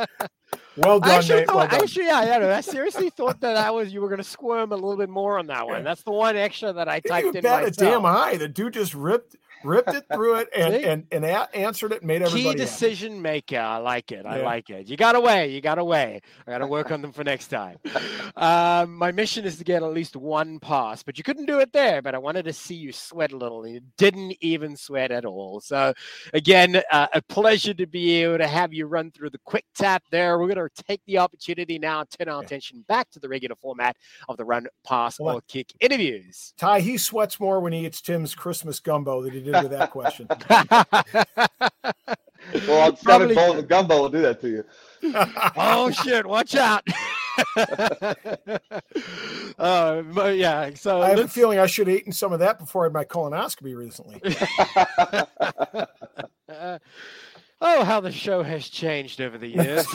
well 0.77 1.01
done, 1.01 1.11
I 1.11 1.15
actually. 1.15 1.47
Thought, 1.47 1.57
well 1.57 1.69
done. 1.69 1.81
actually, 1.81 2.07
yeah, 2.07 2.39
yeah. 2.39 2.57
I 2.57 2.61
seriously 2.61 3.09
thought 3.09 3.41
that 3.41 3.57
I 3.57 3.71
was 3.71 3.95
you 3.95 4.03
were 4.03 4.09
going 4.09 4.19
to 4.19 4.25
squirm 4.25 4.73
a 4.73 4.75
little 4.75 4.99
bit 4.99 5.09
more 5.09 5.39
on 5.39 5.47
that 5.47 5.67
one. 5.67 5.85
That's 5.89 6.03
the 6.03 6.13
one 6.13 6.37
extra 6.37 6.73
that 6.75 6.89
I 6.89 7.01
typed 7.01 7.35
in. 7.35 7.43
That 7.43 7.65
a 7.65 7.71
damn 7.71 8.03
high. 8.03 8.37
The 8.37 8.49
dude 8.49 8.75
just 8.75 8.95
ripped 8.95 9.37
ripped 9.65 9.95
it 9.95 10.05
through 10.13 10.37
it 10.37 10.49
and 10.57 10.75
and, 10.75 11.07
and 11.13 11.25
a- 11.25 11.57
answered 11.57 11.93
it 11.93 12.03
made 12.03 12.23
everybody 12.23 12.43
key 12.43 12.55
decision 12.55 13.13
happy. 13.13 13.23
maker. 13.23 13.59
I 13.59 13.79
like 13.79 14.13
it. 14.13 14.27
I 14.27 14.43
like 14.43 14.71
it. 14.71 14.89
You 14.89 14.97
got 14.97 15.17
away. 15.17 15.53
You 15.53 15.61
got 15.61 15.79
away. 15.79 16.21
I 16.47 16.51
got 16.51 16.59
to 16.59 16.67
work 16.67 16.91
on 16.91 17.03
them 17.03 17.13
for 17.13 17.25
next 17.25 17.49
time. 17.49 17.79
Um, 18.37 18.95
my 18.95 19.11
mission 19.11 19.45
is 19.45 19.57
to 19.59 19.65
get 19.65 19.83
at 19.83 19.93
least 19.93 20.15
one 20.15 20.61
pass 20.61 21.03
but 21.03 21.19
you 21.19 21.25
couldn't 21.25 21.47
do 21.47 21.59
it 21.59 21.73
there 21.73 22.01
but 22.01 22.15
i 22.15 22.19
wanted 22.19 22.45
to 22.45 22.53
see 22.53 22.75
you 22.75 22.93
sweat 22.93 23.33
a 23.33 23.37
little 23.37 23.67
you 23.67 23.81
didn't 23.97 24.37
even 24.41 24.77
sweat 24.77 25.11
at 25.11 25.25
all. 25.25 25.61
So 25.61 25.93
again 26.33 26.81
uh, 26.93 27.09
a 27.13 27.23
pleasure 27.23 27.75
to 27.75 27.87
be 27.87 28.23
able 28.23 28.39
to 28.39 28.47
have 28.47 28.73
you 28.73 28.87
run 28.87 29.11
through 29.11 29.31
the 29.31 29.41
quick 29.45 29.65
tap 29.75 30.05
there. 30.13 30.39
We're 30.39 30.55
going 30.55 30.69
to 30.69 30.83
take 30.85 31.01
the 31.07 31.19
opportunity 31.19 31.79
now 31.81 32.01
and 32.01 32.11
turn 32.11 32.29
our 32.29 32.43
attention 32.43 32.85
back 32.87 33.11
to 33.11 33.19
the 33.19 33.29
regular 33.29 33.57
format 33.57 33.97
of 34.29 34.37
the 34.37 34.45
run 34.45 34.69
pass 34.87 35.19
or 35.19 35.41
kick 35.49 35.73
interviews. 35.81 36.55
Ty 36.59 36.81
he 36.81 36.97
sweats 36.97 37.41
more 37.41 37.59
when 37.61 37.73
he 37.73 37.87
eats 37.87 38.01
tim's 38.01 38.35
christmas 38.35 38.79
gumbo 38.79 39.23
than 39.23 39.33
he 39.33 39.41
did 39.53 39.63
with 39.63 39.73
that 39.73 39.91
question. 39.91 40.27
well, 42.67 42.89
on 42.89 42.97
seven 42.97 43.35
bowls 43.35 43.59
of 43.59 43.69
gumbo 43.69 44.03
will 44.03 44.09
do 44.09 44.23
that 44.23 44.41
to 44.41 44.49
you. 44.49 44.65
oh 45.57 45.91
shit! 45.91 46.27
Watch 46.27 46.55
out. 46.55 46.87
uh, 49.59 50.03
So 50.15 50.37
yeah, 50.37 50.71
so 50.75 51.03
I 51.03 51.11
have 51.11 51.19
a 51.19 51.29
feeling 51.29 51.59
I 51.59 51.67
should 51.67 51.87
have 51.87 51.97
eaten 51.97 52.13
some 52.13 52.33
of 52.33 52.41
that 52.41 52.59
before 52.59 52.85
I 52.85 52.87
had 52.87 52.93
my 52.93 53.05
colonoscopy 53.05 53.77
recently. 53.77 54.21
Oh, 57.61 57.85
how 57.85 58.01
the 58.01 58.13
show 58.13 58.43
has 58.43 58.69
changed 58.69 59.21
over 59.21 59.39
the 59.39 59.49
years. 59.49 59.87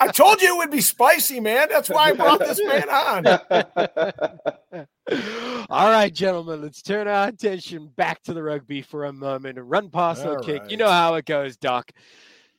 I 0.00 0.08
told 0.12 0.42
you 0.42 0.54
it 0.54 0.58
would 0.58 0.70
be 0.70 0.80
spicy, 0.80 1.40
man. 1.40 1.68
That's 1.70 1.88
why 1.88 2.10
I 2.10 2.12
brought 2.12 2.40
this 2.40 2.60
man 2.64 2.88
on. 2.88 3.26
All 5.70 5.90
right, 5.90 6.12
gentlemen, 6.12 6.62
let's 6.62 6.82
turn 6.82 7.08
our 7.08 7.28
attention 7.28 7.88
back 7.96 8.22
to 8.24 8.34
the 8.34 8.42
rugby 8.42 8.82
for 8.82 9.04
a 9.04 9.12
moment 9.12 9.58
run 9.60 9.90
past 9.90 10.22
the 10.22 10.38
kick. 10.40 10.62
Right. 10.62 10.70
You 10.70 10.76
know 10.76 10.90
how 10.90 11.14
it 11.14 11.24
goes, 11.24 11.56
Doc. 11.56 11.90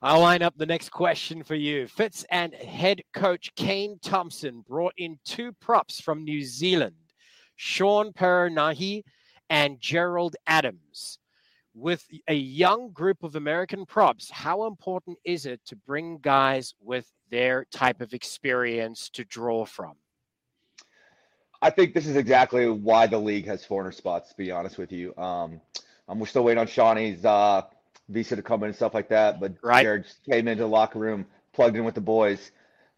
I'll 0.02 0.22
line 0.22 0.42
up 0.42 0.56
the 0.58 0.66
next 0.66 0.90
question 0.90 1.44
for 1.44 1.56
you. 1.56 1.88
Fitz 1.88 2.26
and 2.32 2.54
head 2.54 3.02
coach 3.14 3.52
Kane 3.56 4.00
Thompson 4.02 4.64
brought 4.68 4.94
in 4.98 5.20
two 5.26 5.52
props 5.54 6.00
from 6.00 6.24
New 6.24 6.44
Zealand, 6.44 6.96
Sean 7.58 8.14
Perenahii 8.14 9.04
and 9.50 9.82
Gerald 9.82 10.36
Adams. 10.48 11.19
With 11.80 12.06
a 12.28 12.34
young 12.34 12.92
group 12.92 13.24
of 13.24 13.38
American 13.38 13.86
props, 13.86 14.30
how 14.30 14.68
important 14.68 15.18
is 15.24 15.46
it 15.46 15.62
to 15.68 15.78
bring 15.78 16.18
guys 16.18 16.76
with 16.82 17.10
their 17.30 17.64
type 17.72 18.02
of 18.02 18.14
experience 18.14 19.10
to 19.12 19.24
draw 19.24 19.64
from? 19.64 19.94
I 21.62 21.70
think 21.70 21.94
this 21.94 22.06
is 22.06 22.18
exactly 22.18 22.68
why 22.70 23.08
the 23.08 23.18
league 23.18 23.46
has 23.46 23.64
400 23.64 23.94
spots. 23.94 24.32
To 24.32 24.36
be 24.36 24.52
honest 24.52 24.78
with 24.78 24.92
you, 24.92 25.16
um, 25.16 25.62
um, 26.10 26.20
we're 26.20 26.26
still 26.26 26.44
waiting 26.44 26.60
on 26.60 26.68
Shawnee's 26.68 27.24
uh, 27.24 27.62
visa 28.10 28.36
to 28.36 28.42
come 28.42 28.62
in 28.64 28.68
and 28.68 28.76
stuff 28.76 28.94
like 28.94 29.08
that. 29.08 29.40
But 29.40 29.54
right. 29.64 29.82
Jared 29.82 30.06
came 30.30 30.50
into 30.50 30.64
the 30.64 30.68
locker 30.68 31.00
room, 31.00 31.26
plugged 31.54 31.78
in 31.78 31.86
with 31.86 31.96
the 31.96 32.02
boys. 32.02 32.52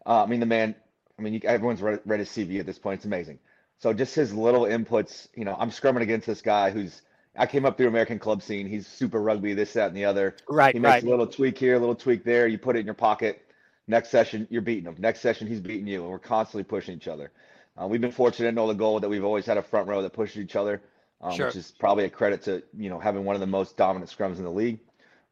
Uh, 0.04 0.24
I 0.24 0.26
mean, 0.26 0.40
the 0.40 0.46
man. 0.46 0.74
I 1.20 1.22
mean, 1.22 1.34
you, 1.34 1.40
everyone's 1.44 1.82
read, 1.82 2.00
read 2.04 2.18
his 2.18 2.30
CV 2.30 2.58
at 2.58 2.66
this 2.66 2.80
point. 2.80 2.98
It's 2.98 3.04
amazing. 3.04 3.38
So 3.78 3.92
just 3.92 4.16
his 4.16 4.34
little 4.34 4.62
inputs. 4.62 5.28
You 5.36 5.44
know, 5.44 5.54
I'm 5.56 5.70
scrumming 5.70 6.02
against 6.02 6.26
this 6.26 6.42
guy 6.42 6.72
who's. 6.72 7.02
I 7.36 7.46
came 7.46 7.64
up 7.64 7.76
through 7.76 7.88
American 7.88 8.18
club 8.18 8.42
scene. 8.42 8.66
He's 8.66 8.86
super 8.86 9.22
rugby, 9.22 9.54
this, 9.54 9.72
that, 9.72 9.88
and 9.88 9.96
the 9.96 10.04
other. 10.04 10.36
Right. 10.48 10.74
He 10.74 10.80
makes 10.80 10.92
right. 10.92 11.04
a 11.04 11.08
little 11.08 11.26
tweak 11.26 11.56
here, 11.56 11.76
a 11.76 11.78
little 11.78 11.94
tweak 11.94 12.24
there. 12.24 12.46
You 12.46 12.58
put 12.58 12.76
it 12.76 12.80
in 12.80 12.84
your 12.84 12.94
pocket. 12.94 13.46
Next 13.88 14.10
session, 14.10 14.46
you're 14.50 14.62
beating 14.62 14.84
him. 14.84 14.96
Next 14.98 15.20
session, 15.20 15.46
he's 15.46 15.60
beating 15.60 15.86
you, 15.86 16.02
and 16.02 16.10
we're 16.10 16.18
constantly 16.18 16.64
pushing 16.64 16.94
each 16.94 17.08
other. 17.08 17.32
Uh, 17.80 17.86
we've 17.86 18.00
been 18.00 18.12
fortunate 18.12 18.50
to 18.50 18.54
know 18.54 18.66
the 18.66 18.74
goal 18.74 19.00
that 19.00 19.08
we've 19.08 19.24
always 19.24 19.46
had 19.46 19.56
a 19.56 19.62
front 19.62 19.88
row 19.88 20.02
that 20.02 20.12
pushes 20.12 20.42
each 20.42 20.56
other, 20.56 20.82
um, 21.20 21.34
sure. 21.34 21.46
which 21.46 21.56
is 21.56 21.72
probably 21.78 22.04
a 22.04 22.10
credit 22.10 22.42
to 22.42 22.62
you 22.76 22.90
know 22.90 22.98
having 22.98 23.24
one 23.24 23.34
of 23.34 23.40
the 23.40 23.46
most 23.46 23.76
dominant 23.76 24.10
scrums 24.10 24.36
in 24.36 24.44
the 24.44 24.50
league. 24.50 24.78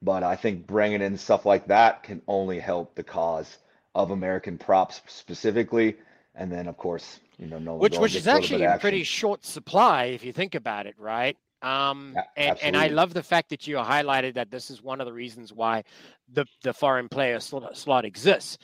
But 0.02 0.22
I 0.22 0.36
think 0.36 0.66
bringing 0.66 1.02
in 1.02 1.18
stuff 1.18 1.44
like 1.44 1.66
that 1.66 2.02
can 2.02 2.22
only 2.26 2.58
help 2.58 2.94
the 2.94 3.02
cause 3.02 3.58
of 3.94 4.10
American 4.10 4.56
props 4.56 5.02
specifically, 5.06 5.96
and 6.34 6.50
then 6.50 6.66
of 6.66 6.78
course 6.78 7.20
you 7.38 7.46
know 7.46 7.58
no 7.58 7.76
which 7.76 7.98
which 7.98 8.14
is 8.14 8.26
actually 8.26 8.64
in 8.64 8.78
pretty 8.78 9.04
short 9.04 9.44
supply 9.44 10.04
if 10.04 10.24
you 10.24 10.32
think 10.32 10.54
about 10.54 10.86
it, 10.86 10.94
right? 10.98 11.36
Um, 11.62 12.12
yeah, 12.14 12.22
and, 12.36 12.58
and 12.62 12.76
I 12.76 12.88
love 12.88 13.14
the 13.14 13.22
fact 13.22 13.50
that 13.50 13.66
you 13.66 13.76
highlighted 13.76 14.34
that 14.34 14.50
this 14.50 14.70
is 14.70 14.82
one 14.82 15.00
of 15.00 15.06
the 15.06 15.12
reasons 15.12 15.52
why 15.52 15.84
the, 16.32 16.46
the 16.62 16.72
foreign 16.72 17.08
player 17.08 17.40
slot, 17.40 17.76
slot 17.76 18.04
exists 18.04 18.58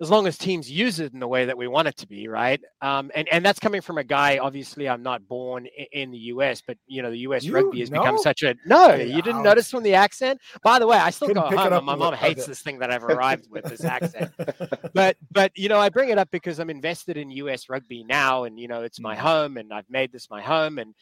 as 0.00 0.10
long 0.10 0.26
as 0.28 0.38
teams 0.38 0.70
use 0.70 1.00
it 1.00 1.12
in 1.12 1.18
the 1.18 1.26
way 1.26 1.44
that 1.44 1.58
we 1.58 1.66
want 1.66 1.88
it 1.88 1.96
to 1.96 2.06
be, 2.06 2.28
right? 2.28 2.60
Um, 2.80 3.10
and 3.16 3.28
and 3.28 3.44
that's 3.44 3.58
coming 3.58 3.80
from 3.80 3.98
a 3.98 4.04
guy. 4.04 4.38
Obviously, 4.38 4.88
I'm 4.88 5.02
not 5.02 5.26
born 5.26 5.66
in, 5.66 5.86
in 5.92 6.10
the 6.12 6.18
U.S., 6.18 6.62
but 6.64 6.78
you 6.86 7.02
know, 7.02 7.10
the 7.10 7.18
U.S. 7.18 7.42
You 7.42 7.52
rugby 7.52 7.80
has 7.80 7.90
know? 7.90 8.00
become 8.00 8.18
such 8.18 8.42
a 8.42 8.54
no. 8.64 8.94
You 8.94 9.22
didn't 9.22 9.42
notice 9.42 9.70
from 9.70 9.82
the 9.82 9.94
accent. 9.94 10.40
By 10.62 10.78
the 10.78 10.86
way, 10.86 10.96
I 10.96 11.10
still 11.10 11.28
Couldn't 11.28 11.50
go 11.50 11.56
home. 11.56 11.84
my 11.84 11.96
mom 11.96 12.14
hates 12.14 12.46
this 12.46 12.60
thing 12.62 12.78
that 12.78 12.92
I've 12.92 13.02
arrived 13.02 13.50
with 13.50 13.64
this 13.64 13.84
accent. 13.84 14.32
but 14.94 15.16
but 15.32 15.50
you 15.56 15.68
know, 15.68 15.80
I 15.80 15.88
bring 15.88 16.10
it 16.10 16.18
up 16.18 16.30
because 16.30 16.60
I'm 16.60 16.70
invested 16.70 17.16
in 17.16 17.30
U.S. 17.30 17.68
rugby 17.68 18.04
now, 18.04 18.44
and 18.44 18.58
you 18.58 18.68
know, 18.68 18.82
it's 18.82 19.00
my 19.00 19.16
mm. 19.16 19.18
home, 19.18 19.56
and 19.56 19.72
I've 19.72 19.90
made 19.90 20.12
this 20.12 20.30
my 20.30 20.40
home, 20.40 20.78
and 20.78 20.94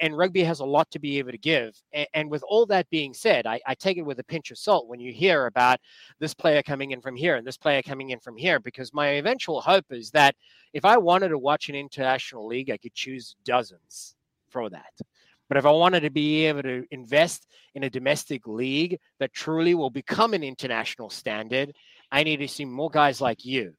and 0.00 0.16
rugby 0.16 0.44
has 0.44 0.60
a 0.60 0.64
lot 0.64 0.90
to 0.90 0.98
be 0.98 1.18
able 1.18 1.32
to 1.32 1.38
give. 1.38 1.76
And, 2.14 2.30
with 2.30 2.44
all 2.48 2.66
that 2.66 2.88
being 2.90 3.14
said, 3.14 3.46
I, 3.46 3.60
I, 3.66 3.74
take 3.74 3.98
it 3.98 4.02
with 4.02 4.18
a 4.18 4.24
pinch 4.24 4.50
of 4.50 4.58
salt 4.58 4.88
when 4.88 5.00
you 5.00 5.12
hear 5.12 5.46
about 5.46 5.80
this 6.18 6.34
player 6.34 6.62
coming 6.62 6.92
in 6.92 7.00
from 7.00 7.16
here 7.16 7.36
and 7.36 7.46
this 7.46 7.56
player 7.56 7.82
coming 7.82 8.10
in 8.10 8.20
from 8.20 8.36
here, 8.36 8.60
because 8.60 8.94
my 8.94 9.08
eventual 9.08 9.60
hope 9.60 9.86
is 9.90 10.10
that 10.12 10.34
if 10.72 10.84
I 10.84 10.96
wanted 10.96 11.28
to 11.28 11.38
watch 11.38 11.68
an 11.68 11.74
international 11.74 12.46
league, 12.46 12.70
I 12.70 12.78
could 12.78 12.94
choose 12.94 13.36
dozens 13.44 14.14
for 14.50 14.70
that. 14.70 14.92
But 15.48 15.58
if 15.58 15.66
I 15.66 15.70
wanted 15.70 16.00
to 16.00 16.10
be 16.10 16.46
able 16.46 16.62
to 16.62 16.86
invest 16.90 17.46
in 17.74 17.82
a 17.84 17.90
domestic 17.90 18.46
league 18.46 18.98
that 19.18 19.34
truly 19.34 19.74
will 19.74 19.90
become 19.90 20.32
an 20.32 20.42
international 20.42 21.10
standard, 21.10 21.74
I 22.10 22.22
need 22.22 22.38
to 22.38 22.48
see 22.48 22.64
more 22.64 22.88
guys 22.88 23.20
like 23.20 23.44
you, 23.44 23.74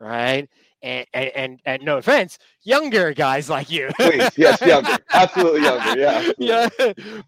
right? 0.00 0.48
and, 0.82 1.06
and, 1.14 1.60
and, 1.64 1.82
no 1.82 1.98
offense, 1.98 2.38
younger 2.62 3.12
guys 3.12 3.50
like 3.50 3.70
you. 3.70 3.90
Please, 3.98 4.30
yes, 4.36 4.60
younger, 4.60 4.96
absolutely 5.12 5.62
younger, 5.62 5.98
yeah, 5.98 6.30
yeah. 6.38 6.68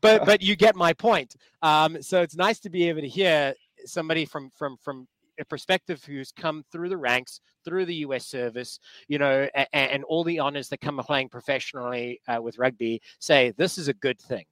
But 0.00 0.24
but 0.24 0.42
you 0.42 0.54
get 0.56 0.76
my 0.76 0.92
point. 0.92 1.34
Um, 1.62 2.00
so 2.02 2.22
it's 2.22 2.36
nice 2.36 2.60
to 2.60 2.70
be 2.70 2.88
able 2.88 3.00
to 3.00 3.08
hear 3.08 3.54
somebody 3.84 4.24
from 4.24 4.50
from 4.56 4.76
from 4.82 5.08
a 5.40 5.44
perspective 5.44 6.02
who's 6.04 6.32
come 6.32 6.64
through 6.72 6.88
the 6.88 6.96
ranks, 6.96 7.40
through 7.64 7.86
the 7.86 7.94
U.S. 7.96 8.26
service, 8.26 8.80
you 9.06 9.18
know, 9.18 9.48
and, 9.54 9.68
and 9.72 10.04
all 10.04 10.24
the 10.24 10.38
honors 10.40 10.68
that 10.68 10.80
come 10.80 10.98
playing 10.98 11.28
professionally 11.28 12.20
uh, 12.26 12.42
with 12.42 12.58
rugby, 12.58 13.00
say 13.20 13.52
this 13.56 13.78
is 13.78 13.88
a 13.88 13.94
good 13.94 14.20
thing, 14.20 14.44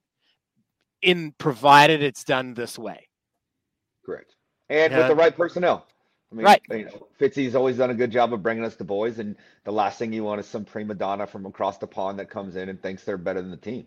in 1.03 1.33
provided 1.39 2.03
it's 2.03 2.25
done 2.25 2.55
this 2.55 2.79
way. 2.79 3.09
Correct, 4.05 4.35
and 4.69 4.95
with 4.95 5.09
the 5.09 5.15
right 5.15 5.37
personnel. 5.37 5.87
I 6.33 6.35
mean, 6.35 6.45
right. 6.45 6.63
you 6.71 6.85
know, 6.87 7.07
Fitzy's 7.21 7.55
always 7.55 7.77
done 7.77 7.91
a 7.91 7.95
good 7.95 8.11
job 8.11 8.33
of 8.35 8.43
bringing 8.43 8.65
us 8.65 8.75
the 8.77 8.85
boys, 8.85 9.19
and 9.19 9.37
the 9.65 9.73
last 9.73 9.99
thing 9.99 10.13
you 10.13 10.25
want 10.25 10.41
is 10.41 10.47
some 10.47 10.65
prima 10.65 10.95
donna 10.95 11.27
from 11.27 11.47
across 11.47 11.79
the 11.79 11.87
pond 11.87 12.19
that 12.19 12.31
comes 12.31 12.57
in 12.57 12.69
and 12.69 12.83
thinks 12.83 13.05
they're 13.05 13.17
better 13.17 13.41
than 13.41 13.51
the 13.51 13.57
team. 13.57 13.87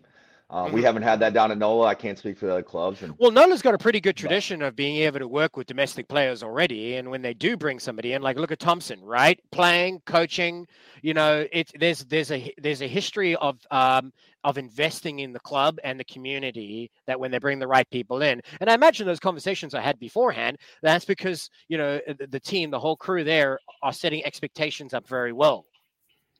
Uh, 0.50 0.64
mm-hmm. 0.64 0.74
We 0.74 0.82
haven't 0.82 1.02
had 1.02 1.20
that 1.20 1.32
down 1.32 1.52
at 1.52 1.58
NOLA. 1.58 1.86
I 1.86 1.94
can't 1.94 2.18
speak 2.18 2.36
for 2.36 2.46
the 2.46 2.52
other 2.52 2.62
clubs. 2.62 3.02
And, 3.02 3.14
well, 3.18 3.30
NOLA's 3.30 3.62
got 3.62 3.74
a 3.74 3.78
pretty 3.78 4.00
good 4.00 4.16
tradition 4.16 4.62
of 4.62 4.74
being 4.74 4.96
able 4.96 5.20
to 5.20 5.28
work 5.28 5.56
with 5.56 5.68
domestic 5.68 6.08
players 6.08 6.42
already. 6.42 6.96
And 6.96 7.08
when 7.08 7.22
they 7.22 7.34
do 7.34 7.56
bring 7.56 7.78
somebody 7.78 8.14
in, 8.14 8.22
like 8.22 8.36
look 8.36 8.50
at 8.50 8.58
Thompson, 8.58 9.00
right? 9.00 9.40
Playing, 9.52 10.00
coaching, 10.06 10.66
you 11.02 11.14
know, 11.14 11.46
it's 11.52 11.72
there's 11.78 12.04
there's 12.06 12.32
a 12.32 12.52
there's 12.60 12.82
a 12.82 12.88
history 12.88 13.36
of 13.36 13.58
um, 13.70 14.12
of 14.42 14.58
investing 14.58 15.20
in 15.20 15.32
the 15.32 15.40
club 15.40 15.78
and 15.84 16.00
the 16.00 16.04
community 16.04 16.90
that 17.06 17.20
when 17.20 17.30
they 17.30 17.38
bring 17.38 17.60
the 17.60 17.68
right 17.68 17.88
people 17.90 18.22
in. 18.22 18.40
And 18.60 18.68
I 18.68 18.74
imagine 18.74 19.06
those 19.06 19.20
conversations 19.20 19.72
I 19.72 19.80
had 19.80 20.00
beforehand. 20.00 20.58
That's 20.82 21.04
because 21.04 21.48
you 21.68 21.78
know 21.78 22.00
the, 22.18 22.26
the 22.26 22.40
team, 22.40 22.72
the 22.72 22.80
whole 22.80 22.96
crew 22.96 23.22
there, 23.22 23.60
are 23.82 23.92
setting 23.92 24.24
expectations 24.24 24.94
up 24.94 25.06
very 25.06 25.32
well. 25.32 25.66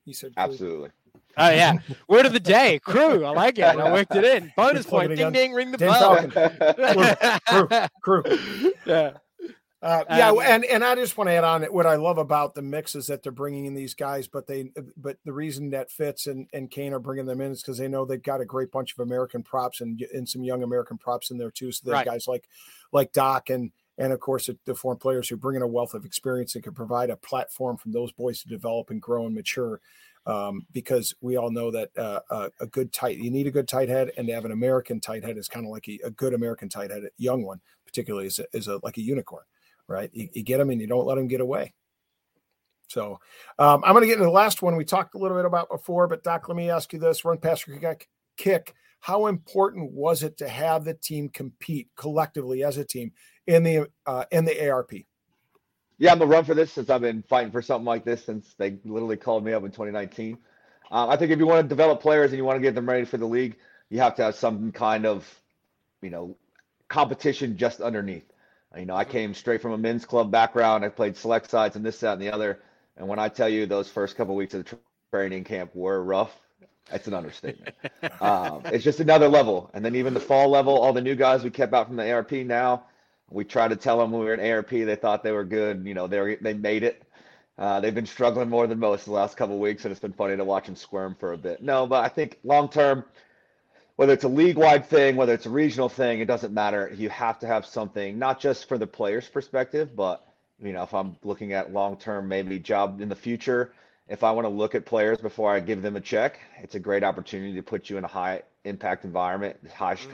You 0.04 0.14
said 0.14 0.32
absolutely. 0.36 0.90
Oh 1.36 1.50
yeah, 1.50 1.78
word 2.08 2.26
of 2.26 2.32
the 2.32 2.40
day, 2.40 2.78
crew. 2.80 3.24
I 3.24 3.30
like 3.30 3.58
it. 3.58 3.64
I 3.64 3.92
worked 3.92 4.14
it 4.14 4.24
in. 4.24 4.52
Bonus 4.56 4.86
point. 4.86 5.14
Ding 5.16 5.32
ding. 5.32 5.52
Ring 5.52 5.70
the 5.70 5.78
bell. 5.78 6.28
crew, 8.02 8.22
crew. 8.22 8.72
Yeah. 8.86 9.12
Uh, 9.82 10.04
yeah, 10.10 10.28
um, 10.28 10.40
and 10.40 10.64
and 10.66 10.84
I 10.84 10.94
just 10.94 11.16
want 11.16 11.28
to 11.28 11.32
add 11.32 11.44
on 11.44 11.64
it. 11.64 11.72
what 11.72 11.86
I 11.86 11.96
love 11.96 12.18
about 12.18 12.54
the 12.54 12.60
mix 12.60 12.94
is 12.94 13.06
that 13.06 13.22
they're 13.22 13.32
bringing 13.32 13.64
in 13.64 13.72
these 13.72 13.94
guys, 13.94 14.28
but 14.28 14.46
they 14.46 14.70
but 14.98 15.16
the 15.24 15.32
reason 15.32 15.70
that 15.70 15.90
Fitz 15.90 16.26
and 16.26 16.46
and 16.52 16.70
Kane 16.70 16.92
are 16.92 16.98
bringing 16.98 17.24
them 17.24 17.40
in 17.40 17.52
is 17.52 17.62
because 17.62 17.78
they 17.78 17.88
know 17.88 18.04
they've 18.04 18.22
got 18.22 18.42
a 18.42 18.44
great 18.44 18.70
bunch 18.70 18.92
of 18.92 18.98
American 18.98 19.42
props 19.42 19.80
and 19.80 20.02
and 20.12 20.28
some 20.28 20.44
young 20.44 20.62
American 20.62 20.98
props 20.98 21.30
in 21.30 21.38
there 21.38 21.50
too. 21.50 21.72
So 21.72 21.86
they 21.86 21.92
right. 21.92 22.04
guys 22.04 22.28
like 22.28 22.46
like 22.92 23.12
Doc 23.12 23.48
and 23.48 23.70
and 23.96 24.12
of 24.12 24.20
course 24.20 24.50
the 24.66 24.74
foreign 24.74 24.98
players 24.98 25.30
who 25.30 25.36
bring 25.36 25.56
in 25.56 25.62
a 25.62 25.66
wealth 25.66 25.94
of 25.94 26.04
experience 26.04 26.54
and 26.54 26.64
can 26.64 26.74
provide 26.74 27.08
a 27.08 27.16
platform 27.16 27.78
for 27.78 27.88
those 27.88 28.12
boys 28.12 28.42
to 28.42 28.48
develop 28.48 28.90
and 28.90 29.00
grow 29.00 29.24
and 29.24 29.34
mature 29.34 29.80
um, 30.26 30.66
because 30.72 31.14
we 31.20 31.36
all 31.36 31.50
know 31.50 31.70
that 31.70 31.90
uh, 31.96 32.20
a, 32.30 32.50
a, 32.60 32.66
good 32.66 32.92
tight 32.92 33.16
you 33.16 33.30
need 33.30 33.46
a 33.46 33.50
good 33.50 33.66
tight 33.66 33.88
head 33.88 34.12
and 34.16 34.26
to 34.28 34.34
have 34.34 34.44
an 34.44 34.52
American 34.52 35.00
tight 35.00 35.24
head 35.24 35.38
is 35.38 35.48
kind 35.48 35.64
of 35.64 35.72
like 35.72 35.88
a, 35.88 35.98
a, 36.04 36.10
good 36.10 36.34
American 36.34 36.68
tight 36.68 36.90
head, 36.90 37.04
a 37.04 37.08
young 37.16 37.42
one 37.42 37.60
particularly 37.86 38.26
is 38.26 38.38
a, 38.38 38.44
is 38.52 38.68
a 38.68 38.78
like 38.82 38.98
a 38.98 39.02
unicorn, 39.02 39.44
right? 39.88 40.10
You, 40.12 40.28
you 40.32 40.42
get 40.42 40.58
them 40.58 40.70
and 40.70 40.80
you 40.80 40.86
don't 40.86 41.06
let 41.06 41.16
them 41.16 41.26
get 41.26 41.40
away. 41.40 41.72
So 42.88 43.20
um, 43.58 43.82
I'm 43.84 43.92
going 43.92 44.02
to 44.02 44.08
get 44.08 44.14
into 44.14 44.24
the 44.24 44.30
last 44.30 44.62
one 44.62 44.76
we 44.76 44.84
talked 44.84 45.14
a 45.14 45.18
little 45.18 45.36
bit 45.36 45.46
about 45.46 45.70
before, 45.70 46.08
but 46.08 46.24
Doc, 46.24 46.48
let 46.48 46.56
me 46.56 46.70
ask 46.70 46.92
you 46.92 46.98
this: 46.98 47.24
Run 47.24 47.38
past 47.38 47.64
kick, 47.66 48.08
kick. 48.36 48.74
How 49.00 49.26
important 49.26 49.92
was 49.92 50.22
it 50.22 50.36
to 50.38 50.48
have 50.48 50.84
the 50.84 50.94
team 50.94 51.28
compete 51.30 51.88
collectively 51.96 52.62
as 52.64 52.76
a 52.76 52.84
team 52.84 53.12
in 53.46 53.62
the 53.62 53.88
uh, 54.06 54.24
in 54.30 54.44
the 54.44 54.70
ARP? 54.70 54.92
Yeah, 56.00 56.12
I'm 56.12 56.22
a 56.22 56.26
run 56.26 56.44
for 56.46 56.54
this 56.54 56.72
since 56.72 56.90
I've 56.90 57.02
been 57.02 57.24
fighting 57.24 57.52
for 57.52 57.62
something 57.62 57.86
like 57.86 58.04
this 58.06 58.24
since 58.24 58.54
they 58.54 58.78
literally 58.86 59.18
called 59.18 59.44
me 59.44 59.54
up 59.54 59.64
in 59.64 59.72
2019. 59.72 60.38
Um, 60.92 61.10
I 61.10 61.16
think 61.16 61.32
if 61.32 61.40
you 61.40 61.46
want 61.46 61.62
to 61.64 61.68
develop 61.68 62.02
players 62.02 62.32
and 62.32 62.38
you 62.38 62.44
want 62.44 62.58
to 62.58 62.62
get 62.62 62.74
them 62.74 62.88
ready 62.88 63.06
for 63.06 63.18
the 63.18 63.26
league, 63.26 63.58
you 63.90 64.00
have 64.00 64.16
to 64.16 64.24
have 64.24 64.36
some 64.36 64.72
kind 64.72 65.06
of, 65.06 65.28
you 66.02 66.10
know, 66.10 66.36
competition 66.88 67.58
just 67.58 67.82
underneath. 67.82 68.24
You 68.78 68.86
know, 68.86 68.96
I 68.96 69.04
came 69.04 69.34
straight 69.34 69.62
from 69.62 69.72
a 69.72 69.78
men's 69.78 70.06
club 70.06 70.30
background. 70.32 70.86
I 70.86 70.90
played 70.90 71.18
select 71.18 71.50
sides 71.50 71.76
and 71.76 71.86
this, 71.86 72.00
that, 72.00 72.14
and 72.14 72.22
the 72.22 72.32
other. 72.32 72.60
And 72.98 73.08
when 73.08 73.20
I 73.20 73.28
tell 73.30 73.50
you 73.50 73.66
those 73.66 73.90
first 73.90 74.16
couple 74.16 74.34
of 74.34 74.38
weeks 74.38 74.54
of 74.54 74.66
the 74.66 74.78
training 75.12 75.44
camp 75.44 75.74
were 75.76 76.04
rough, 76.04 76.34
that's 76.90 77.08
an 77.08 77.14
understatement. 77.14 77.76
um, 78.22 78.62
it's 78.66 78.84
just 78.84 79.00
another 79.00 79.28
level. 79.28 79.70
And 79.74 79.84
then 79.84 79.96
even 79.96 80.14
the 80.14 80.20
fall 80.20 80.50
level, 80.50 80.78
all 80.78 80.94
the 80.94 81.02
new 81.02 81.16
guys 81.16 81.44
we 81.44 81.50
kept 81.50 81.74
out 81.74 81.88
from 81.88 81.96
the 81.96 82.10
ARP 82.12 82.32
now, 82.32 82.84
we 83.30 83.44
tried 83.44 83.68
to 83.68 83.76
tell 83.76 83.98
them 83.98 84.10
when 84.10 84.20
we 84.20 84.26
were 84.26 84.34
in 84.34 84.52
ARP, 84.52 84.70
they 84.70 84.96
thought 84.96 85.22
they 85.22 85.32
were 85.32 85.44
good. 85.44 85.86
You 85.86 85.94
know, 85.94 86.06
they 86.06 86.20
were, 86.20 86.36
they 86.40 86.54
made 86.54 86.82
it. 86.82 87.02
Uh, 87.56 87.80
they've 87.80 87.94
been 87.94 88.06
struggling 88.06 88.48
more 88.48 88.66
than 88.66 88.78
most 88.78 89.04
the 89.04 89.12
last 89.12 89.36
couple 89.36 89.58
weeks, 89.58 89.84
and 89.84 89.92
it's 89.92 90.00
been 90.00 90.12
funny 90.12 90.36
to 90.36 90.44
watch 90.44 90.66
them 90.66 90.76
squirm 90.76 91.14
for 91.18 91.32
a 91.32 91.38
bit. 91.38 91.62
No, 91.62 91.86
but 91.86 92.04
I 92.04 92.08
think 92.08 92.38
long 92.42 92.68
term, 92.68 93.04
whether 93.96 94.14
it's 94.14 94.24
a 94.24 94.28
league 94.28 94.56
wide 94.56 94.86
thing, 94.86 95.16
whether 95.16 95.34
it's 95.34 95.46
a 95.46 95.50
regional 95.50 95.90
thing, 95.90 96.20
it 96.20 96.24
doesn't 96.24 96.54
matter. 96.54 96.90
You 96.94 97.10
have 97.10 97.38
to 97.40 97.46
have 97.46 97.66
something, 97.66 98.18
not 98.18 98.40
just 98.40 98.66
for 98.66 98.78
the 98.78 98.86
player's 98.86 99.28
perspective, 99.28 99.94
but 99.94 100.26
you 100.58 100.72
know, 100.72 100.82
if 100.82 100.94
I'm 100.94 101.16
looking 101.22 101.52
at 101.52 101.72
long 101.72 101.98
term, 101.98 102.28
maybe 102.28 102.58
job 102.58 103.00
in 103.00 103.08
the 103.08 103.16
future, 103.16 103.72
if 104.08 104.24
I 104.24 104.32
want 104.32 104.46
to 104.46 104.50
look 104.50 104.74
at 104.74 104.86
players 104.86 105.18
before 105.18 105.54
I 105.54 105.60
give 105.60 105.82
them 105.82 105.96
a 105.96 106.00
check, 106.00 106.40
it's 106.62 106.74
a 106.74 106.80
great 106.80 107.04
opportunity 107.04 107.54
to 107.54 107.62
put 107.62 107.90
you 107.90 107.98
in 107.98 108.04
a 108.04 108.08
high 108.08 108.42
impact 108.64 109.04
environment, 109.04 109.56
high 109.72 109.94
mm-hmm. 109.94 110.04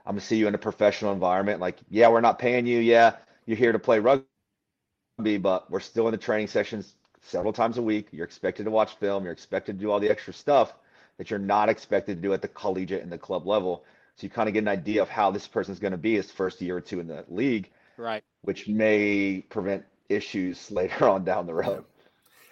Stress. 0.00 0.08
I'm 0.08 0.14
gonna 0.14 0.20
see 0.20 0.36
you 0.36 0.48
in 0.48 0.54
a 0.54 0.58
professional 0.58 1.12
environment. 1.12 1.60
Like, 1.60 1.78
yeah, 1.88 2.08
we're 2.08 2.20
not 2.20 2.38
paying 2.38 2.66
you. 2.66 2.80
Yeah, 2.80 3.16
you're 3.46 3.56
here 3.56 3.72
to 3.72 3.78
play 3.78 3.98
rugby, 3.98 5.38
but 5.38 5.70
we're 5.70 5.80
still 5.80 6.08
in 6.08 6.12
the 6.12 6.18
training 6.18 6.48
sessions 6.48 6.94
several 7.22 7.52
times 7.52 7.78
a 7.78 7.82
week. 7.82 8.08
You're 8.12 8.24
expected 8.24 8.64
to 8.64 8.70
watch 8.70 8.96
film. 8.96 9.24
You're 9.24 9.32
expected 9.32 9.78
to 9.78 9.84
do 9.84 9.90
all 9.90 10.00
the 10.00 10.10
extra 10.10 10.32
stuff 10.32 10.74
that 11.18 11.30
you're 11.30 11.38
not 11.38 11.68
expected 11.68 12.16
to 12.16 12.22
do 12.22 12.32
at 12.32 12.42
the 12.42 12.48
collegiate 12.48 13.02
and 13.02 13.12
the 13.12 13.18
club 13.18 13.46
level. 13.46 13.84
So 14.16 14.24
you 14.24 14.30
kind 14.30 14.48
of 14.48 14.54
get 14.54 14.60
an 14.60 14.68
idea 14.68 15.02
of 15.02 15.08
how 15.08 15.30
this 15.30 15.46
person's 15.46 15.78
going 15.78 15.92
to 15.92 15.98
be 15.98 16.14
his 16.14 16.30
first 16.30 16.60
year 16.60 16.76
or 16.76 16.80
two 16.80 17.00
in 17.00 17.06
the 17.06 17.24
league, 17.28 17.70
right? 17.96 18.22
Which 18.42 18.68
may 18.68 19.44
prevent 19.48 19.84
issues 20.08 20.70
later 20.70 21.08
on 21.08 21.24
down 21.24 21.46
the 21.46 21.54
road. 21.54 21.84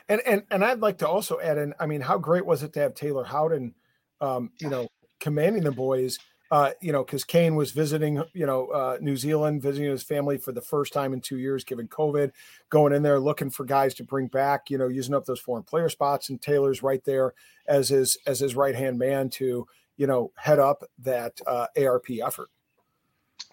And 0.08 0.22
and 0.26 0.44
and 0.50 0.64
I'd 0.64 0.80
like 0.80 0.98
to 0.98 1.08
also 1.08 1.40
add 1.40 1.58
in. 1.58 1.74
I 1.80 1.86
mean, 1.86 2.00
how 2.00 2.18
great 2.18 2.46
was 2.46 2.62
it 2.62 2.72
to 2.74 2.80
have 2.80 2.94
Taylor 2.94 3.24
Howden, 3.24 3.74
um, 4.20 4.50
you 4.58 4.70
know, 4.70 4.88
commanding 5.20 5.64
the 5.64 5.72
boys? 5.72 6.18
Uh, 6.50 6.70
you 6.80 6.92
know, 6.92 7.04
because 7.04 7.24
Kane 7.24 7.56
was 7.56 7.72
visiting, 7.72 8.22
you 8.32 8.46
know, 8.46 8.68
uh, 8.68 8.96
New 9.02 9.16
Zealand, 9.16 9.60
visiting 9.60 9.90
his 9.90 10.02
family 10.02 10.38
for 10.38 10.52
the 10.52 10.62
first 10.62 10.94
time 10.94 11.12
in 11.12 11.20
two 11.20 11.36
years, 11.36 11.62
given 11.62 11.86
COVID, 11.88 12.32
going 12.70 12.94
in 12.94 13.02
there 13.02 13.20
looking 13.20 13.50
for 13.50 13.64
guys 13.64 13.92
to 13.94 14.04
bring 14.04 14.28
back, 14.28 14.70
you 14.70 14.78
know, 14.78 14.88
using 14.88 15.14
up 15.14 15.26
those 15.26 15.40
foreign 15.40 15.62
player 15.62 15.90
spots, 15.90 16.30
and 16.30 16.40
Taylor's 16.40 16.82
right 16.82 17.04
there 17.04 17.34
as 17.66 17.90
his 17.90 18.16
as 18.26 18.40
his 18.40 18.56
right 18.56 18.74
hand 18.74 18.98
man 18.98 19.28
to, 19.30 19.66
you 19.98 20.06
know, 20.06 20.32
head 20.36 20.58
up 20.58 20.84
that 21.00 21.38
uh, 21.46 21.66
ARP 21.76 22.06
effort. 22.24 22.48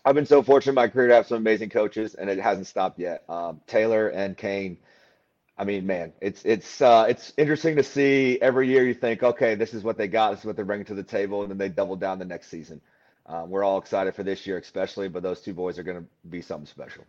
I've 0.06 0.16
been 0.16 0.26
so 0.26 0.41
fortunate 0.41 0.72
in 0.72 0.76
my 0.76 0.88
career 0.88 1.08
to 1.10 1.16
have 1.16 1.28
some 1.28 1.38
amazing 1.38 1.70
coaches, 1.70 2.16
and 2.16 2.30
it 2.30 2.39
hasn't 2.39 2.68
stopped 2.68 3.00
yet. 3.00 3.24
Um, 3.28 3.60
Taylor 3.68 4.10
and 4.10 4.38
Kane 4.38 4.78
I 5.58 5.64
mean, 5.64 5.86
man, 5.86 6.12
it's 6.20 6.43
it's 6.43 6.82
uh, 6.82 7.06
it's 7.08 7.32
interesting 7.38 7.78
to 7.78 7.84
see 7.84 8.38
every 8.41 8.68
year. 8.68 8.86
You 8.86 8.93
think, 8.93 9.24
okay, 9.24 9.56
this 9.56 9.74
is 9.74 9.84
what 9.84 9.97
they 9.97 10.08
got, 10.08 10.32
this 10.32 10.41
is 10.41 10.45
what 10.45 10.56
they're 10.56 10.66
bringing 10.66 10.86
to 10.88 10.93
the 10.93 11.03
table, 11.03 11.43
and 11.43 11.51
then 11.51 11.58
they 11.58 11.70
double 11.70 11.95
down 11.95 12.20
the 12.20 12.26
next 12.26 12.49
season. 12.49 12.82
Um, 13.28 13.49
we're 13.49 13.64
all 13.64 13.78
excited 13.78 14.14
for 14.14 14.24
this 14.24 14.45
year, 14.45 14.58
especially, 14.58 15.08
but 15.08 15.24
those 15.24 15.41
two 15.41 15.53
boys 15.53 15.80
are 15.80 15.84
going 15.84 15.97
to 15.97 16.06
be 16.30 16.41
something 16.41 16.68
special. 16.68 17.06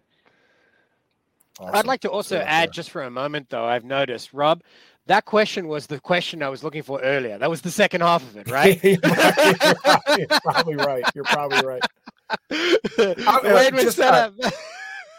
Awesome. 1.58 1.74
I'd 1.74 1.86
like 1.86 2.00
to 2.00 2.10
also 2.10 2.36
yeah, 2.36 2.44
add, 2.44 2.72
just 2.72 2.90
for 2.90 3.02
a 3.02 3.10
moment, 3.10 3.50
though, 3.50 3.64
I've 3.64 3.84
noticed, 3.84 4.32
Rob, 4.32 4.62
that 5.06 5.24
question 5.24 5.68
was 5.68 5.86
the 5.86 6.00
question 6.00 6.42
I 6.42 6.48
was 6.48 6.62
looking 6.62 6.82
for 6.82 7.00
earlier. 7.00 7.38
That 7.38 7.50
was 7.50 7.62
the 7.62 7.70
second 7.70 8.02
half 8.02 8.22
of 8.22 8.36
it, 8.36 8.50
right? 8.50 8.82
you're, 8.84 8.98
probably, 8.98 10.18
you're, 10.18 10.40
probably, 10.42 10.74
right. 10.76 11.04
You're 11.14 11.24
probably 11.24 11.66
right. 11.66 11.82
I, 12.50 13.40
uh, 13.44 13.70
just, 13.70 14.00
uh, 14.00 14.30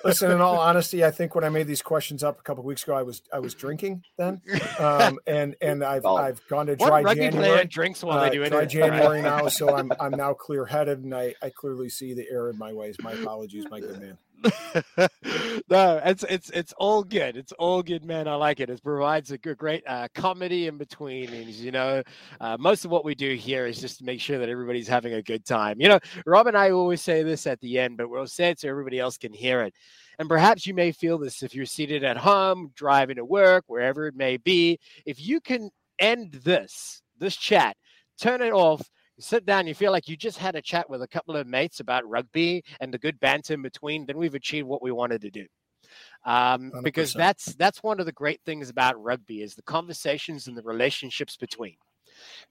Listen, 0.03 0.31
in 0.31 0.41
all 0.41 0.59
honesty, 0.59 1.03
I 1.03 1.11
think 1.11 1.35
when 1.35 1.43
I 1.43 1.49
made 1.49 1.67
these 1.67 1.81
questions 1.81 2.23
up 2.23 2.39
a 2.39 2.43
couple 2.43 2.63
weeks 2.63 2.83
ago, 2.83 2.95
I 2.95 3.03
was 3.03 3.21
I 3.33 3.39
was 3.39 3.53
drinking 3.53 4.03
then, 4.17 4.41
um, 4.79 5.19
and 5.27 5.55
and 5.61 5.83
I've 5.83 6.05
oh. 6.05 6.15
I've 6.15 6.45
gone 6.47 6.67
to 6.67 6.75
dry 6.75 7.01
what 7.01 7.17
January. 7.17 7.65
drinks 7.65 8.03
while 8.03 8.19
uh, 8.19 8.25
they 8.25 8.35
do 8.35 8.43
it. 8.43 8.49
Dry 8.49 8.65
January 8.65 9.21
now, 9.21 9.47
so 9.47 9.75
I'm 9.75 9.91
I'm 9.99 10.11
now 10.11 10.33
clear 10.33 10.65
headed, 10.65 11.03
and 11.03 11.13
I 11.13 11.33
I 11.41 11.49
clearly 11.49 11.89
see 11.89 12.13
the 12.13 12.29
error 12.29 12.49
in 12.49 12.57
my 12.57 12.73
ways. 12.73 12.95
My 13.01 13.13
apologies, 13.13 13.65
my 13.69 13.79
good 13.79 13.99
man. 13.99 14.17
no, 15.69 16.01
it's 16.05 16.23
it's 16.29 16.49
it's 16.51 16.73
all 16.77 17.03
good. 17.03 17.37
It's 17.37 17.51
all 17.53 17.81
good, 17.81 18.05
man. 18.05 18.27
I 18.27 18.35
like 18.35 18.59
it. 18.59 18.69
It 18.69 18.83
provides 18.83 19.31
a 19.31 19.37
good, 19.37 19.57
great 19.57 19.83
uh, 19.87 20.07
comedy 20.13 20.67
in 20.67 20.77
between. 20.77 21.33
And 21.33 21.47
you 21.49 21.71
know, 21.71 22.03
uh, 22.39 22.57
most 22.59 22.85
of 22.85 22.91
what 22.91 23.05
we 23.05 23.15
do 23.15 23.35
here 23.35 23.65
is 23.65 23.79
just 23.79 23.97
to 23.99 24.05
make 24.05 24.21
sure 24.21 24.37
that 24.39 24.49
everybody's 24.49 24.87
having 24.87 25.13
a 25.13 25.21
good 25.21 25.45
time. 25.45 25.79
You 25.79 25.89
know, 25.89 25.99
Rob 26.25 26.47
and 26.47 26.57
I 26.57 26.71
always 26.71 27.01
say 27.01 27.23
this 27.23 27.47
at 27.47 27.59
the 27.61 27.79
end, 27.79 27.97
but 27.97 28.09
we'll 28.09 28.27
say 28.27 28.51
it 28.51 28.59
so 28.59 28.69
everybody 28.69 28.99
else 28.99 29.17
can 29.17 29.33
hear 29.33 29.61
it. 29.61 29.73
And 30.19 30.29
perhaps 30.29 30.65
you 30.65 30.73
may 30.73 30.91
feel 30.91 31.17
this 31.17 31.43
if 31.43 31.53
you're 31.55 31.65
seated 31.65 32.03
at 32.03 32.17
home, 32.17 32.71
driving 32.75 33.17
to 33.17 33.25
work, 33.25 33.65
wherever 33.67 34.07
it 34.07 34.15
may 34.15 34.37
be. 34.37 34.79
If 35.05 35.19
you 35.19 35.39
can 35.41 35.69
end 35.99 36.33
this 36.43 37.01
this 37.19 37.35
chat, 37.35 37.75
turn 38.19 38.41
it 38.41 38.51
off 38.51 38.87
you 39.17 39.23
sit 39.23 39.45
down, 39.45 39.67
you 39.67 39.75
feel 39.75 39.91
like 39.91 40.07
you 40.07 40.15
just 40.15 40.37
had 40.37 40.55
a 40.55 40.61
chat 40.61 40.89
with 40.89 41.01
a 41.01 41.07
couple 41.07 41.35
of 41.35 41.47
mates 41.47 41.79
about 41.79 42.07
rugby 42.07 42.63
and 42.79 42.93
the 42.93 42.97
good 42.97 43.19
banter 43.19 43.55
in 43.55 43.61
between, 43.61 44.05
then 44.05 44.17
we've 44.17 44.35
achieved 44.35 44.67
what 44.67 44.81
we 44.81 44.91
wanted 44.91 45.21
to 45.21 45.31
do. 45.31 45.45
Um, 46.25 46.71
because 46.83 47.13
that's 47.13 47.55
that's 47.55 47.81
one 47.81 47.99
of 47.99 48.05
the 48.05 48.11
great 48.11 48.41
things 48.45 48.69
about 48.69 49.01
rugby 49.01 49.41
is 49.41 49.55
the 49.55 49.61
conversations 49.63 50.47
and 50.47 50.57
the 50.57 50.63
relationships 50.63 51.37
between. 51.37 51.75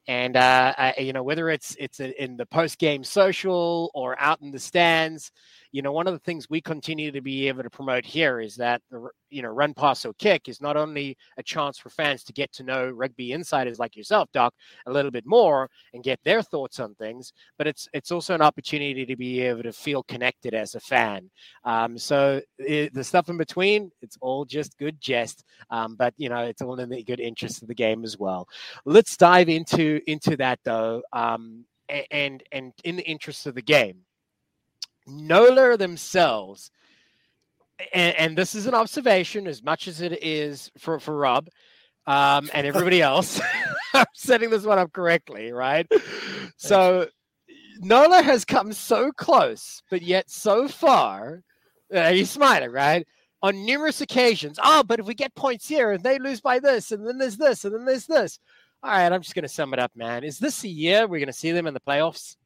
And 0.08 0.36
uh, 0.36 0.74
I, 0.76 0.94
you 0.98 1.12
know 1.12 1.22
whether 1.22 1.50
it's 1.50 1.76
it's 1.78 2.00
in 2.00 2.36
the 2.36 2.46
post 2.46 2.78
game 2.78 3.02
social 3.02 3.90
or 3.94 4.16
out 4.20 4.40
in 4.40 4.50
the 4.50 4.58
stands, 4.58 5.32
you 5.72 5.82
know, 5.82 5.92
one 5.92 6.06
of 6.06 6.12
the 6.14 6.20
things 6.20 6.48
we 6.48 6.60
continue 6.60 7.10
to 7.12 7.20
be 7.20 7.48
able 7.48 7.62
to 7.62 7.70
promote 7.70 8.04
here 8.04 8.40
is 8.40 8.56
that 8.56 8.80
the 8.90 9.08
you 9.30 9.42
know 9.42 9.48
run, 9.48 9.74
pass, 9.74 10.04
or 10.04 10.14
kick 10.14 10.48
is 10.48 10.60
not 10.60 10.76
only 10.76 11.16
a 11.36 11.42
chance 11.42 11.78
for 11.78 11.90
fans 11.90 12.22
to 12.24 12.32
get 12.32 12.52
to 12.52 12.62
know 12.62 12.88
rugby 12.88 13.32
insiders 13.32 13.78
like 13.78 13.96
yourself, 13.96 14.30
Doc, 14.32 14.54
a 14.86 14.92
little 14.92 15.10
bit 15.10 15.26
more 15.26 15.68
and 15.92 16.04
get 16.04 16.20
their 16.24 16.40
thoughts 16.40 16.80
on 16.80 16.94
things, 16.94 17.32
but 17.58 17.66
it's 17.66 17.88
it's 17.92 18.10
also 18.10 18.34
an 18.34 18.42
opportunity 18.42 19.04
to 19.04 19.16
be 19.16 19.40
able 19.40 19.62
to 19.64 19.72
feel 19.72 20.02
connected 20.04 20.54
as 20.54 20.74
a 20.74 20.80
fan. 20.80 21.30
Um, 21.64 21.98
so 21.98 22.40
it, 22.58 22.94
the 22.94 23.04
stuff 23.04 23.28
in 23.28 23.36
between, 23.36 23.90
it's 24.02 24.16
all 24.20 24.44
just 24.44 24.78
good 24.78 25.00
jest, 25.00 25.44
um, 25.70 25.96
but 25.96 26.14
you 26.16 26.28
know, 26.28 26.42
it's 26.44 26.62
all 26.62 26.78
in 26.78 26.88
the 26.88 27.02
good 27.02 27.20
interest 27.20 27.62
of 27.62 27.68
the 27.68 27.74
game 27.74 28.04
as 28.04 28.18
well. 28.18 28.48
Let's 28.84 29.16
dive 29.16 29.48
into 29.48 29.65
into 29.74 30.36
that 30.36 30.60
though. 30.64 31.02
Um, 31.12 31.64
and 32.10 32.42
and 32.50 32.72
in 32.82 32.96
the 32.96 33.08
interest 33.08 33.46
of 33.46 33.54
the 33.54 33.62
game 33.62 34.06
Nola 35.06 35.76
themselves, 35.76 36.70
and, 37.92 38.16
and, 38.16 38.38
this 38.38 38.54
is 38.54 38.66
an 38.66 38.74
observation 38.74 39.46
as 39.46 39.62
much 39.62 39.86
as 39.86 40.00
it 40.00 40.22
is 40.22 40.70
for, 40.78 40.98
for 40.98 41.16
Rob 41.16 41.48
um, 42.06 42.50
and 42.52 42.66
everybody 42.66 43.02
else. 43.02 43.40
I'm 43.94 44.06
setting 44.14 44.50
this 44.50 44.64
one 44.64 44.78
up 44.78 44.92
correctly, 44.92 45.52
right? 45.52 45.86
So 46.58 47.06
Nola 47.80 48.22
has 48.22 48.46
come 48.46 48.72
so 48.72 49.12
close, 49.12 49.82
but 49.90 50.00
yet 50.00 50.30
so 50.30 50.68
far. 50.68 51.42
Uh, 51.92 52.12
he's 52.12 52.30
smiling, 52.30 52.70
right? 52.70 53.06
On 53.42 53.66
numerous 53.66 54.00
occasions. 54.00 54.58
Oh, 54.64 54.82
but 54.82 54.98
if 54.98 55.04
we 55.04 55.12
get 55.12 55.34
points 55.34 55.68
here 55.68 55.90
and 55.90 56.02
they 56.02 56.18
lose 56.18 56.40
by 56.40 56.58
this, 56.58 56.92
and 56.92 57.06
then 57.06 57.18
there's 57.18 57.36
this, 57.36 57.66
and 57.66 57.74
then 57.74 57.84
there's 57.84 58.06
this. 58.06 58.40
All 58.82 58.90
right, 58.90 59.10
I'm 59.10 59.22
just 59.22 59.34
going 59.34 59.42
to 59.42 59.48
sum 59.48 59.72
it 59.72 59.78
up, 59.78 59.92
man. 59.96 60.22
Is 60.22 60.38
this 60.38 60.62
a 60.64 60.68
year 60.68 61.06
we're 61.06 61.18
going 61.18 61.26
to 61.26 61.32
see 61.32 61.52
them 61.52 61.66
in 61.66 61.74
the 61.74 61.80
playoffs? 61.80 62.36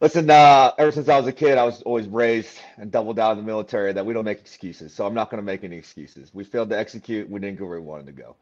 Listen, 0.00 0.28
uh, 0.28 0.72
ever 0.78 0.90
since 0.90 1.08
I 1.08 1.16
was 1.16 1.28
a 1.28 1.32
kid, 1.32 1.58
I 1.58 1.64
was 1.64 1.80
always 1.82 2.08
raised 2.08 2.58
and 2.76 2.90
doubled 2.90 3.16
down 3.16 3.32
in 3.32 3.38
the 3.38 3.44
military 3.44 3.92
that 3.92 4.04
we 4.04 4.12
don't 4.12 4.24
make 4.24 4.40
excuses. 4.40 4.92
So 4.92 5.06
I'm 5.06 5.14
not 5.14 5.30
going 5.30 5.40
to 5.40 5.44
make 5.44 5.62
any 5.62 5.76
excuses. 5.76 6.34
We 6.34 6.42
failed 6.42 6.70
to 6.70 6.78
execute. 6.78 7.30
We 7.30 7.38
didn't 7.38 7.60
go 7.60 7.66
where 7.66 7.80
we 7.80 7.86
wanted 7.86 8.06
to 8.06 8.12
go. 8.12 8.36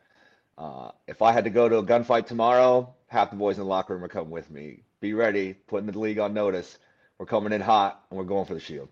Uh, 0.57 0.91
if 1.07 1.21
I 1.21 1.33
had 1.33 1.45
to 1.45 1.51
go 1.51 1.69
to 1.69 1.77
a 1.77 1.85
gunfight 1.85 2.27
tomorrow, 2.27 2.95
half 3.09 3.31
the 3.31 3.37
boys 3.37 3.59
in 3.59 3.65
the 3.65 3.69
locker 3.69 3.95
room 3.95 4.05
are 4.05 4.09
coming 4.09 4.31
with 4.31 4.51
me. 4.51 4.83
Be 5.01 5.13
ready, 5.13 5.55
putting 5.67 5.91
the 5.91 5.99
league 5.99 6.19
on 6.19 6.33
notice. 6.33 6.79
We're 7.19 7.27
coming 7.27 7.53
in 7.53 7.61
hot 7.61 8.05
and 8.11 8.19
we're 8.19 8.25
going 8.25 8.47
for 8.47 8.55
the 8.55 8.61
shield. 8.61 8.89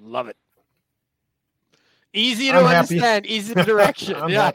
Love 0.00 0.28
it. 0.28 0.36
Easy 2.14 2.50
to 2.52 2.58
I'm 2.58 2.66
understand, 2.66 3.02
happy. 3.02 3.34
easy 3.34 3.54
direction. 3.54 4.28
yeah. 4.28 4.50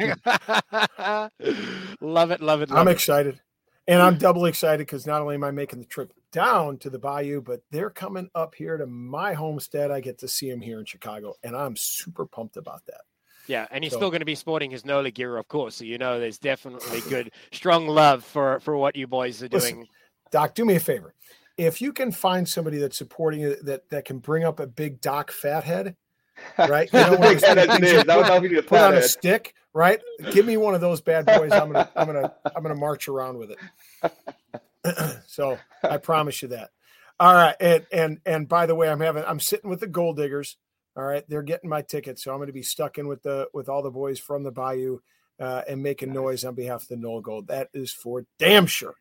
love 2.00 2.32
it, 2.32 2.42
love 2.42 2.62
it. 2.62 2.70
Love 2.70 2.72
I'm 2.72 2.88
it. 2.88 2.92
excited. 2.92 3.42
And 3.88 4.02
I'm 4.02 4.18
doubly 4.18 4.50
excited 4.50 4.86
because 4.86 5.06
not 5.06 5.22
only 5.22 5.36
am 5.36 5.44
I 5.44 5.52
making 5.52 5.80
the 5.80 5.86
trip 5.86 6.14
down 6.32 6.78
to 6.78 6.90
the 6.90 7.00
Bayou, 7.00 7.42
but 7.42 7.62
they're 7.72 7.90
coming 7.90 8.30
up 8.36 8.56
here 8.56 8.78
to 8.78 8.86
my 8.86 9.34
homestead. 9.34 9.92
I 9.92 10.00
get 10.00 10.20
to 10.20 10.28
see 10.28 10.50
them 10.50 10.62
here 10.62 10.80
in 10.80 10.86
Chicago, 10.86 11.34
and 11.44 11.56
I'm 11.56 11.76
super 11.76 12.26
pumped 12.26 12.56
about 12.56 12.86
that. 12.86 13.02
Yeah, 13.48 13.66
and 13.72 13.84
he's 13.84 13.94
so, 13.94 13.98
still 13.98 14.10
going 14.12 14.20
to 14.20 14.26
be 14.26 14.36
sporting 14.36 14.70
his 14.70 14.86
Nola 14.86 15.10
gear, 15.10 15.38
of 15.38 15.48
course. 15.48 15.76
So 15.76 15.86
you 15.86 15.98
know, 15.98 16.20
there's 16.20 16.38
definitely 16.38 17.02
good, 17.10 17.32
strong 17.52 17.88
love 17.88 18.24
for 18.24 18.60
for 18.60 18.78
what 18.78 18.96
you 18.96 19.08
boys 19.08 19.42
are 19.42 19.48
doing. 19.48 19.88
Doc, 20.32 20.54
do 20.54 20.66
me 20.66 20.76
a 20.76 20.80
favor. 20.80 21.16
If 21.58 21.82
you 21.82 21.92
can 21.92 22.12
find 22.12 22.48
somebody 22.48 22.78
that's 22.78 22.98
supporting 22.98 23.42
it 23.42 23.66
that 23.66 23.90
that 23.90 24.06
can 24.06 24.20
bring 24.20 24.44
up 24.44 24.60
a 24.60 24.68
big 24.68 25.02
Doc 25.02 25.32
fathead, 25.32 25.96
right? 26.58 26.90
You 26.94 27.00
know, 27.00 27.18
big 27.18 27.42
head 27.42 27.58
engineer. 27.58 28.04
Put, 28.04 28.68
put 28.68 28.80
on 28.80 28.96
a 28.96 29.02
stick, 29.02 29.54
right? 29.74 30.00
Give 30.32 30.46
me 30.46 30.58
one 30.58 30.76
of 30.76 30.82
those 30.82 31.02
bad 31.02 31.26
boys. 31.26 31.52
I'm 31.52 31.72
gonna 31.72 31.90
I'm 31.96 32.08
gonna 32.08 32.34
I'm 32.56 32.64
gonna 32.64 32.76
march 32.76 33.08
around 33.08 33.38
with 33.38 33.52
it. 33.52 35.22
so 35.28 35.58
I 35.84 35.98
promise 35.98 36.42
you 36.42 36.50
that. 36.50 36.72
All 37.20 37.34
right, 37.34 37.56
and 37.60 37.86
and 37.92 38.20
and 38.26 38.48
by 38.48 38.66
the 38.66 38.76
way, 38.76 38.90
I'm 38.90 39.02
having 39.02 39.24
I'm 39.26 39.40
sitting 39.40 39.70
with 39.70 39.82
the 39.82 39.88
gold 39.88 40.18
diggers. 40.18 40.58
All 40.96 41.04
right, 41.04 41.24
they're 41.28 41.44
getting 41.44 41.70
my 41.70 41.82
ticket, 41.82 42.20
so 42.20 42.32
I'm 42.32 42.38
going 42.38 42.48
to 42.48 42.54
be 42.54 42.64
stuck 42.64 42.98
in 42.98 43.08
with 43.08 43.24
the 43.24 43.48
with 43.54 43.70
all 43.70 43.82
the 43.82 43.92
boys 43.92 44.20
from 44.20 44.44
the 44.44 44.52
Bayou 44.52 45.00
uh, 45.40 45.62
and 45.68 45.84
making 45.84 46.14
noise 46.14 46.44
on 46.44 46.56
behalf 46.56 46.84
of 46.84 46.88
the 46.90 46.98
NOLA 46.98 47.22
Gold. 47.22 47.48
That 47.48 47.70
is 47.74 47.92
for 47.92 48.26
damn 48.38 48.66
sure. 48.66 48.96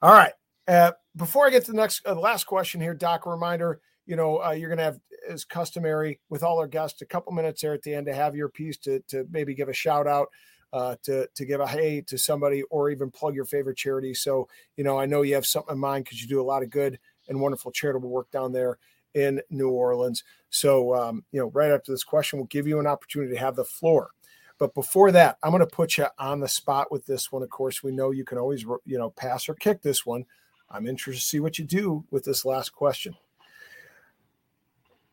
All 0.00 0.12
right. 0.12 0.32
Uh, 0.66 0.92
before 1.16 1.46
I 1.46 1.50
get 1.50 1.64
to 1.66 1.72
the 1.72 1.76
next 1.76 2.06
uh, 2.06 2.14
last 2.14 2.44
question 2.44 2.80
here, 2.80 2.94
Doc, 2.94 3.26
reminder: 3.26 3.80
you 4.06 4.16
know, 4.16 4.42
uh, 4.42 4.50
you're 4.50 4.68
going 4.68 4.78
to 4.78 4.84
have, 4.84 5.00
as 5.28 5.44
customary 5.44 6.20
with 6.28 6.42
all 6.42 6.58
our 6.58 6.66
guests, 6.66 7.02
a 7.02 7.06
couple 7.06 7.32
minutes 7.32 7.62
there 7.62 7.72
at 7.72 7.82
the 7.82 7.94
end 7.94 8.06
to 8.06 8.14
have 8.14 8.36
your 8.36 8.48
piece 8.48 8.76
to 8.78 9.00
to 9.08 9.26
maybe 9.30 9.54
give 9.54 9.68
a 9.68 9.74
shout 9.74 10.06
out. 10.06 10.28
Uh, 10.72 10.96
to 11.04 11.28
to 11.36 11.44
give 11.44 11.60
a 11.60 11.66
hey 11.68 12.00
to 12.00 12.18
somebody 12.18 12.64
or 12.64 12.90
even 12.90 13.08
plug 13.08 13.32
your 13.32 13.44
favorite 13.44 13.76
charity. 13.76 14.12
So 14.12 14.48
you 14.76 14.82
know, 14.82 14.98
I 14.98 15.06
know 15.06 15.22
you 15.22 15.36
have 15.36 15.46
something 15.46 15.74
in 15.74 15.78
mind 15.78 16.04
because 16.04 16.20
you 16.20 16.26
do 16.26 16.40
a 16.40 16.42
lot 16.42 16.64
of 16.64 16.70
good 16.70 16.98
and 17.28 17.40
wonderful 17.40 17.70
charitable 17.70 18.08
work 18.08 18.28
down 18.32 18.50
there 18.50 18.78
in 19.14 19.40
New 19.50 19.70
Orleans. 19.70 20.24
So 20.50 20.92
um, 20.96 21.24
you 21.30 21.38
know, 21.40 21.50
right 21.50 21.70
after 21.70 21.92
this 21.92 22.02
question, 22.02 22.40
we'll 22.40 22.46
give 22.46 22.66
you 22.66 22.80
an 22.80 22.88
opportunity 22.88 23.32
to 23.34 23.38
have 23.38 23.54
the 23.54 23.64
floor. 23.64 24.10
But 24.58 24.74
before 24.74 25.12
that, 25.12 25.38
I'm 25.44 25.50
going 25.50 25.60
to 25.60 25.66
put 25.66 25.96
you 25.96 26.06
on 26.18 26.40
the 26.40 26.48
spot 26.48 26.90
with 26.90 27.06
this 27.06 27.30
one. 27.30 27.44
Of 27.44 27.50
course, 27.50 27.84
we 27.84 27.92
know 27.92 28.10
you 28.10 28.24
can 28.24 28.38
always 28.38 28.62
you 28.84 28.98
know 28.98 29.10
pass 29.10 29.48
or 29.48 29.54
kick 29.54 29.80
this 29.80 30.04
one. 30.04 30.24
I'm 30.68 30.88
interested 30.88 31.20
to 31.20 31.26
see 31.26 31.38
what 31.38 31.56
you 31.56 31.64
do 31.64 32.04
with 32.10 32.24
this 32.24 32.44
last 32.44 32.70
question. 32.70 33.14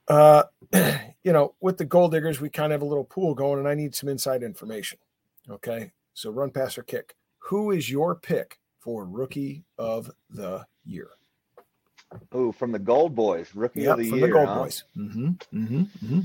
Uh, 0.08 0.44
you 1.24 1.32
know, 1.32 1.56
with 1.62 1.78
the 1.78 1.86
gold 1.86 2.12
diggers, 2.12 2.42
we 2.42 2.50
kind 2.50 2.72
of 2.72 2.80
have 2.80 2.82
a 2.82 2.90
little 2.90 3.04
pool 3.04 3.34
going, 3.34 3.60
and 3.60 3.68
I 3.68 3.76
need 3.76 3.96
some 3.96 4.10
inside 4.10 4.44
information. 4.44 5.00
Okay. 5.50 5.92
So 6.14 6.32
run, 6.32 6.52
pass, 6.52 6.78
or 6.78 6.84
kick. 6.84 7.16
Who 7.40 7.72
is 7.72 7.90
your 7.90 8.16
pick 8.16 8.60
for 8.80 9.06
rookie 9.06 9.64
of 9.78 10.12
the 10.30 10.66
year? 10.86 11.10
Oh, 12.32 12.52
from 12.52 12.72
the 12.72 12.80
Gold 12.80 13.16
Boys, 13.16 13.56
rookie 13.56 13.82
yep, 13.82 13.94
of 13.94 14.00
the 14.00 14.10
from 14.10 14.20
year. 14.20 14.28
From 14.28 14.30
the 14.30 14.46
Gold 14.46 14.50
huh? 14.50 14.64
Boys. 14.64 14.84
Mm-hmm, 14.98 15.28
mm-hmm, 15.28 15.82
mm-hmm. 15.82 16.20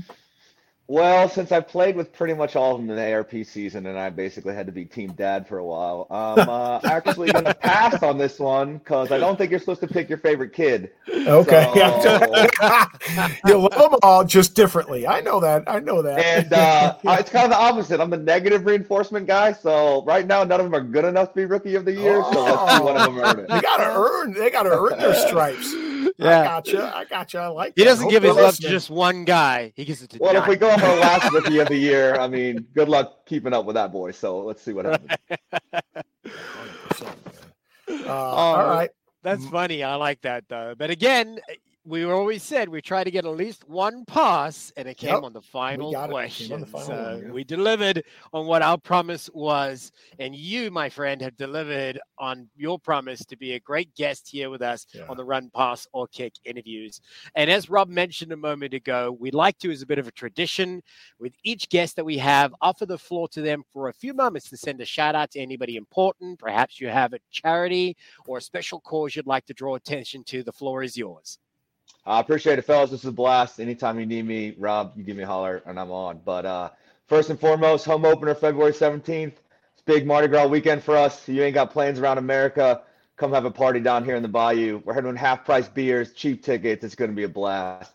Well, 0.89 1.27
since 1.27 1.51
I 1.51 1.59
played 1.59 1.97
with 1.97 2.13
pretty 2.13 2.33
much 2.33 2.55
all 2.55 2.75
of 2.75 2.79
them 2.79 2.89
in 2.89 2.95
the 2.95 3.13
ARP 3.13 3.31
season, 3.43 3.87
and 3.87 3.99
I 3.99 4.09
basically 4.09 4.55
had 4.55 4.67
to 4.67 4.71
be 4.71 4.85
team 4.85 5.11
dad 5.11 5.45
for 5.45 5.57
a 5.57 5.65
while, 5.65 6.07
I'm 6.09 6.47
uh, 6.47 6.79
actually 6.85 7.29
going 7.29 7.43
to 7.45 7.53
pass 7.53 8.01
on 8.01 8.17
this 8.17 8.39
one 8.39 8.77
because 8.77 9.11
I 9.11 9.17
don't 9.17 9.37
think 9.37 9.51
you're 9.51 9.59
supposed 9.59 9.81
to 9.81 9.87
pick 9.87 10.07
your 10.07 10.17
favorite 10.19 10.53
kid. 10.53 10.91
Okay, 11.09 11.71
so... 11.75 12.47
you 13.47 13.57
love 13.57 13.91
them 13.91 13.99
all 14.01 14.23
just 14.23 14.55
differently. 14.55 15.05
I 15.05 15.19
know 15.19 15.41
that. 15.41 15.65
I 15.67 15.79
know 15.79 16.01
that. 16.01 16.19
And 16.19 16.53
uh, 16.53 16.97
it's 17.03 17.31
kind 17.31 17.43
of 17.43 17.51
the 17.51 17.57
opposite. 17.57 17.99
I'm 17.99 18.09
the 18.09 18.15
negative 18.15 18.65
reinforcement 18.65 19.27
guy. 19.27 19.51
So 19.51 20.05
right 20.05 20.25
now, 20.25 20.45
none 20.45 20.61
of 20.61 20.67
them 20.67 20.75
are 20.75 20.81
good 20.81 21.03
enough 21.03 21.33
to 21.33 21.35
be 21.35 21.45
rookie 21.45 21.75
of 21.75 21.83
the 21.83 21.93
year. 21.93 22.21
Oh. 22.23 22.31
So 22.31 22.43
let's 22.43 22.77
see 22.77 22.83
one 22.83 22.95
of 22.95 23.13
them 23.13 23.19
earn 23.19 23.39
it. 23.39 23.49
They 23.49 23.59
got 23.59 23.77
to 23.77 23.93
earn. 23.93 24.33
They 24.33 24.49
got 24.49 24.63
to 24.63 24.71
earn 24.71 24.97
their 24.99 25.15
stripes. 25.27 25.73
Yeah. 26.17 26.41
I 26.41 26.43
gotcha. 26.43 26.95
I 26.95 27.05
gotcha. 27.05 27.37
I 27.39 27.47
like. 27.47 27.73
He 27.75 27.83
that. 27.83 27.89
doesn't 27.89 28.09
give 28.09 28.23
his 28.23 28.35
love 28.35 28.55
to 28.55 28.61
just 28.69 28.89
one 28.89 29.23
guy. 29.23 29.71
He 29.75 29.85
gives 29.85 30.01
it 30.01 30.09
to. 30.11 30.19
Well, 30.19 30.33
nine. 30.33 30.43
if 30.43 30.47
we 30.47 30.55
go 30.55 30.69
on 30.69 30.81
our 30.81 30.97
last 30.97 31.31
rookie 31.33 31.59
of 31.59 31.67
the 31.67 31.77
year, 31.77 32.15
I 32.15 32.27
mean, 32.27 32.65
good 32.73 32.89
luck 32.89 33.25
keeping 33.25 33.53
up 33.53 33.65
with 33.65 33.75
that 33.75 33.91
boy. 33.91 34.11
So 34.11 34.39
let's 34.39 34.61
see 34.61 34.73
what 34.73 34.85
happens. 34.85 35.11
Uh, 38.05 38.11
all 38.13 38.67
right. 38.67 38.89
That's 39.23 39.45
funny. 39.47 39.83
I 39.83 39.95
like 39.95 40.21
that 40.21 40.45
though. 40.47 40.75
But 40.77 40.89
again, 40.89 41.39
we 41.87 42.03
always 42.03 42.43
said 42.43 42.67
we 42.67 42.81
try 42.81 43.01
to 43.01 43.09
get 43.09 43.23
at 43.23 43.31
least 43.31 43.67
one 43.69 44.03
pass, 44.03 44.73
and 44.75 44.89
it 44.89 44.97
came 44.97 45.13
yep. 45.13 45.23
on 45.23 45.31
the 45.31 45.41
final 45.41 45.93
question. 45.93 46.59
The 46.59 46.65
final 46.65 46.87
so 46.87 47.13
one, 47.13 47.21
yeah. 47.23 47.31
we 47.31 47.45
delivered 47.45 48.03
on 48.33 48.45
what 48.45 48.61
our 48.61 48.77
promise 48.77 49.29
was, 49.33 49.93
and 50.19 50.35
you, 50.35 50.69
my 50.69 50.89
friend, 50.89 51.21
have 51.21 51.37
delivered 51.37 51.97
on 52.19 52.49
your 52.57 52.77
promise 52.77 53.23
to 53.27 53.37
be 53.37 53.53
a 53.53 53.59
great 53.61 53.95
guest 53.95 54.27
here 54.27 54.49
with 54.49 54.61
us 54.61 54.85
yeah. 54.93 55.05
on 55.07 55.15
the 55.15 55.23
Run, 55.23 55.49
Pass, 55.55 55.87
or 55.93 56.07
Kick 56.07 56.33
interviews. 56.43 56.99
And 57.35 57.49
as 57.49 57.69
Rob 57.69 57.87
mentioned 57.87 58.33
a 58.33 58.37
moment 58.37 58.73
ago, 58.73 59.15
we'd 59.17 59.33
like 59.33 59.57
to, 59.59 59.71
as 59.71 59.81
a 59.81 59.87
bit 59.87 59.97
of 59.97 60.09
a 60.09 60.11
tradition, 60.11 60.83
with 61.21 61.35
each 61.45 61.69
guest 61.69 61.95
that 61.95 62.05
we 62.05 62.17
have, 62.17 62.53
offer 62.59 62.85
the 62.85 62.97
floor 62.97 63.29
to 63.29 63.41
them 63.41 63.63
for 63.71 63.87
a 63.87 63.93
few 63.93 64.13
moments 64.13 64.49
to 64.49 64.57
send 64.57 64.81
a 64.81 64.85
shout 64.85 65.15
out 65.15 65.31
to 65.31 65.39
anybody 65.39 65.77
important. 65.77 66.37
Perhaps 66.37 66.81
you 66.81 66.89
have 66.89 67.13
a 67.13 67.19
charity 67.31 67.95
or 68.25 68.39
a 68.39 68.41
special 68.41 68.81
cause 68.81 69.15
you'd 69.15 69.25
like 69.25 69.45
to 69.45 69.53
draw 69.53 69.75
attention 69.75 70.25
to. 70.25 70.43
The 70.43 70.51
floor 70.51 70.83
is 70.83 70.97
yours. 70.97 71.39
I 72.07 72.21
appreciate 72.21 72.57
it, 72.57 72.61
fellas. 72.61 72.89
This 72.89 73.01
is 73.01 73.07
a 73.07 73.11
blast. 73.11 73.59
Anytime 73.59 73.99
you 73.99 74.05
need 74.05 74.25
me, 74.25 74.55
Rob, 74.57 74.93
you 74.95 75.03
give 75.03 75.17
me 75.17 75.23
a 75.23 75.27
holler 75.27 75.61
and 75.65 75.77
I'm 75.77 75.91
on. 75.91 76.21
But 76.23 76.45
uh, 76.45 76.69
first 77.05 77.29
and 77.29 77.37
foremost, 77.37 77.83
home 77.83 78.05
opener 78.05 78.33
February 78.33 78.71
17th. 78.71 79.33
It's 79.33 79.81
big 79.85 80.07
Mardi 80.07 80.29
Gras 80.29 80.47
weekend 80.47 80.81
for 80.81 80.95
us. 80.95 81.27
You 81.27 81.43
ain't 81.43 81.53
got 81.53 81.69
plans 81.69 81.99
around 81.99 82.17
America. 82.17 82.83
Come 83.17 83.33
have 83.33 83.43
a 83.43 83.51
party 83.51 83.81
down 83.81 84.05
here 84.05 84.15
in 84.15 84.21
the 84.21 84.29
Bayou. 84.29 84.81
We're 84.85 84.93
having 84.93 85.17
half 85.17 85.43
price 85.43 85.67
beers, 85.67 86.13
cheap 86.13 86.43
tickets. 86.43 86.85
It's 86.85 86.95
going 86.95 87.11
to 87.11 87.15
be 87.15 87.23
a 87.23 87.29
blast. 87.29 87.91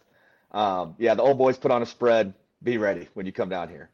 Um, 0.50 0.94
yeah, 0.98 1.14
the 1.14 1.22
old 1.22 1.38
boys 1.38 1.56
put 1.56 1.70
on 1.70 1.80
a 1.80 1.86
spread. 1.86 2.34
Be 2.62 2.76
ready 2.76 3.08
when 3.14 3.24
you 3.24 3.32
come 3.32 3.48
down 3.48 3.70
here. 3.70 3.88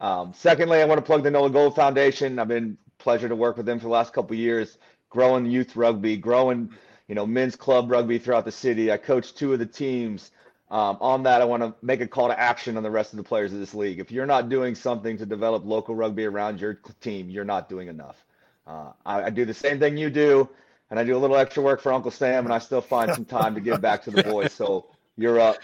Um, 0.00 0.32
secondly, 0.36 0.82
I 0.82 0.84
want 0.84 0.98
to 0.98 1.02
plug 1.02 1.24
the 1.24 1.32
NOLA 1.32 1.50
Gold 1.50 1.74
Foundation. 1.74 2.38
I've 2.38 2.46
been 2.46 2.78
pleasure 2.98 3.28
to 3.28 3.34
work 3.34 3.56
with 3.56 3.66
them 3.66 3.80
for 3.80 3.86
the 3.86 3.92
last 3.92 4.12
couple 4.12 4.36
years, 4.36 4.78
growing 5.10 5.46
youth 5.46 5.74
rugby, 5.74 6.16
growing 6.16 6.70
you 7.08 7.14
know, 7.14 7.26
men's 7.26 7.56
club 7.56 7.90
rugby 7.90 8.18
throughout 8.18 8.44
the 8.44 8.52
city. 8.52 8.90
I 8.90 8.96
coach 8.96 9.34
two 9.34 9.52
of 9.52 9.58
the 9.58 9.66
teams. 9.66 10.30
Um, 10.70 10.96
on 11.00 11.22
that, 11.24 11.42
I 11.42 11.44
want 11.44 11.62
to 11.62 11.74
make 11.82 12.00
a 12.00 12.06
call 12.06 12.28
to 12.28 12.38
action 12.38 12.76
on 12.76 12.82
the 12.82 12.90
rest 12.90 13.12
of 13.12 13.18
the 13.18 13.22
players 13.22 13.52
of 13.52 13.60
this 13.60 13.74
league. 13.74 14.00
If 14.00 14.10
you're 14.10 14.26
not 14.26 14.48
doing 14.48 14.74
something 14.74 15.18
to 15.18 15.26
develop 15.26 15.64
local 15.64 15.94
rugby 15.94 16.24
around 16.24 16.60
your 16.60 16.80
team, 17.00 17.28
you're 17.28 17.44
not 17.44 17.68
doing 17.68 17.88
enough. 17.88 18.24
Uh, 18.66 18.92
I, 19.04 19.24
I, 19.24 19.30
do 19.30 19.44
the 19.44 19.52
same 19.52 19.78
thing 19.78 19.98
you 19.98 20.08
do, 20.08 20.48
and 20.90 20.98
I 20.98 21.04
do 21.04 21.14
a 21.16 21.18
little 21.18 21.36
extra 21.36 21.62
work 21.62 21.82
for 21.82 21.92
Uncle 21.92 22.10
Sam, 22.10 22.44
and 22.44 22.52
I 22.52 22.58
still 22.58 22.80
find 22.80 23.14
some 23.14 23.26
time 23.26 23.54
to 23.54 23.60
give 23.60 23.80
back 23.82 24.02
to 24.04 24.10
the 24.10 24.22
boys. 24.22 24.52
So 24.52 24.86
you're 25.16 25.38
up. 25.38 25.58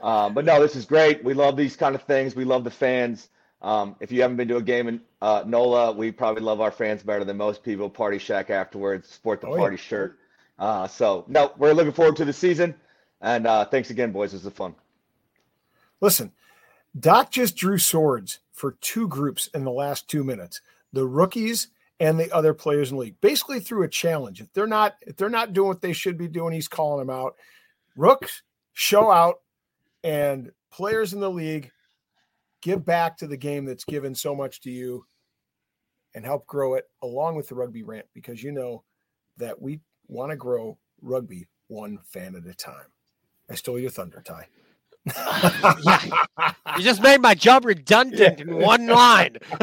Um, 0.00 0.34
but 0.34 0.44
no, 0.44 0.60
this 0.60 0.76
is 0.76 0.84
great. 0.84 1.24
We 1.24 1.34
love 1.34 1.56
these 1.56 1.76
kind 1.76 1.94
of 1.94 2.02
things. 2.02 2.36
We 2.36 2.44
love 2.44 2.62
the 2.62 2.70
fans. 2.70 3.28
Um, 3.60 3.96
if 4.00 4.12
you 4.12 4.22
haven't 4.22 4.36
been 4.36 4.48
to 4.48 4.56
a 4.56 4.62
game 4.62 4.88
in 4.88 5.00
uh, 5.20 5.42
NOLA, 5.46 5.92
we 5.92 6.12
probably 6.12 6.42
love 6.42 6.60
our 6.60 6.70
fans 6.70 7.02
better 7.02 7.24
than 7.24 7.36
most 7.36 7.62
people. 7.64 7.90
Party 7.90 8.18
Shack 8.18 8.50
afterwards, 8.50 9.08
sport 9.08 9.40
the 9.40 9.48
oh, 9.48 9.56
party 9.56 9.76
yeah. 9.76 9.82
shirt. 9.82 10.18
Uh, 10.58 10.86
so 10.86 11.24
no, 11.28 11.52
we're 11.56 11.72
looking 11.72 11.92
forward 11.92 12.16
to 12.16 12.24
the 12.24 12.32
season. 12.32 12.74
And 13.20 13.46
uh, 13.46 13.64
thanks 13.64 13.90
again, 13.90 14.12
boys. 14.12 14.32
This 14.32 14.44
is 14.44 14.52
fun. 14.52 14.74
Listen, 16.00 16.32
Doc 16.98 17.30
just 17.30 17.56
drew 17.56 17.78
swords 17.78 18.40
for 18.52 18.72
two 18.80 19.08
groups 19.08 19.48
in 19.54 19.64
the 19.64 19.70
last 19.70 20.08
two 20.08 20.22
minutes: 20.22 20.60
the 20.92 21.06
rookies 21.06 21.68
and 22.00 22.18
the 22.18 22.30
other 22.32 22.52
players 22.54 22.90
in 22.90 22.96
the 22.96 23.02
league. 23.02 23.20
Basically, 23.20 23.60
through 23.60 23.84
a 23.84 23.88
challenge. 23.88 24.40
If 24.40 24.52
they're 24.52 24.66
not, 24.66 24.96
if 25.02 25.16
they're 25.16 25.30
not 25.30 25.52
doing 25.52 25.68
what 25.68 25.80
they 25.80 25.92
should 25.92 26.18
be 26.18 26.28
doing, 26.28 26.52
he's 26.52 26.68
calling 26.68 27.06
them 27.06 27.14
out. 27.14 27.36
Rooks 27.96 28.42
show 28.72 29.10
out, 29.10 29.40
and 30.02 30.50
players 30.70 31.14
in 31.14 31.20
the 31.20 31.30
league 31.30 31.70
give 32.60 32.84
back 32.84 33.16
to 33.18 33.26
the 33.26 33.36
game 33.36 33.64
that's 33.64 33.84
given 33.84 34.14
so 34.14 34.34
much 34.34 34.60
to 34.62 34.70
you, 34.70 35.06
and 36.14 36.24
help 36.24 36.46
grow 36.46 36.74
it 36.74 36.84
along 37.02 37.36
with 37.36 37.48
the 37.48 37.54
rugby 37.54 37.82
rant 37.82 38.06
because 38.12 38.42
you 38.42 38.52
know 38.52 38.84
that 39.36 39.60
we 39.60 39.80
want 40.08 40.30
to 40.30 40.36
grow 40.36 40.78
rugby 41.00 41.46
one 41.68 41.98
fan 42.04 42.34
at 42.34 42.46
a 42.46 42.54
time. 42.54 42.86
I 43.50 43.54
stole 43.54 43.78
your 43.78 43.90
thunder, 43.90 44.22
Ty. 44.24 44.48
Yeah. 45.06 46.12
You 46.76 46.82
just 46.82 47.02
made 47.02 47.20
my 47.20 47.34
job 47.34 47.64
redundant 47.64 48.40
in 48.40 48.56
one 48.56 48.86
line. 48.86 49.36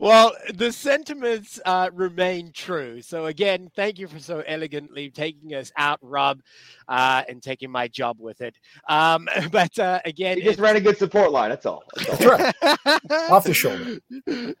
well, 0.00 0.32
the 0.52 0.72
sentiments 0.72 1.60
uh, 1.64 1.90
remain 1.92 2.50
true. 2.52 3.00
So, 3.00 3.26
again, 3.26 3.70
thank 3.74 3.98
you 3.98 4.08
for 4.08 4.18
so 4.18 4.42
elegantly 4.46 5.08
taking 5.10 5.54
us 5.54 5.72
out, 5.76 5.98
Rob, 6.02 6.40
uh, 6.88 7.22
and 7.28 7.42
taking 7.42 7.70
my 7.70 7.88
job 7.88 8.16
with 8.18 8.40
it. 8.40 8.56
Um, 8.88 9.28
but 9.52 9.78
uh, 9.78 10.00
again, 10.04 10.38
you 10.38 10.44
just 10.44 10.58
ran 10.58 10.76
a 10.76 10.80
good 10.80 10.98
support 10.98 11.30
line. 11.30 11.50
That's 11.50 11.66
all. 11.66 11.84
That's, 11.96 12.26
all. 12.26 12.36
that's 12.36 12.84
right. 12.84 13.00
Off 13.30 13.44
the 13.44 13.54
shoulder. 13.54 14.00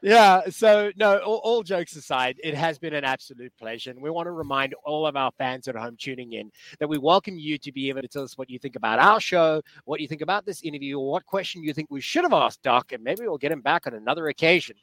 Yeah. 0.00 0.42
So, 0.50 0.92
no, 0.96 1.18
all, 1.18 1.40
all 1.42 1.62
jokes 1.62 1.96
aside, 1.96 2.36
it 2.42 2.54
has 2.54 2.78
been 2.78 2.94
an 2.94 3.04
absolute 3.04 3.52
pleasure. 3.58 3.90
And 3.90 4.00
we 4.00 4.10
want 4.10 4.26
to 4.26 4.32
remind 4.32 4.74
all 4.84 5.06
of 5.06 5.16
our 5.16 5.32
fans 5.36 5.68
at 5.68 5.74
home 5.74 5.96
tuning 5.98 6.32
in 6.32 6.50
that 6.78 6.88
we 6.88 6.98
welcome 6.98 7.38
you 7.38 7.58
to 7.58 7.71
be 7.72 7.88
able 7.88 8.02
to 8.02 8.08
tell 8.08 8.22
us 8.22 8.36
what 8.38 8.50
you 8.50 8.58
think 8.58 8.76
about 8.76 8.98
our 8.98 9.20
show, 9.20 9.62
what 9.84 10.00
you 10.00 10.08
think 10.08 10.20
about 10.20 10.44
this 10.44 10.62
interview, 10.62 10.98
or 10.98 11.10
what 11.10 11.26
question 11.26 11.62
you 11.62 11.72
think 11.72 11.90
we 11.90 12.00
should 12.00 12.24
have 12.24 12.32
asked 12.32 12.62
Doc, 12.62 12.92
and 12.92 13.02
maybe 13.02 13.22
we'll 13.22 13.38
get 13.38 13.52
him 13.52 13.60
back 13.60 13.86
on 13.86 13.94
another 13.94 14.28
occasion. 14.28 14.76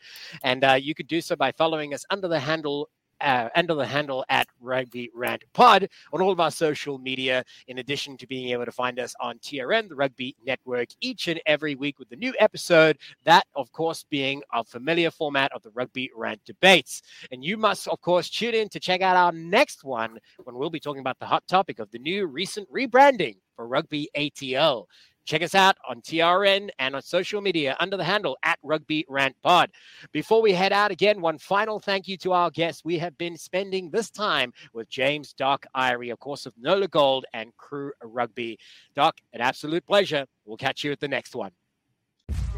And 0.43 0.63
uh, 0.63 0.73
you 0.73 0.93
could 0.93 1.07
do 1.07 1.21
so 1.21 1.35
by 1.35 1.51
following 1.51 1.93
us 1.93 2.05
under 2.09 2.27
the 2.27 2.39
handle 2.39 2.89
uh, 3.22 3.49
under 3.55 3.74
the 3.74 3.86
handle 3.86 4.26
at 4.30 4.47
Rugby 4.59 5.09
Rant 5.13 5.43
Pod 5.53 5.89
on 6.13 6.22
all 6.22 6.32
of 6.32 6.39
our 6.39 6.51
social 6.51 6.97
media, 6.97 7.43
in 7.67 7.80
addition 7.80 8.17
to 8.17 8.28
being 8.28 8.49
able 8.49 8.65
to 8.65 8.72
find 8.72 8.99
us 8.99 9.15
on 9.20 9.39
TRN, 9.39 9.89
the 9.89 9.95
Rugby 9.95 10.36
Network, 10.45 10.89
each 11.01 11.28
and 11.28 11.41
every 11.45 11.76
week 11.76 11.99
with 11.99 12.09
the 12.09 12.15
new 12.15 12.34
episode. 12.39 12.97
That, 13.26 13.45
of 13.55 13.72
course, 13.72 14.05
being 14.09 14.41
our 14.51 14.63
familiar 14.63 15.11
format 15.11 15.51
of 15.53 15.61
the 15.63 15.72
Rugby 15.72 16.09
Rant 16.15 16.43
debates. 16.45 17.01
And 17.32 17.43
you 17.43 17.57
must, 17.57 17.88
of 17.88 18.01
course, 18.01 18.30
tune 18.30 18.55
in 18.55 18.70
to 18.70 18.80
check 18.80 19.01
out 19.01 19.15
our 19.15 19.32
next 19.32 19.84
one 19.84 20.20
when 20.43 20.55
we'll 20.55 20.70
be 20.70 20.80
talking 20.80 21.01
about 21.01 21.20
the 21.20 21.26
hot 21.26 21.47
topic 21.47 21.80
of 21.80 21.91
the 21.91 21.99
new 21.99 22.28
recent 22.28 22.72
rebranding 22.72 23.38
for 23.55 23.67
Rugby 23.67 24.09
ATL. 24.15 24.86
Check 25.30 25.43
us 25.43 25.53
out 25.53 25.77
on 25.88 26.01
TRN 26.01 26.69
and 26.80 26.95
on 26.95 27.03
social 27.03 27.39
media 27.39 27.77
under 27.80 27.95
the 27.95 28.03
handle 28.03 28.36
at 28.41 28.57
Rugby 28.63 29.05
Rant 29.07 29.36
Pod. 29.43 29.69
Before 30.11 30.41
we 30.41 30.53
head 30.53 30.73
out 30.73 30.89
again, 30.89 31.21
one 31.21 31.38
final 31.38 31.80
thank 31.80 32.07
you 32.07 32.17
to 32.17 32.34
our 32.34 32.49
guests. 32.49 32.84
We 32.84 32.97
have 32.97 33.15
been 33.15 33.38
spending 33.38 33.91
this 33.91 34.09
time 34.09 34.53
with 34.73 34.89
James 34.89 35.34
Doc 35.34 35.67
Irey, 35.77 36.11
of 36.11 36.17
course, 36.17 36.47
of 36.47 36.55
Nola 36.57 36.88
Gold 36.88 37.25
and 37.32 37.55
Crew 37.57 37.91
Rugby. 38.03 38.57
Doc, 38.95 39.17
an 39.32 39.39
absolute 39.39 39.86
pleasure. 39.86 40.25
We'll 40.45 40.57
catch 40.57 40.84
you 40.84 40.91
at 40.91 40.99
the 40.99 41.07
next 41.07 41.36
one. 41.36 41.51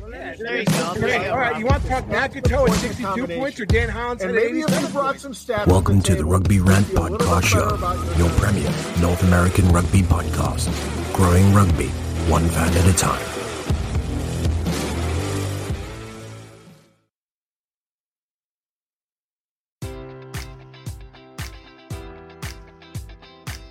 There 0.09 0.59
you 0.59 0.65
go. 0.65 0.93
There 0.93 1.25
you. 1.25 1.29
All 1.29 1.37
right, 1.37 1.59
you 1.59 1.65
want 1.65 1.83
to 1.83 1.89
talk 1.89 2.09
Toe 2.43 2.67
at 2.67 2.73
62 2.73 3.27
points 3.27 3.59
or 3.59 3.65
Dan 3.65 3.89
Hollins 3.89 4.23
at 4.23 4.33
87 4.33 4.91
brought 4.93 5.19
some 5.19 5.33
stats. 5.33 5.67
Welcome 5.67 6.01
to 6.03 6.15
the 6.15 6.23
Rugby 6.23 6.61
Rant 6.61 6.87
Podcast 6.87 7.43
Show, 7.43 8.17
your 8.17 8.29
premier 8.39 8.69
North 9.01 9.21
American 9.23 9.67
rugby 9.73 10.01
podcast. 10.03 10.71
Growing 11.13 11.53
rugby, 11.53 11.91
one 12.29 12.47
fan 12.49 12.73
at 12.75 12.87
a 12.87 12.93
time. 12.93 13.50